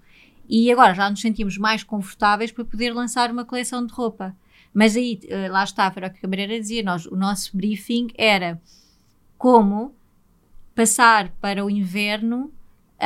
E 0.47 0.71
agora 0.71 0.93
já 0.93 1.09
nos 1.09 1.23
sentimos 1.23 1.57
mais 1.57 1.83
confortáveis 1.83 2.53
para 2.53 2.65
poder 2.65 2.93
lançar 2.93 3.31
uma 3.31 3.45
coleção 3.45 3.87
de 3.87 3.93
roupa. 3.93 4.37
Mas 4.75 4.95
aí, 4.97 5.21
eh, 5.29 5.49
lá 5.49 5.65
está, 5.65 5.91
era 5.97 6.09
o 6.09 6.11
que 6.11 6.19
a 6.19 6.21
Cabreira 6.21 6.59
dizia, 6.61 6.83
nós, 6.83 7.07
o 7.07 7.17
nosso 7.17 7.57
briefing 7.57 8.09
era 8.19 8.61
como 9.39 9.95
passar 10.75 11.31
para 11.41 11.65
o 11.65 11.71
inverno 11.71 12.53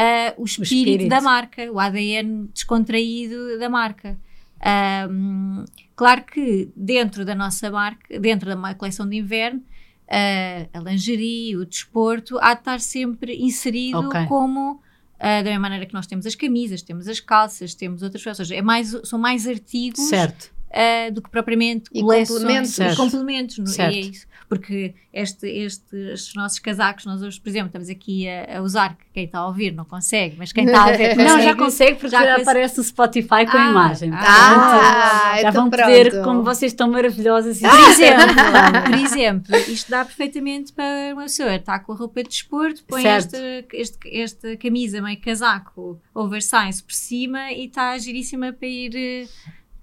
ah, 0.00 0.34
o, 0.36 0.44
espírito 0.44 0.74
espírito. 0.74 1.08
da 1.08 1.20
marca, 1.20 1.72
o 1.72 1.78
ADN 1.80 2.48
descontraído 2.54 3.58
da 3.58 3.68
marca. 3.68 4.16
Ahm, 4.60 5.64
claro 5.96 6.24
que 6.24 6.68
dentro 6.76 7.24
da 7.24 7.34
nossa 7.34 7.70
marca, 7.70 8.18
dentro 8.20 8.48
da 8.48 8.56
ma- 8.56 8.74
coleção 8.74 9.08
de 9.08 9.16
inverno, 9.16 9.62
ah, 10.10 10.66
a 10.72 10.80
lingerie, 10.80 11.56
o 11.56 11.64
desporto, 11.64 12.38
há 12.40 12.54
de 12.54 12.60
estar 12.60 12.80
sempre 12.80 13.36
inserido 13.36 13.98
Ok. 14.08 14.24
como 14.26 14.80
ah, 15.20 15.38
da 15.42 15.50
mesma 15.50 15.60
maneira 15.62 15.84
que 15.86 15.94
nós 15.94 16.06
temos 16.06 16.26
as 16.26 16.34
camisas, 16.36 16.80
temos 16.82 17.08
as 17.08 17.18
calças, 17.20 17.74
temos 17.74 18.02
outras 18.02 18.22
coisas, 18.22 18.38
ou 18.38 18.44
seja, 18.46 18.54
é 18.58 18.62
mais, 18.62 18.94
são 19.04 19.18
mais 19.18 19.48
artigos 19.48 19.98
Certo. 20.08 20.52
ah, 20.72 21.10
do 21.10 21.20
que 21.20 21.28
propriamente 21.30 21.90
E 21.92 22.00
coleções, 22.02 22.38
complementos. 22.38 22.70
e 22.70 22.74
Certo. 22.74 22.96
complementos, 22.96 23.58
no- 23.58 23.64
e 23.64 23.68
Certo. 23.68 23.96
é 23.96 24.00
isso. 24.00 24.26
Porque 24.48 24.94
este, 25.12 25.46
este, 25.46 25.94
estes 26.12 26.34
nossos 26.34 26.58
casacos, 26.58 27.04
nós 27.04 27.20
hoje, 27.20 27.38
por 27.38 27.50
exemplo, 27.50 27.66
estamos 27.66 27.90
aqui 27.90 28.26
a, 28.26 28.58
a 28.58 28.62
usar, 28.62 28.96
que 28.96 29.04
quem 29.12 29.24
está 29.24 29.40
a 29.40 29.46
ouvir 29.46 29.72
não 29.72 29.84
consegue, 29.84 30.36
mas 30.38 30.52
quem 30.52 30.64
está 30.64 30.84
a 30.84 30.92
ver 30.92 31.10
consegue. 31.16 31.24
Não, 31.28 31.40
já 31.42 31.54
consegue 31.54 31.94
porque 31.96 32.08
Já 32.08 32.24
já, 32.24 32.36
aparece 32.40 32.78
no 32.78 32.84
Spotify 32.84 33.44
com 33.50 33.58
a 33.58 33.66
Ah, 33.66 33.70
imagem. 33.70 34.10
ah, 34.14 35.32
já 35.42 35.48
então 35.50 35.52
vão 35.52 35.70
poder 35.70 36.10
pronto. 36.10 36.24
como 36.24 36.42
vocês 36.42 36.72
estão 36.72 36.90
maravilhosas. 36.90 37.60
Por 37.60 37.90
exemplo, 37.90 38.34
por 38.86 38.94
exemplo, 38.98 39.56
isto 39.70 39.90
dá 39.90 40.04
perfeitamente 40.04 40.72
para 40.72 41.12
uma 41.12 41.22
pessoa 41.24 41.54
estar 41.54 41.78
com 41.80 41.92
a 41.92 41.96
roupa 41.96 42.22
de 42.22 42.30
desporto, 42.30 42.82
põe 42.84 43.02
Certo. 43.02 43.34
esta, 43.36 43.66
este, 43.76 43.98
esta 44.20 44.56
camisa 44.56 45.02
meio 45.02 45.20
casaco 45.20 46.00
oversize 46.14 46.82
por 46.82 46.92
cima 46.94 47.52
e 47.52 47.66
está 47.66 47.96
giríssima 47.98 48.52
para 48.52 48.66
ir, 48.68 48.96
eh, 48.96 49.26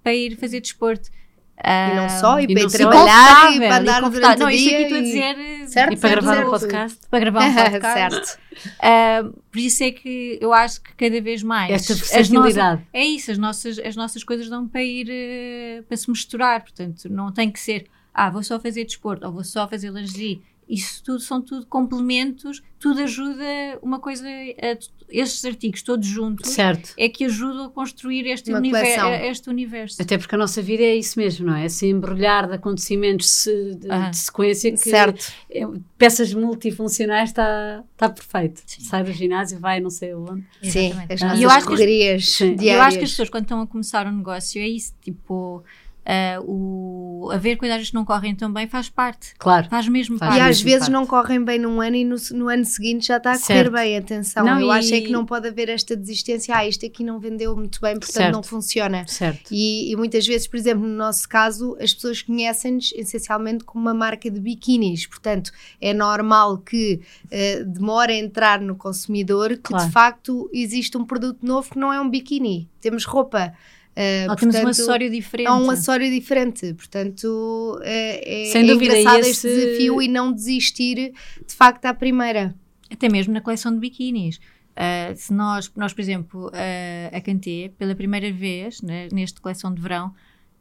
para 0.04 0.14
ir 0.16 0.36
fazer 0.38 0.60
desporto. 0.60 1.10
E 1.58 1.96
não 1.96 2.06
Ah, 2.06 2.10
só, 2.10 2.40
e, 2.40 2.44
e 2.44 2.54
para 2.54 2.64
não 2.64 2.70
trabalhar 2.70 3.54
e 3.56 3.60
para 3.60 3.78
andar 3.78 4.10
durante 4.10 4.40
Não, 4.40 4.48
o 4.48 4.52
dia. 4.52 4.72
aqui 4.74 4.84
estou 4.84 4.98
a 4.98 5.00
e- 5.00 5.04
dizer 5.04 5.68
Certo, 5.68 5.94
E 5.94 5.98
para 5.98 6.10
certo, 6.10 6.22
gravar 6.24 6.36
certo. 6.36 6.50
podcast. 6.50 7.00
para 7.10 7.20
gravar 7.20 7.42
um 7.46 7.54
podcast. 7.56 7.94
certo. 7.94 8.40
Ah, 8.82 9.24
por 9.52 9.60
isso 9.60 9.84
é 9.84 9.92
que 9.92 10.38
eu 10.42 10.54
acho 10.54 10.82
que 10.82 10.94
cada 10.96 11.22
vez 11.22 11.42
mais 11.44 11.72
Esta 11.72 11.94
as 11.94 12.00
nossas, 12.00 12.12
versatilidade. 12.30 12.82
é 12.94 13.06
isso, 13.06 13.32
as 13.32 13.38
nossas, 13.38 13.80
as 13.80 13.96
nossas 13.96 14.24
coisas 14.24 14.50
dão 14.50 14.68
para 14.68 14.84
ir 14.84 15.08
eh, 15.10 15.82
para 15.88 15.98
se 15.98 16.10
misturar, 16.10 16.62
portanto, 16.62 17.10
não 17.10 17.32
tem 17.32 17.50
que 17.50 17.60
ser 17.60 17.88
ah, 18.14 18.30
vou 18.30 18.42
só 18.44 18.58
fazer 18.60 18.86
desporto 18.86 19.26
ou 19.26 19.32
vou 19.34 19.44
só 19.44 19.68
fazer 19.68 19.92
lingerie. 19.92 20.42
Isso 20.68 21.04
tudo 21.04 21.20
são 21.20 21.40
tudo 21.42 21.66
complementos, 21.68 22.62
tudo 22.80 23.02
ajuda 23.02 23.44
uma 23.84 24.00
coisa, 24.00 24.26
a, 24.28 24.78
estes 25.10 25.46
artigos 25.46 25.84
todos 25.84 26.08
juntos 26.08 26.50
Certo. 26.50 26.92
é 26.98 27.08
que 27.08 27.26
ajudam 27.26 27.66
a 27.66 27.70
construir 27.70 28.26
este, 28.26 28.52
univer- 28.52 28.82
coleção. 28.82 29.14
este 29.14 29.50
universo. 29.50 30.02
Até 30.02 30.18
porque 30.18 30.34
a 30.34 30.38
nossa 30.38 30.62
vida 30.64 30.82
é 30.82 30.96
isso 30.96 31.20
mesmo, 31.20 31.46
não 31.46 31.56
é? 31.56 31.66
Esse 31.66 31.86
embrulhar 31.88 32.48
de 32.48 32.56
acontecimentos 32.56 33.30
se- 33.30 33.76
de, 33.76 33.90
Aham. 33.92 34.10
de 34.10 34.18
sequência 34.18 34.72
que 34.72 34.78
Certo. 34.78 35.32
é- 35.52 35.68
peças 36.00 36.34
multifuncionais 36.34 37.30
está 37.30 37.84
está 37.94 38.10
perfeito. 38.10 38.62
Sim. 38.66 38.82
Sai 38.84 39.04
do 39.04 39.12
ginásio, 39.14 39.60
vai 39.60 39.80
não 39.80 39.90
sei 39.92 40.14
onde. 40.16 40.44
Sim, 40.64 40.88
Exatamente. 40.88 41.14
as 41.14 41.22
Ah. 41.22 41.26
nossas 41.28 41.40
E 41.40 41.44
eu 41.44 41.50
acho 41.50 41.68
que 41.68 41.74
as- 41.74 41.80
correrias 41.80 42.26
Sim. 42.30 42.46
E 42.46 42.52
E 42.52 42.56
diárias. 42.56 42.76
eu 42.76 42.82
acho 42.82 42.98
que 42.98 43.04
as 43.04 43.10
pessoas, 43.12 43.30
quando 43.30 43.44
estão 43.44 43.62
a 43.62 43.68
começar 43.68 44.08
um 44.08 44.18
negócio, 44.18 44.60
é 44.62 44.68
isso, 44.68 44.94
tipo, 45.02 45.64
ah, 46.06 46.40
o, 46.42 47.30
a 47.32 47.38
ver 47.38 47.56
coisas 47.58 47.90
que 47.90 47.96
não 47.96 48.06
correm 48.06 48.36
tão 48.36 48.52
bem 48.54 48.68
faz 48.68 48.90
parte. 48.90 49.34
Claro. 49.38 49.68
Faz 49.70 49.88
mesmo 49.88 50.18
Faz 50.18 50.36
E 50.36 50.38
parte. 50.38 50.42
às 50.52 50.58
mesmo 50.58 50.64
vezes 50.66 50.80
parte. 50.82 50.92
não 50.92 51.06
correm 51.06 51.44
bem 51.44 51.60
num 51.60 51.82
ano 51.82 51.96
e 51.96 52.06
no, 52.06 52.16
no 52.34 52.48
ano 52.50 52.64
seguinte 52.66 53.08
já 53.08 53.18
está 53.18 53.32
a 53.32 53.40
correr 53.40 53.46
Certo. 53.46 53.72
bem, 53.72 53.98
atenção. 53.98 54.46
Não, 54.46 54.60
eu 54.62 54.68
e- 54.68 54.72
acho 54.78 54.94
é 54.94 55.02
que 55.02 55.12
não 55.12 55.26
pode 55.26 55.48
haver 55.48 55.70
esta 55.70 55.96
desistência, 55.96 56.56
ah, 56.56 56.68
isto 56.68 56.86
aqui 56.86 57.04
não 57.04 57.20
vendeu 57.20 57.56
muito 57.56 57.82
bem, 57.82 57.94
portanto 57.96 58.14
Certo. 58.14 58.34
não 58.34 58.44
funciona. 58.44 59.06
Certo. 59.08 59.50
E, 59.52 59.92
e 59.92 59.96
muitas 59.96 60.26
vezes, 60.28 60.48
por 60.48 60.58
exemplo, 60.58 60.86
no 60.88 60.96
nosso 60.96 61.28
caso, 61.28 61.76
as 61.82 61.94
pessoas 61.94 62.22
conhecem-nos 62.22 62.92
essencialmente 62.96 63.64
como 63.64 63.84
uma 63.86 63.94
marca 63.94 64.30
de 64.30 64.40
biquinis, 64.40 65.08
portanto 65.08 65.52
é 65.82 65.94
normal 65.94 66.60
que 66.60 67.02
eh, 67.32 67.64
demore 67.64 68.14
a 68.14 68.18
entrar 68.20 68.62
no 68.62 68.76
consumidor 68.76 69.50
que 69.58 69.64
Claro. 69.64 69.86
de 69.88 69.92
facto 69.92 70.50
existe 70.54 70.98
um 70.98 71.04
produto 71.06 71.46
novo 71.46 71.72
que 71.72 71.80
não 71.80 71.92
é 71.92 72.00
um 72.00 72.10
biquíni, 72.10 72.70
temos 72.80 73.04
roupa. 73.06 73.54
Eh, 73.96 74.26
Ou 74.30 74.36
temos 74.36 74.56
um 74.56 74.58
portanto, 74.60 74.72
acessório 74.72 75.10
diferente. 75.10 75.48
é 75.48 75.52
um 75.52 75.70
acessório 75.70 76.10
diferente, 76.12 76.74
portanto 76.74 77.80
é, 77.84 78.48
é, 78.48 78.52
Sem 78.52 78.64
é 78.70 78.74
dúvida, 78.74 78.98
engraçado 78.98 79.20
esse- 79.22 79.48
este 79.48 79.48
desafio 79.48 80.02
e 80.02 80.08
não 80.08 80.32
desistir 80.32 80.96
de 81.48 81.54
facto 81.56 81.86
à 81.86 81.94
primeira. 81.94 82.54
Até 82.92 83.10
mesmo 83.10 83.34
na 83.34 83.42
coleção 83.42 83.74
de 83.74 83.80
biquínis. 83.80 84.40
Ah, 84.76 85.14
se 85.16 85.34
nós, 85.34 85.72
nós, 85.76 85.94
por 85.94 86.02
exemplo, 86.02 86.52
ah, 86.54 87.16
a 87.18 87.22
Cantê, 87.22 87.72
pela 87.78 87.96
primeira 87.96 88.32
vez, 88.32 88.82
né, 88.82 89.08
nesta 89.12 89.40
coleção 89.42 89.74
de 89.74 89.82
verão, 89.82 90.14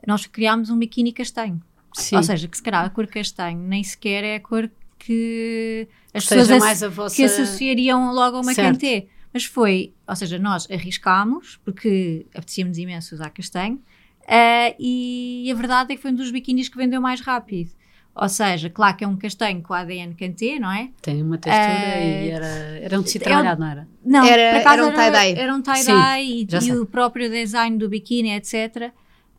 nós 0.07 0.24
criámos 0.26 0.70
um 0.70 0.78
biquíni 0.78 1.12
castanho. 1.12 1.61
Sim. 1.95 2.16
Ou 2.16 2.22
seja, 2.22 2.47
que 2.49 2.57
se 2.57 2.62
calhar 2.62 2.85
a 2.85 2.91
cor 2.91 3.07
castanho 3.07 3.59
nem 3.59 3.82
sequer 3.82 4.24
é 4.24 4.37
a 4.37 4.41
cor 4.41 4.70
que 4.99 5.87
as 6.14 6.24
pessoas 6.26 6.49
mais 6.61 6.82
a 6.82 6.89
vossa... 6.89 7.14
que 7.14 7.22
associariam 7.24 8.12
logo 8.12 8.37
a 8.39 8.41
uma 8.41 8.55
Certo. 8.55 8.72
Cantê. 8.72 9.07
Mas 9.35 9.45
foi, 9.45 9.93
ou 10.09 10.14
seja, 10.14 10.39
nós 10.39 10.66
arriscámos, 10.70 11.59
porque 11.64 12.24
apetecia-nos 12.32 12.78
imenso 12.78 13.14
usar 13.16 13.30
castanho, 13.30 13.80
ah, 14.28 14.72
e 14.78 15.51
a 15.51 15.55
verdade 15.57 15.93
é 15.93 15.97
que 15.97 16.03
foi 16.03 16.12
um 16.12 16.14
dos 16.14 16.30
biquínis 16.30 16.68
que 16.68 16.76
vendeu 16.76 17.01
mais 17.01 17.20
rápido. 17.20 17.70
Ou 18.14 18.28
seja, 18.28 18.70
claro 18.70 18.97
que 18.97 19.03
é 19.03 19.09
um 19.09 19.16
castanho 19.16 19.61
com 19.61 19.74
ADN 19.74 20.14
Cantê, 20.14 20.61
não 20.61 20.70
é? 20.70 20.89
Tem 21.03 21.20
uma 21.20 21.37
textura 21.37 21.66
Eh, 21.68 22.26
e 22.26 22.30
era, 22.30 22.47
era 22.47 23.01
um 23.01 23.03
tecido 23.03 23.22
é 23.22 23.24
trabalhado, 23.24 23.61
não 23.61 23.66
era? 23.68 23.89
Não, 24.05 24.24
Era- 24.24 24.41
era 24.72 24.87
um 24.87 24.93
tie-dye. 24.93 25.35
Era 25.37 25.55
um 25.57 25.61
tie-dye 25.61 26.22
e, 26.22 26.47
e 26.68 26.72
o 26.72 26.87
próprio 26.87 27.28
design 27.28 27.76
do 27.76 27.89
biquíni, 27.89 28.30
etc. 28.30 28.93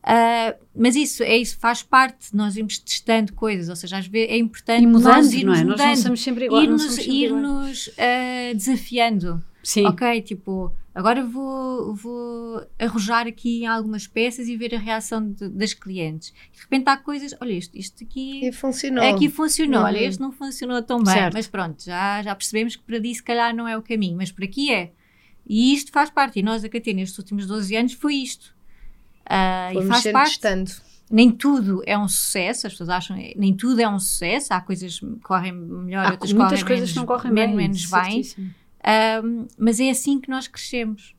Ah, 0.04 0.54
mas 0.76 0.94
isso, 0.94 1.22
é 1.22 1.38
isso, 1.38 1.58
faz 1.58 1.82
parte, 1.82 2.36
nós 2.36 2.54
irmos 2.54 2.78
testando 2.78 3.32
coisas, 3.32 3.70
ou 3.70 3.74
seja, 3.76 3.96
às 3.96 4.06
vezes 4.06 4.28
é 4.30 4.36
importante 4.36 4.82
E 4.82 4.86
nós 4.86 5.02
mudando, 5.02 5.32
irmos 5.32 5.44
não 5.44 5.54
é? 5.54 5.64
Nós 5.64 5.78
não 5.80 5.86
mudando, 5.88 6.02
somos 6.02 6.20
sempre 6.22 6.44
iguais. 6.44 6.64
irmos, 6.64 6.98
irmos, 6.98 7.90
ah, 7.98 8.52
desafiando. 8.54 9.42
Sim. 9.68 9.84
Ok, 9.86 10.22
tipo, 10.22 10.72
agora 10.94 11.24
vou, 11.24 11.92
vou 11.92 12.64
arrojar 12.78 13.26
aqui 13.26 13.62
em 13.64 13.66
algumas 13.66 14.06
peças 14.06 14.46
e 14.46 14.56
ver 14.56 14.72
a 14.76 14.78
reação 14.78 15.28
de- 15.32 15.48
das 15.48 15.74
clientes. 15.74 16.32
De 16.52 16.60
repente 16.60 16.88
há 16.88 16.96
coisas, 16.96 17.34
olha, 17.40 17.50
isto, 17.52 17.76
isto 17.76 18.04
aqui 18.04 18.46
E 18.46 18.52
funcionou. 18.52 19.02
aqui 19.02 19.28
funcionou, 19.28 19.82
olha, 19.82 20.00
Uhum. 20.00 20.06
este 20.06 20.20
não 20.20 20.30
funcionou 20.30 20.80
tão 20.82 21.02
bem, 21.02 21.12
Certo. 21.14 21.34
mas 21.34 21.48
pronto, 21.48 21.82
já, 21.84 22.22
já 22.22 22.32
percebemos 22.36 22.76
que 22.76 22.82
para 22.84 22.96
ali 22.96 23.12
se 23.12 23.22
calhar 23.24 23.52
não 23.56 23.66
é 23.66 23.76
o 23.76 23.82
caminho, 23.82 24.16
mas 24.16 24.30
por 24.30 24.44
aqui 24.44 24.72
é. 24.72 24.92
E 25.44 25.74
isto 25.74 25.90
faz 25.90 26.10
parte, 26.10 26.38
e 26.38 26.42
nós 26.44 26.62
a 26.64 26.68
Catena 26.68 27.00
nestes 27.00 27.18
últimos 27.18 27.44
12 27.46 27.74
anos 27.74 27.92
foi 27.94 28.14
isto. 28.14 28.54
Ah, 29.28 29.72
e 29.74 29.82
faz 29.86 30.04
parte. 30.12 30.28
testando. 30.30 30.70
Nem 31.10 31.30
tudo 31.30 31.82
é 31.86 31.96
um 31.98 32.08
sucesso, 32.08 32.66
as 32.68 32.72
pessoas 32.72 32.88
acham, 32.88 33.16
nem 33.36 33.52
tudo 33.54 33.80
é 33.80 33.88
um 33.88 33.98
sucesso, 33.98 34.52
há 34.54 34.60
coisas 34.60 34.98
que 35.00 35.06
correm 35.22 35.52
melhor, 35.52 36.06
Há 36.06 36.10
outras 36.12 36.32
muitas 36.32 36.62
correm 36.62 36.78
coisas 36.78 36.94
menos, 36.94 36.94
não 36.96 37.06
correm 37.06 37.32
men- 37.32 37.46
bem. 37.48 37.56
menos 37.56 37.86
bem, 37.86 38.22
Ah, 38.86 39.20
mas 39.58 39.80
é 39.80 39.90
assim 39.90 40.20
que 40.20 40.30
nós 40.30 40.46
crescemos. 40.46 41.14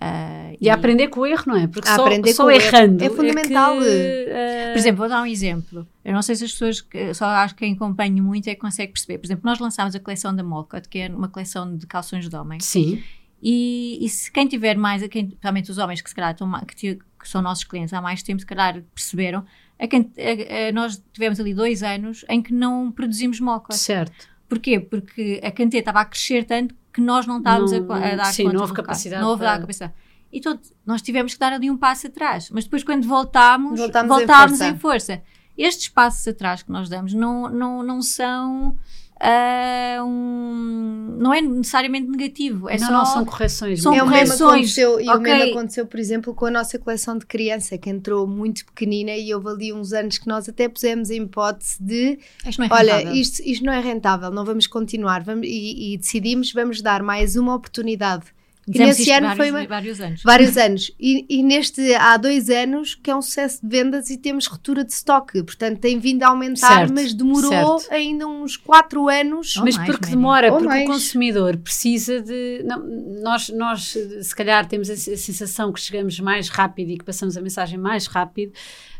Ah, 0.00 0.52
E 0.60 0.68
a 0.70 0.74
aprender 0.74 1.08
com 1.08 1.20
o 1.20 1.26
erro, 1.26 1.44
não 1.46 1.56
é? 1.56 1.66
Porque 1.66 1.88
só, 1.88 2.04
aprender 2.06 2.32
só 2.32 2.50
errando. 2.50 3.02
É 3.04 3.10
fundamental. 3.10 3.78
que, 3.78 3.84
eh, 3.86 4.70
Por 4.72 4.78
exemplo, 4.78 4.98
vou 4.98 5.08
dar 5.08 5.22
um 5.22 5.26
exemplo. 5.26 5.86
Eu 6.04 6.12
não 6.12 6.22
sei 6.22 6.34
se 6.34 6.44
as 6.44 6.52
pessoas, 6.52 6.80
que- 6.80 7.14
só 7.14 7.26
acho 7.26 7.54
que 7.54 7.60
quem 7.64 7.74
acompanha 7.74 8.22
muito 8.22 8.48
é 8.48 8.54
que 8.54 8.60
consegue 8.60 8.92
perceber. 8.92 9.18
Por 9.18 9.26
exemplo, 9.26 9.42
nós 9.44 9.58
lançámos 9.58 9.94
a 9.94 10.00
coleção 10.00 10.34
da 10.34 10.42
Molcott, 10.42 10.88
que 10.88 10.98
é 10.98 11.08
uma 11.08 11.28
coleção 11.28 11.76
de 11.76 11.86
calções 11.86 12.28
de 12.28 12.36
homem. 12.36 12.58
Sim, 12.60 13.02
E, 13.46 13.98
e 14.00 14.08
se 14.08 14.32
quem 14.32 14.46
tiver 14.46 14.74
mais, 14.76 15.06
quem, 15.08 15.26
principalmente 15.26 15.70
os 15.70 15.76
homens 15.76 16.00
que 16.00 16.08
se 16.08 16.14
calhar 16.14 16.30
estão 16.32 16.50
que, 16.66 16.94
que 16.96 17.28
são 17.28 17.42
nossos 17.42 17.62
clientes 17.64 17.92
há 17.92 18.00
mais 18.00 18.22
tempo, 18.22 18.40
se 18.40 18.46
calhar 18.46 18.82
perceberam, 18.94 19.44
a 19.78 19.86
quem- 19.86 20.10
a- 20.16 20.68
a- 20.68 20.72
nós 20.72 21.02
tivemos 21.12 21.38
ali 21.38 21.52
dois 21.52 21.82
anos 21.82 22.24
em 22.30 22.40
que 22.40 22.54
não 22.54 22.90
produzimos 22.90 23.38
Molcott. 23.40 23.76
certo. 23.78 24.28
Porquê? 24.54 24.80
Porque 24.80 25.40
a 25.42 25.50
Cantê 25.50 25.78
estava 25.78 26.00
a 26.00 26.04
crescer 26.04 26.44
tanto 26.44 26.74
que 26.92 27.00
nós 27.00 27.26
não 27.26 27.38
estávamos 27.38 27.72
Não- 27.72 27.92
a, 27.92 27.98
a 28.12 28.16
dar 28.16 28.24
sim, 28.26 28.44
conta 28.44 28.54
não 28.54 28.60
houve 28.62 28.72
capacidade 28.74 29.22
Não 29.22 29.30
houve 29.30 29.42
para- 29.44 29.58
capacidade. 29.60 29.92
E 30.32 30.40
todo, 30.40 30.60
nós 30.84 31.00
tivemos 31.02 31.34
que 31.34 31.38
dar 31.40 31.52
ali 31.52 31.70
um 31.70 31.76
passo 31.76 32.06
atrás. 32.08 32.50
Mas 32.50 32.64
depois, 32.64 32.82
quando 32.82 33.06
voltámos, 33.06 33.78
Voltámos 33.78 34.08
voltámos, 34.16 34.60
em 34.60 34.70
em, 34.70 34.78
força. 34.78 35.22
Estes 35.56 35.88
passos 35.88 36.26
atrás 36.26 36.62
que 36.62 36.70
nós 36.72 36.88
damos 36.88 37.14
não, 37.14 37.48
não, 37.48 37.82
não 37.82 38.02
são. 38.02 38.76
Um, 39.22 41.16
não 41.18 41.32
é 41.32 41.40
necessariamente 41.40 42.08
negativo. 42.08 42.68
É 42.68 42.78
não, 42.78 42.86
só. 42.86 42.92
não, 42.92 43.06
são 43.06 43.24
correções. 43.24 43.82
são 43.82 43.94
é 43.94 44.02
o 44.02 44.06
correções, 44.06 44.40
aconteceu, 44.40 45.00
e 45.00 45.08
o 45.08 45.20
mesmo 45.20 45.52
aconteceu, 45.52 45.86
por 45.86 46.00
exemplo, 46.00 46.34
com 46.34 46.46
a 46.46 46.50
nossa 46.50 46.78
coleção 46.78 47.16
de 47.16 47.24
criança, 47.24 47.78
que 47.78 47.88
entrou 47.88 48.26
muito 48.26 48.64
pequenina 48.66 49.12
e 49.12 49.32
houve 49.32 49.48
ali 49.48 49.72
uns 49.72 49.92
anos 49.92 50.18
que 50.18 50.26
nós 50.26 50.48
até 50.48 50.68
pusemos 50.68 51.10
em 51.10 51.22
hipótese 51.22 51.82
de 51.82 52.18
Isto 52.46 52.58
não 52.58 52.66
é 52.66 52.68
olha, 52.72 53.12
isto, 53.14 53.40
isto 53.44 53.64
não 53.64 53.72
é 53.72 53.80
rentável, 53.80 54.30
não 54.30 54.44
vamos 54.44 54.66
continuar 54.66 55.22
vamos, 55.22 55.46
e, 55.46 55.94
e 55.94 55.96
decidimos, 55.96 56.52
vamos 56.52 56.82
dar 56.82 57.02
mais 57.02 57.36
uma 57.36 57.54
oportunidade 57.54 58.33
E 58.66 58.78
nesse 58.78 59.10
ano 59.10 59.26
vários, 59.28 59.36
foi 59.36 59.50
uma- 59.50 59.66
vários 59.66 60.00
anos. 60.00 60.22
vários 60.22 60.56
anos. 60.56 60.90
E, 60.98 61.26
e 61.28 61.42
neste 61.42 61.94
há 61.94 62.16
dois 62.16 62.48
anos 62.48 62.94
que 62.94 63.10
é 63.10 63.16
um 63.16 63.20
sucesso 63.22 63.60
de 63.62 63.68
vendas 63.68 64.08
e 64.10 64.16
temos 64.16 64.46
ruptura 64.46 64.84
de 64.84 64.92
estoque. 64.92 65.42
Portanto, 65.42 65.78
tem 65.80 65.98
vindo 65.98 66.22
a 66.22 66.28
aumentar, 66.28 66.78
Certo, 66.78 66.94
mas 66.94 67.12
demorou 67.12 67.78
certo. 67.78 67.92
ainda 67.92 68.26
uns 68.26 68.56
quatro 68.56 69.08
anos. 69.08 69.56
Ou 69.56 69.64
Mas 69.64 69.76
mais, 69.76 69.90
porque 69.90 70.06
demora, 70.06 70.46
Ou 70.50 70.58
porque 70.58 70.68
mais. 70.68 70.88
o 70.88 70.92
consumidor 70.92 71.56
precisa 71.58 72.20
de. 72.20 72.62
não, 72.64 72.82
nós, 73.22 73.48
nós, 73.50 73.96
se 74.22 74.34
calhar, 74.36 74.66
temos 74.66 74.88
a, 74.88 74.94
a 74.94 74.96
sensação 74.96 75.72
que 75.72 75.80
chegamos 75.80 76.18
mais 76.20 76.48
rápido 76.48 76.90
e 76.90 76.98
que 76.98 77.04
passamos 77.04 77.36
a 77.36 77.40
mensagem 77.42 77.78
mais 77.78 78.06
rápido, 78.06 78.52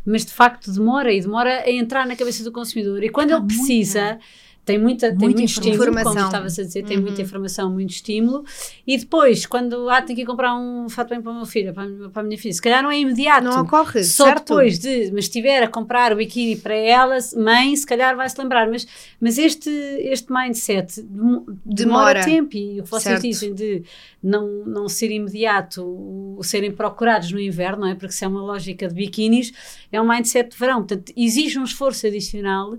mas 0.05 0.25
de 0.25 0.31
facto 0.31 0.71
demora 0.71 1.11
e 1.11 1.19
demora 1.21 1.63
a 1.65 1.71
entrar 1.71 2.05
na 2.05 2.15
cabeça 2.15 2.43
do 2.43 2.51
consumidor. 2.51 3.03
E 3.03 3.09
quando 3.09 3.31
Há 3.31 3.37
ele 3.37 3.45
precisa. 3.47 4.19
Tem 4.65 4.79
muita, 4.79 5.09
tem 5.09 5.17
Muita 5.19 5.37
muito 5.39 5.49
estímulo, 5.49 5.77
como 5.85 5.99
informação. 5.99 6.25
estavas 6.25 6.57
a 6.57 6.63
dizer, 6.63 6.83
tem 6.83 6.97
Uhum. 6.97 7.03
muita 7.03 7.21
informação, 7.21 7.71
muito 7.71 7.91
estímulo. 7.91 8.43
E 8.87 8.97
depois, 8.97 9.45
quando 9.45 9.87
ah, 9.89 10.01
tenho 10.01 10.15
que 10.17 10.23
ir 10.23 10.25
comprar 10.25 10.55
um 10.55 10.89
fato 10.89 11.09
bem 11.09 11.21
para 11.21 11.31
o 11.31 11.35
meu 11.35 11.45
filho, 11.45 11.71
para 11.71 11.83
a 11.83 11.87
minha- 11.87 12.09
para 12.09 12.21
a 12.23 12.25
minha 12.25 12.37
filha, 12.37 12.51
se 12.53 12.61
calhar 12.61 12.81
não 12.81 12.89
é 12.89 12.97
imediato. 12.97 13.43
Não 13.43 13.61
ocorre, 13.61 14.03
Só 14.03 14.25
certo? 14.25 14.39
depois 14.39 14.79
de, 14.79 15.11
mas 15.13 15.25
estiver 15.25 15.61
a 15.61 15.67
comprar 15.67 16.11
o 16.11 16.15
biquíni 16.15 16.55
para 16.55 16.73
ela, 16.73 17.15
mãe, 17.37 17.75
se 17.75 17.85
calhar 17.85 18.15
vai 18.15 18.27
se 18.27 18.41
lembrar. 18.41 18.67
Mas, 18.67 18.87
mas 19.21 19.37
este, 19.37 19.69
este 19.69 20.33
mindset 20.33 20.99
dem- 20.99 21.45
demora, 21.63 22.15
Demora. 22.15 22.25
tempo 22.25 22.57
e 22.57 22.79
o 22.79 22.83
que 22.83 22.89
vocês 22.89 23.03
Certo. 23.03 23.21
dizem 23.21 23.53
de 23.53 23.83
não, 24.23 24.47
não 24.65 24.89
ser 24.89 25.11
imediato, 25.11 26.39
serem 26.41 26.71
procurados 26.71 27.31
no 27.31 27.39
inverno, 27.39 27.81
não 27.81 27.87
é? 27.89 27.93
Porque 27.95 28.13
se 28.13 28.25
é 28.25 28.27
uma 28.27 28.41
lógica 28.41 28.87
de 28.87 28.95
biquínis, 28.95 29.53
é 29.91 30.01
um 30.01 30.07
mindset 30.07 30.49
de 30.49 30.57
verão. 30.57 30.77
Portanto, 30.77 31.13
exige 31.15 31.59
um 31.59 31.63
esforço 31.63 32.07
adicional. 32.07 32.75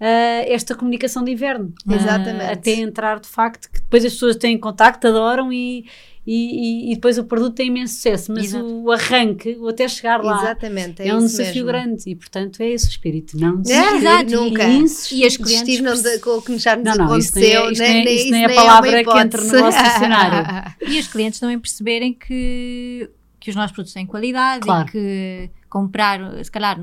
Ah, 0.00 0.44
esta 0.46 0.74
comunicação 0.74 1.22
de 1.22 1.32
inverno 1.32 1.72
Ah, 1.88 1.94
Exatamente. 1.94 2.50
até 2.52 2.72
entrar 2.74 3.20
de 3.20 3.28
facto 3.28 3.70
que 3.70 3.80
depois 3.80 4.04
as 4.04 4.12
pessoas 4.14 4.36
têm 4.36 4.56
contacto, 4.58 5.06
adoram 5.06 5.52
e, 5.52 5.84
e, 6.26 6.92
e- 6.92 6.94
depois 6.94 7.18
o 7.18 7.24
produto 7.24 7.54
tem 7.54 7.68
imenso 7.68 7.94
sucesso, 7.94 8.32
mas 8.32 8.44
Exato. 8.46 8.64
o 8.66 8.92
arranque, 8.92 9.56
o 9.58 9.68
até 9.68 9.88
chegar 9.88 10.22
lá, 10.22 10.38
Exatamente, 10.42 11.02
é, 11.02 11.08
é, 11.08 11.14
um 11.14 11.18
isso 11.24 11.36
desafio 11.38 11.64
mesmo. 11.64 11.66
grande 11.66 12.02
e, 12.10 12.14
portanto, 12.14 12.60
é 12.62 12.68
esse 12.70 12.86
o 12.86 12.90
espírito. 12.90 13.36
Não 13.38 13.54
É, 13.54 13.62
desistir 13.62 13.94
exato, 13.96 14.30
nunca. 14.36 14.64
e. 14.68 14.84
E 15.12 15.24
as 15.26 15.36
clientes 15.36 15.80
não 15.80 15.94
de- 15.94 16.18
com 16.20 16.30
o 16.36 16.42
que 16.42 16.58
já 16.58 16.76
nos 16.76 16.84
Não, 16.84 17.06
não, 17.06 17.18
isso 17.18 17.30
aconteceu. 17.30 17.60
nem 17.62 17.68
é- 17.68 17.72
isto 17.72 17.80
nem- 17.82 17.92
nem 17.92 18.00
é- 18.00 18.04
nem- 18.30 18.42
é 18.44 18.50
isso 18.50 18.60
a 18.60 18.62
palavra 18.64 19.04
que 19.04 19.18
entra 19.18 19.42
no 19.42 19.48
vosso 19.50 19.78
dicionário. 19.82 20.74
E 20.86 20.98
os 21.00 21.08
clientes 21.08 21.40
também 21.40 21.58
perceberem 21.58 22.12
que, 22.12 23.10
que 23.40 23.50
os 23.50 23.56
nossos 23.56 23.72
produtos 23.72 23.92
têm 23.94 24.06
qualidade 24.06 24.60
Claro. 24.60 24.88
e 24.88 24.90
que 24.92 25.50
comprar, 25.68 26.44
se 26.44 26.50
calhar, 26.50 26.78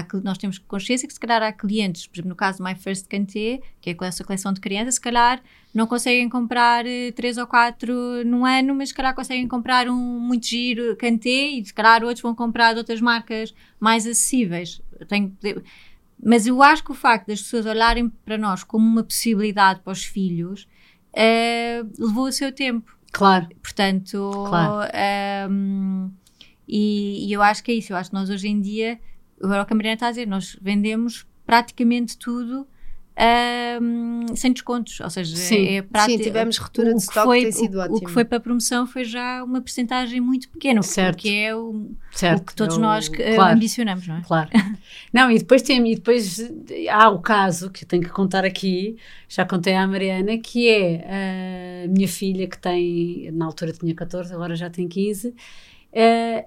há, 0.00 0.06
nós 0.22 0.38
temos 0.38 0.58
consciência 0.58 1.06
que 1.06 1.14
se 1.14 1.20
calhar 1.20 1.42
há 1.42 1.52
clientes, 1.52 2.06
por 2.06 2.14
exemplo, 2.16 2.30
no 2.30 2.34
caso 2.36 2.58
do 2.58 2.64
My 2.64 2.74
First 2.74 3.06
Canté, 3.08 3.60
que 3.80 3.90
é 3.90 3.94
com 3.94 4.04
essa 4.04 4.24
coleção 4.24 4.52
de 4.52 4.60
crianças, 4.60 4.94
se 4.94 5.00
calhar 5.00 5.42
não 5.72 5.86
conseguem 5.86 6.28
comprar 6.28 6.84
eh, 6.86 7.12
três 7.12 7.36
ou 7.36 7.46
quatro 7.46 7.94
num 8.24 8.44
ano, 8.44 8.74
mas 8.74 8.88
se 8.90 8.94
calhar 8.94 9.14
conseguem 9.14 9.46
comprar 9.48 9.88
um 9.88 9.94
muito 10.20 10.46
giro 10.46 10.96
Canté 10.96 11.28
e 11.28 11.64
se 11.64 11.72
calhar 11.74 12.02
outros 12.02 12.22
vão 12.22 12.34
comprar 12.34 12.72
de 12.72 12.78
outras 12.78 13.00
marcas 13.00 13.54
mais 13.78 14.06
acessíveis. 14.06 14.80
Tenho- 15.08 15.36
mas 16.22 16.46
eu 16.46 16.62
acho 16.62 16.82
que 16.84 16.90
o 16.92 16.94
facto 16.94 17.26
das 17.26 17.42
pessoas 17.42 17.66
olharem 17.66 18.08
para 18.08 18.38
nós 18.38 18.62
como 18.64 18.86
uma 18.86 19.02
possibilidade 19.04 19.80
para 19.80 19.92
os 19.92 20.04
filhos 20.04 20.66
eh, 21.12 21.84
levou 21.98 22.26
o 22.26 22.32
seu 22.32 22.50
tempo. 22.52 22.92
Claro, 23.12 23.46
Portanto, 23.62 24.46
Claro. 24.48 24.90
um, 25.50 26.10
e, 26.66 27.28
e 27.28 27.32
eu 27.32 27.42
acho 27.42 27.62
que 27.62 27.70
é 27.70 27.74
isso. 27.74 27.92
Eu 27.92 27.96
acho 27.96 28.10
que 28.10 28.14
nós 28.16 28.30
hoje 28.30 28.48
em 28.48 28.60
dia, 28.60 28.98
o 29.40 29.64
que 29.66 29.72
a 29.72 29.76
Mariana 29.76 29.94
está 29.94 30.06
a 30.06 30.10
dizer, 30.10 30.26
nós 30.26 30.56
vendemos 30.60 31.26
praticamente 31.46 32.16
tudo 32.18 32.66
um, 33.80 34.34
sem 34.34 34.52
descontos. 34.52 34.98
Ou 35.00 35.08
seja, 35.10 35.36
Sim. 35.36 35.76
é 35.76 35.82
prati- 35.82 36.12
Sim, 36.16 36.18
tivemos 36.18 36.58
ruptura 36.58 36.88
o 36.88 36.94
de 36.94 36.96
que 36.96 37.02
stock, 37.02 37.26
foi- 37.26 37.42
tem 37.42 37.52
sido 37.52 37.76
o, 37.78 37.80
ótimo. 37.80 37.96
O 37.96 38.00
que 38.00 38.10
foi 38.10 38.24
para 38.24 38.38
a 38.38 38.40
promoção 38.40 38.86
foi 38.86 39.04
já 39.04 39.42
uma 39.44 39.60
percentagem 39.60 40.20
muito 40.20 40.48
pequena, 40.48 40.82
Certo. 40.82 41.16
porque 41.16 41.28
é 41.28 41.54
o, 41.54 41.90
certo. 42.12 42.40
o 42.42 42.44
que 42.46 42.54
todos 42.56 42.76
Eu- 42.76 42.82
nós 42.82 43.10
eh, 43.14 43.34
claro. 43.36 43.54
ambicionamos, 43.54 44.06
não 44.08 44.16
é? 44.16 44.20
Claro. 44.22 44.50
Não, 45.12 45.30
e 45.30 45.38
depois 45.38 45.62
tem, 45.62 45.92
e 45.92 45.94
depois 45.94 46.40
há 46.90 47.08
o 47.08 47.20
caso 47.20 47.70
que 47.70 47.84
eu 47.84 47.88
tenho 47.88 48.02
que 48.02 48.08
contar 48.10 48.44
aqui, 48.44 48.96
já 49.28 49.44
contei 49.44 49.74
à 49.74 49.86
Mariana, 49.86 50.36
que 50.38 50.68
é 50.68 51.84
a 51.84 51.88
minha 51.88 52.08
filha 52.08 52.48
que 52.48 52.58
tem, 52.58 53.30
na 53.32 53.44
altura 53.46 53.72
tinha 53.72 53.94
14, 53.94 54.34
agora 54.34 54.56
já 54.56 54.68
tem 54.68 54.88
15. 54.88 55.32
eh, 55.92 56.44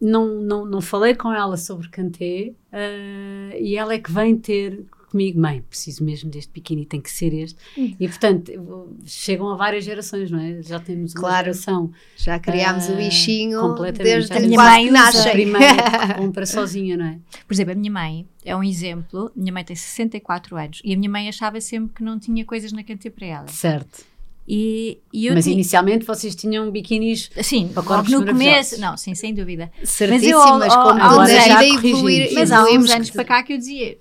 não, 0.00 0.40
não, 0.40 0.64
não 0.64 0.80
falei 0.80 1.14
com 1.14 1.32
ela 1.32 1.56
sobre 1.56 1.88
Kanté 1.88 2.52
eh, 2.72 3.58
e 3.60 3.76
ela 3.76 3.94
é 3.94 3.98
que 3.98 4.10
vem 4.12 4.36
ter 4.36 4.84
comigo, 5.10 5.40
mãe, 5.40 5.62
preciso 5.62 6.04
mesmo 6.04 6.30
deste 6.30 6.52
biquíni, 6.52 6.84
tem 6.84 7.00
que 7.00 7.10
ser 7.10 7.32
este. 7.32 7.56
E 7.98 8.06
portanto, 8.06 8.94
chegam 9.06 9.48
a 9.48 9.56
várias 9.56 9.82
gerações, 9.82 10.30
não 10.30 10.38
é? 10.38 10.62
Já 10.62 10.78
temos 10.78 11.14
uma 11.14 11.20
Claro. 11.20 11.44
geração 11.46 11.90
Já 12.14 12.38
criámos 12.38 12.90
o 12.90 12.92
Ah, 12.92 12.96
bichinho 12.96 13.58
completamente. 13.58 14.02
desde 14.04 14.32
A 14.34 14.40
minha 14.40 14.56
mãe 14.62 14.90
nascem. 14.90 15.32
primeira 15.32 16.12
compra 16.18 16.44
sozinha, 16.44 16.94
não 16.98 17.06
é? 17.06 17.18
Por 17.46 17.54
exemplo, 17.54 17.72
a 17.72 17.74
minha 17.74 17.90
mãe 17.90 18.26
é 18.44 18.54
um 18.54 18.62
exemplo. 18.62 19.32
Minha 19.34 19.50
mãe 19.52 19.64
tem 19.64 19.74
64 19.74 20.54
anos 20.58 20.82
e 20.84 20.92
a 20.92 20.96
minha 20.96 21.10
mãe 21.10 21.26
achava 21.26 21.58
sempre 21.58 21.94
que 21.94 22.02
não 22.04 22.18
tinha 22.18 22.44
coisas 22.44 22.70
na 22.70 22.84
Canté 22.84 23.08
para 23.08 23.26
ela. 23.26 23.48
Certo. 23.48 24.04
E, 24.50 24.98
e 25.12 25.30
Mas 25.30 25.44
tinha- 25.44 25.52
inicialmente 25.54 26.06
vocês 26.06 26.34
tinham 26.34 26.70
biquínis. 26.70 27.30
Sim, 27.42 27.68
Para 27.68 27.82
corpos 27.82 28.10
no 28.10 28.24
começo, 28.24 28.80
não, 28.80 28.96
sim, 28.96 29.14
sem 29.14 29.34
dúvida. 29.34 29.70
Certíssimas, 29.84 30.58
Mas 30.60 30.72
eu, 30.74 30.82
como 30.82 31.02
agora 31.02 31.40
já 31.40 31.62
evoluir, 31.64 32.32
Mas 32.32 32.50
há 32.50 32.64
uns 32.64 32.90
anos 32.90 33.10
para 33.10 33.24
cá 33.24 33.42
que 33.42 33.52
eu 33.52 33.58
dizia 33.58 33.98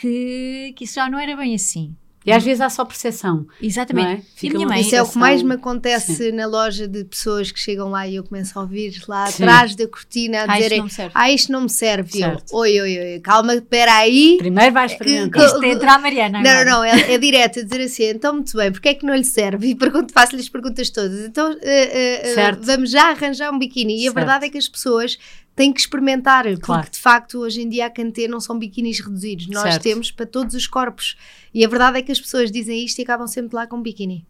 que, 0.00 0.72
que 0.74 0.84
isso 0.84 0.94
já 0.94 1.10
não 1.10 1.18
era 1.18 1.36
bem 1.36 1.54
assim. 1.54 1.94
E 2.30 2.32
às 2.32 2.42
vezes 2.44 2.60
há 2.60 2.68
só 2.70 2.84
percepção. 2.84 3.46
Exatamente. 3.60 4.04
Não 4.06 4.12
é? 4.12 4.16
E 4.18 4.22
Fica 4.34 4.54
a 4.54 4.58
minha 4.58 4.68
mãe, 4.68 4.80
Isso 4.80 4.94
é 4.94 5.02
o 5.02 5.08
que 5.08 5.18
mais 5.18 5.42
me 5.42 5.54
acontece 5.54 6.32
na 6.32 6.46
loja 6.46 6.86
de 6.88 7.04
pessoas 7.04 7.50
que 7.50 7.58
chegam 7.58 7.90
lá 7.90 8.06
e 8.06 8.16
eu 8.16 8.24
começo 8.24 8.58
a 8.58 8.62
ouvir 8.62 9.02
lá 9.08 9.26
Sim. 9.26 9.42
atrás 9.44 9.74
da 9.74 9.86
cortina 9.86 10.38
a 10.38 10.42
Ah, 10.42 10.46
isto 10.46 10.54
dizerem 10.56 10.78
não 10.78 10.84
me 10.84 10.90
serve. 10.90 11.10
ah, 11.14 11.30
isto 11.30 11.52
não 11.52 11.60
me 11.62 11.70
serve. 11.70 12.18
E 12.18 12.22
Eu, 12.22 12.28
Certo. 12.30 12.56
oi, 12.56 12.80
oi, 12.80 12.98
oi, 12.98 13.20
calma, 13.20 13.54
espera 13.54 13.94
aí. 13.96 14.36
Primeiro 14.38 14.72
vais 14.72 14.92
experimentar. 14.92 15.40
que- 15.40 15.46
isto 15.46 15.62
é 15.64 15.68
entrar 15.72 15.94
a 15.94 15.98
Mariana. 15.98 16.40
Não, 16.42 16.50
agora. 16.50 16.64
não, 16.64 16.76
não, 16.78 16.84
é, 16.84 17.12
é 17.14 17.18
direto 17.18 17.60
a 17.60 17.62
dizer 17.62 17.80
assim, 17.82 18.04
então 18.04 18.34
muito 18.34 18.56
bem, 18.56 18.70
porque 18.72 18.88
é 18.90 18.94
que 18.94 19.04
não 19.04 19.14
lhe 19.14 19.24
serve? 19.24 19.68
E 19.68 19.74
pergunto, 19.74 20.12
faço-lhe 20.12 20.40
as 20.42 20.48
perguntas 20.48 20.88
todas. 20.90 21.24
Então 21.26 21.56
eh, 21.62 22.20
eh, 22.30 22.34
Certo. 22.34 22.64
vamos 22.64 22.90
já 22.90 23.10
arranjar 23.10 23.50
um 23.52 23.58
biquíni. 23.58 23.94
E 23.96 24.00
a 24.00 24.02
Certo. 24.04 24.14
verdade 24.14 24.46
é 24.46 24.48
que 24.50 24.58
as 24.58 24.68
pessoas 24.68 25.18
têm 25.56 25.72
que 25.72 25.80
experimentar, 25.80 26.44
Claro. 26.58 26.82
porque 26.82 26.96
de 26.96 27.02
facto 27.02 27.38
hoje 27.40 27.60
em 27.62 27.68
dia 27.68 27.86
a 27.86 27.90
Canté 27.90 28.26
não 28.28 28.40
são 28.40 28.58
biquínis 28.58 29.00
reduzidos, 29.00 29.46
nós 29.48 29.62
Certo. 29.74 29.82
temos 29.82 30.10
para 30.10 30.24
todos 30.26 30.54
os 30.54 30.66
corpos. 30.66 31.16
E 31.52 31.64
a 31.64 31.68
verdade 31.68 31.98
é 31.98 32.02
que 32.02 32.12
as 32.12 32.20
pessoas 32.20 32.50
dizem 32.50 32.84
isto 32.84 32.98
e 32.98 33.02
acabam 33.02 33.26
sempre 33.26 33.54
lá 33.56 33.66
com 33.66 33.80
biquíni. 33.82 34.24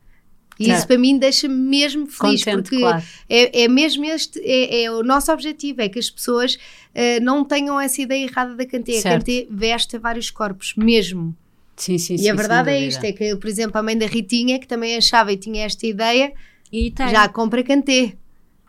E 0.59 0.71
isso 0.71 0.87
para 0.87 0.99
mim 0.99 1.17
deixa-me 1.17 1.55
mesmo 1.55 2.07
feliz, 2.07 2.45
Contente, 2.45 2.63
porque 2.65 2.79
claro. 2.81 3.03
é, 3.31 3.63
é 3.63 3.69
mesmo 3.69 4.05
este, 4.05 4.39
é, 4.45 4.83
é 4.83 4.91
o 4.91 5.03
nosso 5.03 5.33
objetivo, 5.33 5.81
é 5.81 5.89
que 5.89 5.99
as 5.99 6.11
pessoas 6.11 6.59
eh, 6.95 7.19
não 7.21 7.43
tenham 7.45 7.81
essa 7.81 8.03
ideia 8.03 8.25
errada 8.25 8.55
da 8.55 8.67
Canté. 8.67 8.99
A. 8.99 9.03
Canté 9.03 9.47
veste 9.51 9.97
a 9.97 9.99
vários 9.99 10.31
corpos, 10.31 10.75
mesmo. 10.77 11.35
Sim, 11.77 11.97
sim, 11.97 12.19
sim. 12.19 12.25
E 12.25 12.29
a 12.29 12.35
verdade 12.35 12.69
é 12.69 12.79
isto: 12.87 13.03
é 13.03 13.11
que, 13.11 13.35
por 13.37 13.49
exemplo, 13.49 13.79
a 13.79 13.83
mãe 13.83 13.97
da 13.97 14.05
Ritinha, 14.05 14.59
que 14.59 14.67
também 14.67 14.99
achava 14.99 15.33
e 15.33 15.39
tinha 15.39 15.65
esta 15.65 15.87
ideia, 15.87 16.31
E, 16.71 16.91
tem. 16.91 17.09
já 17.09 17.27
compra 17.27 17.63
Cantê. 17.65 18.19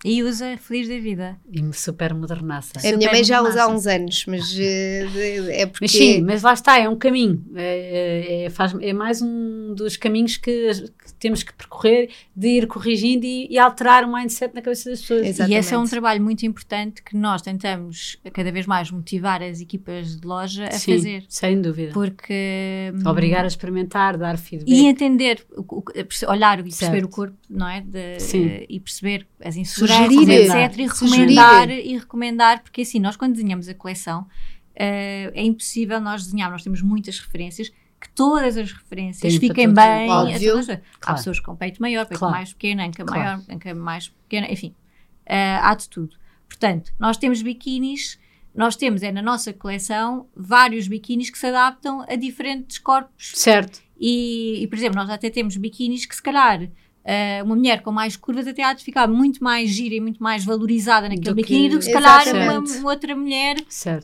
E 0.03 0.23
usa 0.23 0.57
Feliz 0.57 0.87
da 0.87 0.97
Vida. 0.99 1.37
E 1.51 1.61
super 1.73 2.13
modernaça. 2.13 2.71
A 2.79 2.81
minha 2.81 2.93
Super 2.93 3.11
mãe 3.11 3.23
já 3.23 3.41
usa 3.41 3.63
há 3.63 3.67
uns 3.67 3.85
anos, 3.87 4.25
mas 4.27 4.55
eh, 4.59 5.05
é 5.61 5.65
porque. 5.65 5.85
Mas 5.85 5.91
sim, 5.91 6.21
mas 6.21 6.41
lá 6.41 6.53
está, 6.53 6.79
é 6.79 6.89
um 6.89 6.95
caminho. 6.95 7.43
É, 7.55 7.61
é- 7.61 8.43
é- 8.45 8.49
faz- 8.49 8.75
é 8.81 8.93
mais 8.93 9.21
um 9.21 9.73
dos 9.75 9.95
caminhos 9.97 10.37
que, 10.37 10.71
que 10.73 11.13
temos 11.19 11.43
que 11.43 11.53
percorrer 11.53 12.09
de 12.35 12.47
ir 12.47 12.67
corrigindo 12.67 13.25
e, 13.25 13.47
e 13.49 13.57
alterar 13.59 14.03
o 14.03 14.11
mindset 14.13 14.53
na 14.55 14.61
cabeça 14.61 14.89
das 14.89 15.01
pessoas. 15.01 15.27
Exato. 15.27 15.49
E 15.51 15.53
esse 15.55 15.73
é 15.73 15.77
um 15.77 15.81
Exatamente. 15.81 15.89
trabalho 15.91 16.21
muito 16.23 16.45
importante 16.45 17.01
que 17.03 17.15
nós 17.15 17.41
tentamos 17.41 18.17
cada 18.33 18.51
vez 18.51 18.65
mais 18.65 18.89
motivar 18.91 19.41
as 19.43 19.61
equipas 19.61 20.19
de 20.19 20.25
loja 20.27 20.65
a 20.67 20.71
Sim, 20.71 20.95
fazer. 20.95 21.23
sem 21.29 21.61
dúvida. 21.61 21.91
Porque. 21.93 22.91
hum, 22.95 23.07
Obrigar 23.09 23.43
a 23.43 23.47
experimentar, 23.47 24.17
dar 24.17 24.37
feedback. 24.37 24.69
E 24.71 24.85
entender, 24.87 25.45
olhar 26.27 26.59
e 26.59 26.63
perceber 26.63 26.91
Certo. 26.91 27.05
o 27.05 27.09
corpo, 27.09 27.37
não 27.49 27.67
é? 27.67 27.81
De- 27.81 28.19
Sim. 28.19 28.47
eh, 28.47 28.65
e 28.69 28.79
perceber 28.79 29.27
as 29.43 29.55
inseguranças, 29.55 29.90
Sugerir. 29.91 30.29
etc. 30.29 30.79
E 30.79 30.89
Sugerir. 30.89 31.19
recomendar, 31.29 31.69
e 31.69 31.97
recomendar, 31.97 32.63
porque 32.63 32.81
assim, 32.81 32.99
nós 32.99 33.15
quando 33.15 33.33
desenhamos 33.33 33.67
a 33.69 33.73
coleção, 33.73 34.27
eh, 34.75 35.31
é 35.35 35.43
impossível 35.43 35.99
nós 35.99 36.23
desenhar, 36.25 36.49
nós 36.51 36.63
temos 36.63 36.81
muitas 36.81 37.19
referências, 37.19 37.69
que 37.99 38.09
todas 38.15 38.57
as 38.57 38.71
referências 38.71 39.33
Tem 39.33 39.39
fiquem 39.39 39.71
bem. 39.71 40.09
óbvio. 40.09 40.57
as- 40.57 40.69
Há 40.69 40.79
Claro. 40.99 41.17
pessoas 41.17 41.39
com 41.39 41.55
peito 41.55 41.79
maior, 41.81 42.05
peito 42.05 42.19
Claro. 42.19 42.33
mais 42.35 42.51
pequeno, 42.53 42.81
anca 42.81 43.03
Claro. 43.05 43.21
maior, 43.23 43.41
anca 43.49 43.75
mais 43.75 44.07
pequena, 44.09 44.51
enfim, 44.51 44.73
eh, 45.25 45.57
há 45.61 45.73
de 45.75 45.87
tudo. 45.87 46.15
Portanto, 46.47 46.91
nós 46.99 47.17
temos 47.17 47.41
biquínis, 47.43 48.19
nós 48.55 48.75
temos 48.75 49.03
é 49.03 49.11
na 49.11 49.21
nossa 49.21 49.53
coleção 49.53 50.27
vários 50.35 50.87
biquínis 50.87 51.29
que 51.29 51.37
se 51.37 51.45
adaptam 51.47 52.01
a 52.09 52.15
diferentes 52.15 52.77
corpos 52.79 53.31
Certo. 53.35 53.79
e, 53.99 54.63
e, 54.63 54.67
por 54.67 54.77
exemplo, 54.77 54.95
nós 54.97 55.09
até 55.09 55.29
temos 55.29 55.55
biquínis 55.55 56.05
que 56.05 56.15
se 56.15 56.21
calhar 56.23 56.67
eh, 57.03 57.41
uma 57.43 57.55
mulher 57.55 57.81
com 57.81 57.91
mais 57.91 58.15
curvas 58.15 58.45
até 58.47 58.63
há 58.63 58.73
de 58.73 58.83
ficar 58.83 59.07
muito 59.07 59.43
mais 59.43 59.69
gira 59.69 59.95
e 59.95 59.99
muito 59.99 60.21
mais 60.21 60.43
valorizada 60.45 61.09
naquele 61.09 61.21
Do 61.29 61.35
que- 61.35 61.41
biquíni 61.41 61.69
do 61.69 61.79
que 61.79 61.85
se 61.85 61.91
calhar 61.93 62.23
uma, 62.45 62.59
uma 62.79 62.89
outra 62.91 63.15
mulher 63.15 63.55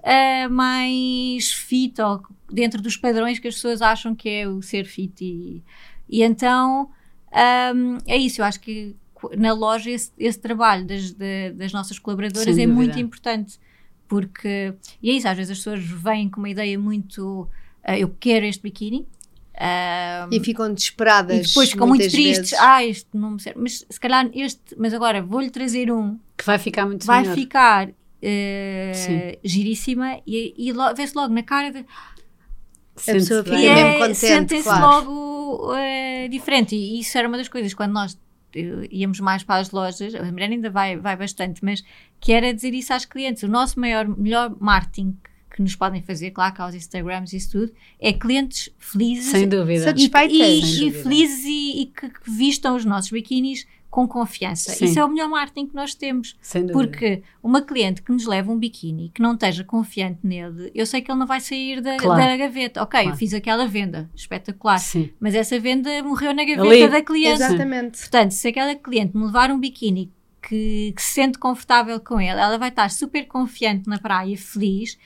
eh, 0.04 0.48
mais 0.48 1.52
fit 1.52 2.02
ou 2.02 2.22
dentro 2.52 2.82
dos 2.82 2.98
padrões 2.98 3.40
que 3.40 3.48
as 3.48 3.56
pessoas 3.56 3.82
acham 3.82 4.16
que 4.16 4.28
é 4.30 4.48
o 4.48 4.62
ser 4.62 4.86
fit 4.86 5.24
e, 5.24 5.64
e 6.10 6.24
então 6.24 6.90
ahm, 7.32 7.98
é 8.08 8.18
isso, 8.18 8.42
eu 8.42 8.46
acho 8.46 8.60
que 8.60 8.96
na 9.38 9.52
loja 9.54 9.90
esse, 9.90 10.12
esse 10.18 10.40
trabalho 10.40 10.86
das, 10.86 11.12
de, 11.12 11.52
das 11.52 11.72
nossas 11.74 11.98
colaboradoras 12.00 12.44
Sem 12.56 12.64
é 12.64 12.68
dúvida. 12.68 12.74
muito 12.76 13.00
importante. 13.00 13.60
Porque, 14.08 14.74
e 15.04 15.10
é 15.10 15.14
isso, 15.14 15.28
às 15.28 15.36
vezes 15.36 15.52
as 15.52 15.58
pessoas 15.58 15.84
vêm 15.84 16.30
com 16.30 16.40
uma 16.40 16.50
ideia 16.50 16.78
muito. 16.80 17.50
ah, 17.84 17.98
eu 18.00 18.16
quero 18.20 18.46
este 18.46 18.62
biquíni. 18.62 19.06
Ah, 19.60 20.28
E 20.32 20.40
ficam 20.40 20.74
desesperadas. 20.74 21.38
e 21.38 21.48
depois 21.50 21.70
ficam 21.72 21.88
muito 21.88 22.02
tristes. 22.10 22.52
vezes. 22.52 22.54
Ah, 22.54 22.84
este 22.86 23.08
não 23.14 23.32
me 23.32 23.42
serve. 23.42 23.60
Mas 23.62 23.86
se 23.90 24.00
calhar 24.00 24.30
este, 24.34 24.76
mas 24.78 24.94
agora 24.94 25.22
vou-lhe 25.22 25.50
trazer 25.50 25.92
um 25.92 26.18
Que 26.38 26.46
vai 26.46 26.58
ficar 26.60 26.86
muito 26.86 27.06
vai 27.06 27.22
melhor. 27.22 27.36
ficar 27.36 27.88
Sim. 28.94 29.34
giríssima 29.44 30.20
e, 30.26 30.54
e 30.58 30.72
lo- 30.72 30.94
vê-se 30.96 31.16
logo 31.16 31.34
na 31.34 31.44
cara 31.44 31.72
de, 31.72 31.80
A 31.80 33.12
pessoa 33.14 33.44
fica 33.44 33.56
bem. 33.56 33.66
mesmo 33.74 33.88
é, 33.88 33.94
contente, 34.00 34.16
sentem-se 34.18 34.64
claro. 34.64 34.86
logo 35.12 35.76
eh, 35.76 36.28
diferente 36.30 36.76
e 36.76 37.00
isso 37.00 37.18
era 37.18 37.28
uma 37.28 37.38
das 37.38 37.48
coisas 37.48 37.74
quando 37.74 37.94
nós 37.94 38.20
eh, 38.56 38.88
íamos 38.92 39.20
mais 39.20 39.44
para 39.44 39.62
as 39.62 39.72
lojas 39.72 40.16
a 40.16 40.24
Mariana 40.32 40.56
ainda 40.56 40.70
vai, 40.70 40.98
vai 40.98 41.16
bastante 41.16 41.64
mas 41.64 41.84
que 42.20 42.32
era 42.34 42.54
dizer 42.54 42.74
isso 42.74 42.92
às 42.94 43.06
clientes 43.06 43.44
o 43.44 43.48
nosso 43.48 43.80
maior, 43.80 44.08
melhor 44.08 44.56
marketing 44.60 45.16
que 45.58 45.62
nos 45.64 45.76
podem 45.76 46.02
fazer, 46.04 46.30
claro 46.32 46.54
que 46.54 46.62
aos 46.62 46.76
Instagrams 46.76 47.34
e 47.34 47.38
isso 47.38 47.52
tudo 47.52 47.74
é 48.00 48.14
clientes 48.14 48.70
felizes 48.78 49.26
Sem 49.32 49.48
dúvida. 49.50 49.84
Satisfeitas. 49.86 50.38
e, 50.38 50.40
Sem 50.40 50.54
e, 50.54 50.60
e 50.60 50.86
dúvida. 50.92 51.04
felizes 51.04 51.46
e, 51.46 51.82
e 51.82 51.86
que, 51.88 52.10
que 52.10 52.30
vistam 52.32 52.76
os 52.76 52.86
nossos 52.86 53.10
biquínis 53.10 53.66
com 53.90 54.08
confiança. 54.08 54.72
Sim. 54.74 54.86
Isso 54.86 55.00
é 55.00 55.04
o 55.04 55.08
melhor 55.10 55.28
marketing 55.30 55.66
que 55.68 55.74
nós 55.76 55.96
temos. 55.96 56.38
Sem 56.42 56.62
dúvida. 56.62 56.74
Porque 56.80 57.24
uma 57.42 57.62
cliente 57.64 58.04
que 58.04 58.12
nos 58.12 58.26
leva 58.28 58.52
um 58.52 58.58
biquíni 58.60 59.10
que 59.16 59.22
não 59.22 59.34
esteja 59.34 59.64
confiante 59.64 60.20
nele, 60.24 60.70
eu 60.76 60.86
sei 60.86 61.02
que 61.02 61.10
ele 61.10 61.18
não 61.18 61.26
vai 61.26 61.40
sair 61.42 61.82
da, 61.82 61.98
Claro. 61.98 62.22
da 62.22 62.38
gaveta. 62.38 62.84
Ok, 62.84 63.00
Claro. 63.00 63.16
eu 63.16 63.18
fiz 63.18 63.34
aquela 63.34 63.66
venda, 63.68 64.08
espetacular. 64.16 64.78
Sim. 64.78 65.10
Mas 65.20 65.34
essa 65.34 65.60
venda 65.60 65.90
morreu 66.04 66.34
na 66.36 66.44
gaveta 66.46 66.62
Ali. 66.62 66.88
da 66.88 67.02
cliente. 67.02 67.42
Exatamente. 67.42 67.98
Portanto, 67.98 68.32
se 68.32 68.48
aquela 68.48 68.76
cliente 68.76 69.18
me 69.18 69.26
levar 69.26 69.50
um 69.50 69.60
biquíni 69.60 70.12
que, 70.48 70.94
que 70.96 71.02
se 71.02 71.14
sente 71.16 71.40
confortável 71.40 72.00
com 72.00 72.22
ele, 72.22 72.40
ela 72.40 72.58
vai 72.60 72.70
estar 72.70 72.92
super 72.92 73.26
confiante 73.26 73.90
na 73.90 73.98
praia, 73.98 74.38
feliz. 74.38 74.98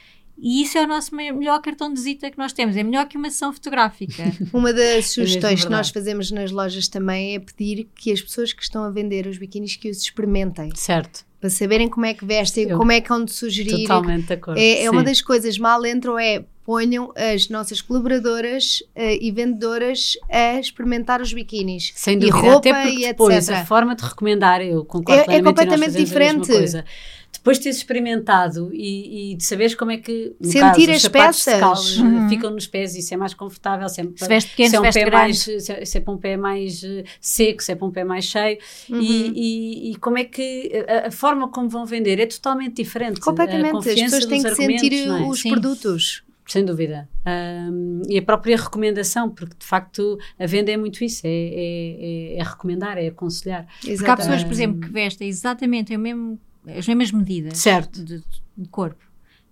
E 0.44 0.64
isso 0.64 0.76
é 0.78 0.84
o 0.84 0.88
nosso 0.88 1.16
me- 1.16 1.32
melhor 1.32 1.62
cartão 1.62 1.89
de 1.89 1.96
visita 1.96 2.32
que 2.32 2.38
nós 2.38 2.52
temos. 2.52 2.76
É 2.76 2.82
melhor 2.82 3.06
que 3.08 3.16
uma 3.16 3.30
sessão 3.30 3.54
fotográfica. 3.54 4.24
Uma 4.52 4.74
das 4.74 5.12
sugestões 5.12 5.60
que 5.60 5.70
verdade. 5.70 5.70
nós 5.72 5.89
fazemos 5.89 6.32
nas 6.32 6.50
lojas 6.52 6.88
também 6.88 7.36
é 7.36 7.39
pedir 7.39 7.88
que 7.96 8.12
as 8.12 8.20
pessoas 8.22 8.52
que 8.52 8.64
estão 8.64 8.84
a 8.84 8.89
vender 8.89 9.28
os 9.28 9.38
biquínis 9.38 9.76
que 9.76 9.89
os 9.89 10.02
experimentem. 10.02 10.72
Certo. 10.76 11.24
Para 11.39 11.50
saberem 11.50 11.88
como 11.88 12.06
é 12.08 12.14
que 12.16 12.26
vestem, 12.26 12.70
Eu- 12.70 12.78
como 12.78 12.92
é 12.92 13.00
que 13.02 13.12
hão 13.14 13.24
de 13.24 13.32
sugerir. 13.32 13.84
Totalmente 13.84 14.28
de 14.28 14.34
acordo. 14.34 14.58
É, 14.60 14.84
é 14.84 14.89
uma 14.89 15.04
das 15.04 15.22
coisas 15.22 15.58
mal 15.60 15.86
entram 15.86 16.18
é 16.18 16.44
ponham 16.64 17.12
as 17.16 17.50
nossas 17.50 17.82
colaboradoras 17.82 18.84
eh, 18.96 19.18
e 19.20 19.32
vendedoras 19.32 20.14
a 20.30 20.60
experimentar 20.60 21.20
os 21.22 21.34
biquínis. 21.34 21.92
Sem 21.96 22.18
e 22.18 22.20
dúvida, 22.20 22.38
roupa 22.38 22.70
até 22.70 22.74
porque 22.84 22.98
e 23.04 23.08
depois 23.08 23.50
etc. 23.50 23.62
a 23.62 23.66
forma 23.66 23.96
de 23.96 24.04
recomendar, 24.04 24.62
eu 24.62 24.86
concordo 24.86 25.32
É- 25.32 25.36
é 25.36 25.39
e 25.39 25.44
completamente 25.44 25.80
fazemos 25.86 25.96
a 26.16 26.20
mesma 26.20 26.42
diferente. 26.46 26.86
Depois 27.34 27.58
de 27.58 27.64
teres 27.64 27.78
experimentado 27.78 28.70
e, 28.74 29.32
e 29.32 29.36
de 29.36 29.44
saberes 29.44 29.74
como 29.74 29.90
é 29.92 29.98
que 29.98 30.36
no 30.40 30.48
Sentir 30.52 30.60
caso, 30.88 30.92
os 30.92 31.06
as 31.06 31.08
peças. 31.08 31.60
cal, 31.60 31.76
Uhum. 32.06 32.30
ficam 32.30 32.52
nos 32.52 32.68
pés 32.68 32.96
e 32.96 33.02
se 33.02 33.14
é 33.14 33.18
mais 33.18 33.34
confortável, 33.34 33.88
se 33.90 34.02
é, 34.02 34.04
Se 34.16 34.28
veste 34.28 34.50
pequeno, 34.52 34.70
se 34.70 34.76
é 34.76 34.78
se 34.78 34.80
um 34.80 34.82
veste 34.84 35.00
pé 35.00 35.06
grande. 35.06 35.16
mais 35.24 35.40
se 35.40 35.72
é, 35.72 35.86
se 35.86 35.98
é 35.98 36.02
para 36.02 36.14
um 36.14 36.18
pé 36.18 36.38
mais 36.38 36.84
eh, 36.84 37.04
seco, 37.20 37.64
se 37.64 37.72
é 37.72 37.76
para 37.76 37.88
um 37.88 37.92
pé 37.92 38.04
mais 38.04 38.26
cheio 38.26 38.58
Uhum. 38.90 39.02
e, 39.02 39.88
e- 39.90 39.92
e 39.92 39.96
como 39.96 40.18
é 40.18 40.24
que 40.26 40.72
a, 40.88 41.08
a 41.08 41.12
forma 41.12 41.48
como 41.50 41.68
vão 41.70 41.86
vender 41.86 42.20
é 42.20 42.26
totalmente 42.26 42.76
diferente. 42.76 43.20
A 43.20 43.24
Completamente. 43.24 43.78
As 43.90 43.96
pessoas 43.96 44.26
têm 44.26 44.44
que 44.44 44.56
sentir 44.56 44.94
é? 45.08 45.12
os 45.24 45.40
Sim. 45.42 45.50
produtos. 45.52 46.24
Sem 46.48 46.66
dúvida. 46.66 47.08
Ahm, 47.26 48.02
e 48.10 48.18
a 48.18 48.22
própria 48.22 48.58
recomendação, 48.58 49.30
porque 49.30 49.56
de 49.58 49.66
facto 49.66 50.18
a 50.38 50.46
venda 50.46 50.70
é 50.72 50.76
muito 50.76 51.02
isso, 51.04 51.22
é, 51.26 51.30
é, 51.30 52.34
é- 52.36 52.38
é 52.40 52.44
recomendar, 52.44 52.98
é 52.98 53.08
aconselhar. 53.08 53.66
Porque 53.80 53.92
há 53.92 53.96
pessoas, 54.18 54.42
Exatamente. 54.42 54.46
por 54.46 54.52
exemplo, 54.52 54.82
que 54.82 54.90
vestem 54.92 55.30
exatamente 55.30 55.96
o 55.96 56.00
mesmo, 56.00 56.38
as 56.68 56.88
mesmas 56.88 57.12
medidas 57.12 57.57
Certo. 57.57 58.03
de, 58.03 58.24
de 58.57 58.70
corpo. 58.70 59.03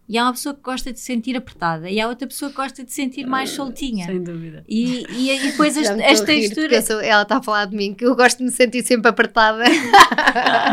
E 0.07 0.17
há 0.17 0.23
uma 0.23 0.31
pessoa 0.33 0.55
que 0.55 0.61
gosta 0.63 0.91
de 0.91 0.99
se 0.99 1.05
sentir 1.05 1.37
apertada 1.37 1.87
e 1.87 2.01
há 2.01 2.07
outra 2.07 2.27
pessoa 2.27 2.49
que 2.49 2.57
gosta 2.57 2.83
de 2.83 2.89
se 2.89 2.95
sentir 2.95 3.27
mais 3.27 3.51
soltinha. 3.51 4.07
Sem 4.07 4.23
dúvida. 4.23 4.65
E, 4.67 5.05
e, 5.11 5.29
e 5.31 5.51
depois 5.51 5.77
as, 5.77 5.87
as 6.01 6.21
texturas. 6.21 6.85
sou- 6.85 6.99
ela 6.99 7.21
está 7.21 7.37
a 7.37 7.43
falar 7.43 7.65
de 7.65 7.75
mim, 7.75 7.93
que 7.93 8.03
eu 8.05 8.15
gosto 8.15 8.39
de 8.39 8.45
me 8.45 8.51
sentir 8.51 8.83
sempre 8.83 9.07
apertada. 9.07 9.63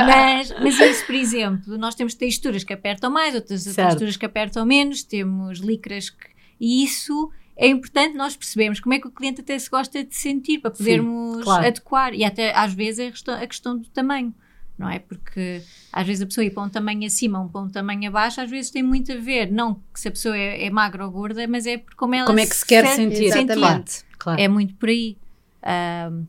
Mas, 0.06 0.52
mas 0.60 0.78
isso, 0.78 1.04
por 1.06 1.14
exemplo, 1.14 1.78
nós 1.78 1.94
temos 1.94 2.14
texturas 2.14 2.62
que 2.64 2.72
apertam 2.72 3.10
mais, 3.10 3.34
outras 3.34 3.62
Certo. 3.62 3.88
texturas 3.88 4.16
que 4.16 4.26
apertam 4.26 4.64
menos, 4.66 5.02
temos 5.02 5.58
licras 5.58 6.10
que. 6.10 6.28
E 6.60 6.82
isso 6.84 7.30
é 7.56 7.66
importante 7.68 8.16
nós 8.16 8.36
percebermos 8.36 8.80
como 8.80 8.94
é 8.94 8.98
que 8.98 9.06
o 9.06 9.10
cliente 9.10 9.40
até 9.40 9.58
se 9.58 9.68
gosta 9.68 10.02
de 10.04 10.14
sentir 10.14 10.58
para 10.60 10.70
podermos 10.70 11.42
claro. 11.44 11.66
adequar. 11.66 12.14
E 12.14 12.24
até 12.24 12.54
às 12.56 12.72
vezes 12.72 12.98
é 13.28 13.32
a 13.32 13.46
questão 13.46 13.76
do 13.78 13.88
tamanho. 13.88 14.34
Não 14.78 14.88
é? 14.88 14.98
Porque 14.98 15.62
às 15.92 16.06
vezes 16.06 16.22
a 16.22 16.26
pessoa 16.26 16.44
ir 16.44 16.50
para 16.50 16.62
um 16.62 16.68
tamanho 16.68 17.06
acima 17.06 17.42
ou 17.42 17.48
para 17.48 17.60
um 17.62 17.68
tamanho 17.68 18.08
abaixo, 18.08 18.40
às 18.40 18.50
vezes 18.50 18.70
tem 18.70 18.82
muito 18.82 19.10
a 19.12 19.16
ver, 19.16 19.50
não 19.50 19.74
que 19.92 20.00
se 20.00 20.08
a 20.08 20.10
pessoa 20.10 20.36
é, 20.36 20.66
é 20.66 20.70
magra 20.70 21.04
ou 21.04 21.10
gorda, 21.10 21.46
mas 21.48 21.66
é 21.66 21.82
como 21.96 22.14
ela 22.14 22.26
Como 22.26 22.38
é 22.38 22.46
que 22.46 22.54
se 22.54 22.66
quer 22.66 22.86
sentir. 22.94 23.24
Exatamente. 23.24 24.04
Claro. 24.18 24.40
é 24.40 24.48
muito 24.48 24.74
por 24.74 24.88
aí. 24.88 25.16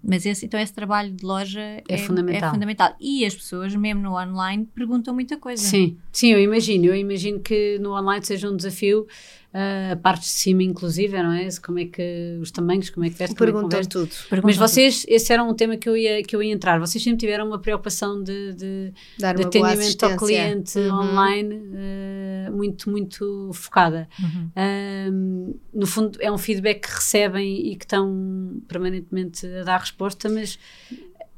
Mas 0.03 0.25
esse, 0.25 0.45
então 0.45 0.59
esse 0.59 0.73
trabalho 0.73 1.11
de 1.11 1.23
loja 1.23 1.61
é, 1.87 1.97
fundamental. 1.97 2.49
é 2.49 2.53
fundamental. 2.53 2.95
E 2.99 3.25
as 3.25 3.35
pessoas, 3.35 3.75
mesmo 3.75 4.01
no 4.01 4.17
online, 4.17 4.67
perguntam 4.73 5.13
muita 5.13 5.37
coisa. 5.37 5.61
Sim, 5.61 5.97
sim, 6.11 6.31
eu 6.31 6.39
imagino. 6.39 6.85
Eu 6.85 6.95
imagino 6.95 7.39
que 7.39 7.77
no 7.79 7.95
online 7.95 8.25
seja 8.25 8.49
um 8.49 8.55
desafio, 8.55 9.05
a 9.91 9.95
parte 9.95 10.21
de 10.21 10.27
cima, 10.27 10.61
inclusive, 10.63 11.21
não 11.21 11.31
é? 11.31 11.47
Como 11.65 11.79
é 11.79 11.85
que 11.85 12.37
os 12.41 12.51
tamanhos, 12.51 12.89
como 12.89 13.05
é 13.05 13.09
que 13.09 13.15
veste, 13.15 13.31
é 13.31 13.35
que 13.35 13.39
Perguntam 13.43 13.69
veste. 13.79 13.89
tudo. 13.91 14.09
Perguntam 14.29 14.47
Mas 14.47 14.57
vocês, 14.57 15.05
esse 15.07 15.33
era 15.33 15.43
um 15.43 15.53
tema 15.53 15.77
que 15.77 15.89
eu 15.89 15.97
ia, 15.97 16.21
que 16.23 16.35
eu 16.35 16.43
ia 16.43 16.53
entrar. 16.53 16.79
Vocês 16.79 17.03
sempre 17.03 17.19
tiveram 17.19 17.47
uma 17.47 17.59
preocupação 17.59 18.21
de, 18.21 18.53
de, 18.53 18.93
Dar 19.17 19.33
de 19.35 19.43
uma 19.43 19.49
boa 19.49 19.67
atendimento 19.71 20.03
ao 20.03 20.17
cliente 20.17 20.77
Uhum. 20.77 20.99
online 20.99 21.61
eh, 21.73 22.49
muito, 22.51 22.89
muito 22.89 23.51
focada. 23.53 24.07
Uhum. 24.19 25.55
No 25.73 25.87
fundo, 25.87 26.17
é 26.21 26.31
um 26.31 26.37
feedback 26.37 26.87
que 26.87 26.93
recebem 26.95 27.71
e 27.71 27.75
que 27.75 27.85
estão 27.85 28.61
permanentemente 28.67 29.45
a 29.45 29.63
dar 29.63 29.79
resposta, 29.79 30.29
mas 30.29 30.57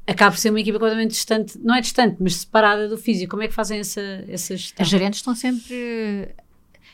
acaba 0.06 0.32
por 0.32 0.38
ser 0.38 0.50
uma 0.50 0.60
equipa 0.60 0.78
completamente 0.78 1.12
distante, 1.12 1.58
não 1.62 1.74
é 1.74 1.80
distante, 1.80 2.16
mas 2.20 2.34
separada 2.36 2.88
do 2.88 2.98
físico. 2.98 3.30
Como 3.30 3.42
é 3.42 3.48
que 3.48 3.54
fazem 3.54 3.78
essa, 3.78 4.00
essa 4.28 4.56
gestão? 4.56 4.82
As 4.82 4.88
gerentes 4.88 5.20
estão 5.20 5.34
sempre. 5.34 6.28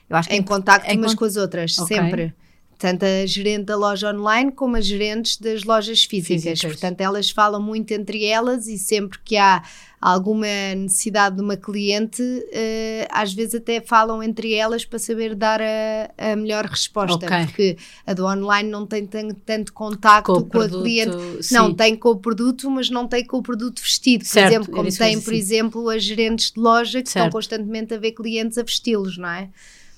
Eu 0.08 0.16
acho 0.16 0.28
que 0.28 0.34
Em 0.36 0.42
contacto 0.42 0.90
em 0.90 0.98
umas 0.98 1.14
com 1.14 1.24
as 1.24 1.36
outras, 1.36 1.78
Ok. 1.78 1.96
sempre. 1.96 2.34
Tanto 2.78 3.06
a 3.06 3.24
gerente 3.24 3.64
da 3.64 3.74
loja 3.76 4.12
online 4.14 4.52
como 4.52 4.76
as 4.76 4.84
gerentes 4.84 5.38
das 5.38 5.64
lojas 5.64 6.04
físicas. 6.04 6.42
Físicas. 6.42 6.72
Portanto, 6.72 7.00
elas 7.00 7.30
falam 7.30 7.60
muito 7.62 7.90
entre 7.92 8.22
elas 8.26 8.66
e 8.66 8.76
sempre 8.76 9.18
que 9.24 9.34
há 9.38 9.62
alguma 9.98 10.46
necessidade 10.76 11.36
de 11.36 11.42
uma 11.42 11.56
cliente, 11.56 12.22
eh, 12.52 13.08
às 13.10 13.32
vezes 13.32 13.54
até 13.54 13.80
falam 13.80 14.22
entre 14.22 14.52
elas 14.52 14.84
para 14.84 14.98
saber 14.98 15.34
dar 15.34 15.58
a, 15.62 16.10
a 16.32 16.36
melhor 16.36 16.66
resposta. 16.66 17.24
Ok. 17.24 17.46
Porque 17.46 17.78
a 18.06 18.12
do 18.12 18.26
online 18.26 18.68
não 18.68 18.86
tem 18.86 19.06
tan- 19.06 19.34
tanto 19.46 19.72
contacto 19.72 20.34
Com 20.34 20.40
com, 20.42 20.44
o 20.44 20.46
a 20.46 20.50
produto, 20.68 20.82
cliente. 20.82 21.16
sim. 21.42 21.54
Não, 21.54 21.72
tem 21.74 21.96
com 21.96 22.10
o 22.10 22.16
produto, 22.16 22.70
mas 22.70 22.90
não 22.90 23.08
tem 23.08 23.24
com 23.24 23.38
o 23.38 23.42
produto 23.42 23.80
vestido, 23.80 24.22
por 24.24 24.28
Certo, 24.30 24.52
exemplo, 24.52 24.70
como 24.70 24.94
tem, 24.94 25.18
por 25.18 25.30
sim. 25.32 25.36
exemplo, 25.38 25.88
as 25.88 26.02
gerentes 26.04 26.52
de 26.52 26.60
loja 26.60 27.02
que 27.02 27.08
Certo. 27.08 27.24
estão 27.24 27.30
constantemente 27.30 27.94
a 27.94 27.98
ver 27.98 28.12
clientes 28.12 28.58
a 28.58 28.62
vesti-los, 28.62 29.16
não 29.16 29.30
é? 29.30 29.48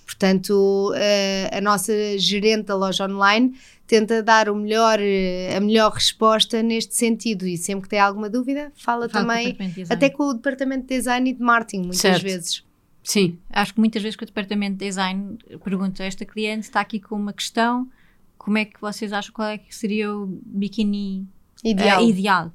Portanto, 0.09 0.91
eh, 0.97 1.51
a 1.53 1.61
nossa 1.61 1.93
gerente 2.19 2.65
da 2.69 2.75
loja 2.75 3.05
online 3.05 3.55
tenta 3.87 4.23
dar 4.23 4.49
o 4.49 4.55
melhor, 4.57 4.99
eh, 4.99 5.55
a 5.55 5.61
melhor 5.61 5.93
resposta 5.93 6.63
neste 6.63 6.95
sentido 6.95 7.47
e 7.47 7.59
sempre 7.59 7.83
que 7.83 7.91
tem 7.91 8.01
alguma 8.01 8.31
dúvida, 8.31 8.73
fala 8.75 9.07
com 9.07 9.13
também 9.13 9.53
design. 9.53 9.87
até 9.91 10.09
com 10.09 10.23
o 10.31 10.33
departamento 10.33 10.87
de 10.87 10.97
design 10.97 11.29
e 11.29 11.35
de 11.35 11.43
marketing, 11.43 11.81
muitas 11.81 11.99
Certo. 12.01 12.23
vezes. 12.23 12.65
Sim, 13.05 13.39
Acho 13.51 13.75
que 13.75 13.81
muitas 13.81 14.03
vezes 14.03 14.17
que 14.17 14.23
o 14.23 14.27
departamento 14.27 14.79
de 14.79 14.87
design 14.87 15.37
pergunta 15.63 16.03
a 16.03 16.07
esta 16.07 16.25
cliente, 16.25 16.63
está 16.67 16.81
aqui 16.81 16.99
com 16.99 17.15
uma 17.15 17.33
questão, 17.35 17.87
como 18.39 18.57
é 18.57 18.65
que 18.65 18.81
vocês 18.81 19.13
acham 19.13 19.33
qual 19.35 19.49
é 19.49 19.59
que 19.59 19.75
seria 19.77 20.11
o 20.15 20.27
biquíni 20.27 21.27
Ideal. 21.63 22.01
eh, 22.01 22.05
ideal? 22.05 22.53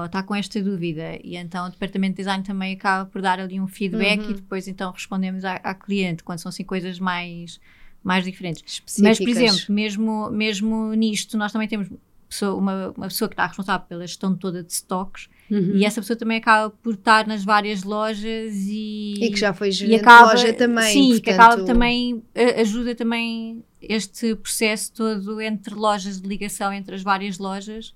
Ou 0.00 0.06
está 0.06 0.20
com 0.22 0.34
esta 0.34 0.60
dúvida 0.60 1.16
e 1.22 1.36
então 1.36 1.66
o 1.66 1.70
departamento 1.70 2.14
de 2.14 2.16
design 2.18 2.42
também 2.42 2.74
acaba 2.74 3.08
por 3.08 3.22
dar 3.22 3.38
ali 3.38 3.60
um 3.60 3.68
feedback 3.68 4.20
Uhum. 4.24 4.30
e 4.30 4.34
depois 4.34 4.66
então 4.66 4.90
respondemos 4.90 5.44
à, 5.44 5.54
à 5.56 5.74
cliente 5.74 6.24
quando 6.24 6.40
são 6.40 6.48
assim 6.48 6.64
coisas 6.64 6.98
mais, 6.98 7.60
mais 8.02 8.24
diferentes. 8.24 8.62
Específicas. 8.66 9.18
Mas, 9.18 9.18
por 9.20 9.28
exemplo, 9.28 9.74
mesmo, 9.74 10.30
mesmo 10.30 10.92
nisto, 10.94 11.38
nós 11.38 11.52
também 11.52 11.68
temos 11.68 11.88
pessoa- 12.28 12.54
uma, 12.56 12.92
uma 12.96 13.06
pessoa 13.06 13.28
que 13.28 13.34
está 13.34 13.46
responsável 13.46 13.86
pela 13.86 14.04
gestão 14.04 14.36
toda 14.36 14.60
de 14.62 14.72
stocks 14.72 15.28
Uhum. 15.50 15.72
e 15.76 15.84
essa 15.84 16.00
pessoa 16.00 16.16
também 16.16 16.38
acaba 16.38 16.70
por 16.70 16.94
estar 16.94 17.26
nas 17.26 17.44
várias 17.44 17.84
lojas 17.84 18.54
e, 18.66 19.14
E 19.22 19.30
que 19.30 19.36
já 19.38 19.52
foi 19.52 19.70
gerente 19.70 20.00
acaba, 20.00 20.30
loja 20.32 20.52
também. 20.54 20.92
sim, 20.92 21.08
portanto, 21.10 21.22
que 21.22 21.30
acaba 21.30 21.62
também, 21.64 22.24
ajuda 22.60 22.94
também 22.94 23.62
este 23.80 24.34
processo 24.34 24.90
todo 24.92 25.40
entre 25.40 25.74
lojas 25.74 26.20
de 26.20 26.26
ligação 26.26 26.72
entre 26.72 26.94
as 26.96 27.02
várias 27.02 27.38
lojas 27.38 27.94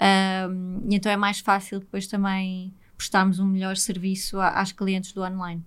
Ahm, 0.00 0.80
e 0.90 0.94
então 0.96 1.10
é 1.10 1.16
mais 1.16 1.40
fácil 1.40 1.80
depois 1.80 2.06
também 2.06 2.72
prestarmos 2.96 3.38
um 3.38 3.46
melhor 3.46 3.76
serviço 3.76 4.38
a- 4.40 4.60
às 4.60 4.72
clientes 4.72 5.12
do 5.12 5.22
online. 5.22 5.62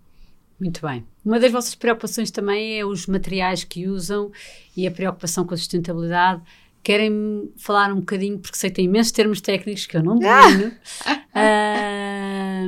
Muito 0.60 0.86
bem. 0.86 1.06
Uma 1.26 1.40
das 1.40 1.52
vossas 1.52 1.74
preocupações 1.74 2.30
também 2.30 2.80
é 2.80 2.86
os 2.86 3.08
materiais 3.08 3.64
que 3.64 3.88
usam 3.88 4.32
e 4.78 4.86
a 4.86 4.92
preocupação 4.92 5.44
com 5.46 5.54
a 5.56 5.58
sustentabilidade. 5.58 6.42
Querem 6.84 7.52
falar 7.58 7.92
um 7.94 8.00
bocadinho, 8.00 8.40
porque 8.40 8.58
sei 8.58 8.70
que 8.70 8.78
tem 8.78 8.86
imensos 8.86 9.12
termos 9.12 9.40
técnicos 9.42 9.86
que 9.86 9.96
eu 9.98 10.04
não 10.04 10.18
domino, 10.18 10.72
ah, 11.34 12.68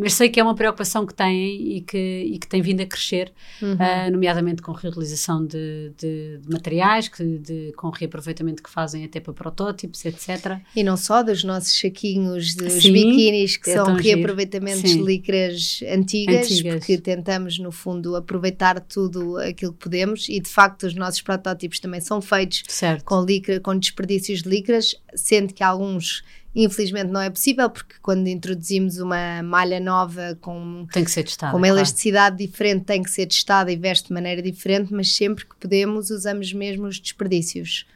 mas 0.00 0.14
sei 0.14 0.28
que 0.28 0.40
é 0.40 0.42
uma 0.42 0.54
preocupação 0.54 1.04
que 1.06 1.14
têm 1.14 1.76
e 1.76 1.80
que, 1.82 1.98
e 2.32 2.38
que 2.38 2.46
tem 2.48 2.62
vindo 2.62 2.80
a 2.82 2.86
crescer, 2.86 3.32
Uhum. 3.60 3.76
ah, 3.78 4.10
nomeadamente 4.10 4.62
com 4.62 4.72
reutilização 4.72 5.44
de, 5.46 5.92
de- 5.98 6.38
de 6.38 6.48
materiais, 6.50 7.08
que, 7.08 7.38
de- 7.38 7.72
com 7.76 7.90
reaproveitamento 7.90 8.62
que 8.62 8.70
fazem 8.70 9.04
até 9.04 9.20
para 9.20 9.32
protótipos, 9.32 10.04
etc. 10.04 10.58
E 10.74 10.82
não 10.82 10.96
só 10.96 11.22
dos 11.22 11.44
nossos 11.44 11.78
saquinhos, 11.78 12.54
dos 12.54 12.72
Sim, 12.74 12.92
biquínis, 12.92 13.56
que 13.56 13.70
é 13.70 13.74
são 13.74 13.94
reaproveitamentos 13.94 14.90
Sim. 14.90 14.98
de 14.98 15.02
licras 15.04 15.80
antigas, 15.92 16.50
Antigas. 16.50 16.78
porque 16.78 16.98
tentamos, 16.98 17.58
no 17.58 17.70
fundo, 17.70 18.16
aproveitar 18.16 18.80
tudo 18.80 19.36
aquilo 19.38 19.72
que 19.72 19.78
podemos 19.80 20.28
e, 20.28 20.40
de 20.40 20.48
facto, 20.48 20.84
os 20.86 20.94
nossos 20.94 21.20
protótipos 21.20 21.78
também 21.78 22.00
são 22.00 22.20
feitos 22.22 22.62
Certo. 22.68 23.04
com, 23.04 23.24
com 23.58 23.76
desperdícios 23.76 24.42
de 24.42 24.48
licras, 24.48 24.94
sendo 25.14 25.52
que 25.52 25.64
alguns, 25.64 26.22
infelizmente, 26.54 27.10
não 27.10 27.20
é 27.20 27.30
possível, 27.30 27.68
porque 27.68 27.94
quando 28.00 28.28
introduzimos 28.28 28.98
uma 28.98 29.42
malha 29.42 29.80
nova 29.80 30.38
com 30.40 30.86
Tem 30.92 31.02
que 31.02 31.10
ser 31.10 31.24
testado. 31.24 31.52
com 31.52 31.58
uma 31.58 31.66
claro. 31.66 31.78
elasticidade 31.78 32.36
diferente, 32.36 32.84
tem 32.84 33.02
que 33.02 33.10
ser 33.10 33.26
testada 33.26 33.72
e 33.72 33.76
veste 33.76 34.08
de 34.08 34.14
maneira 34.14 34.42
diferente, 34.42 34.92
mas 34.92 35.14
sempre 35.14 35.44
que 35.46 35.56
podemos 35.56 36.10
usamos 36.10 36.52
mesmo 36.52 36.86
os 36.86 37.00
desperdícios. 37.00 37.86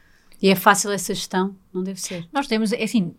E 0.43 0.49
é 0.49 0.55
fácil 0.55 0.91
essa 0.91 1.15
gestão? 1.15 1.55
Não 1.73 1.83
deve 1.83 2.01
ser. 2.01 2.27
Nós 2.33 2.47
temos, 2.47 2.73
é 2.73 2.83
assim, 2.83 3.15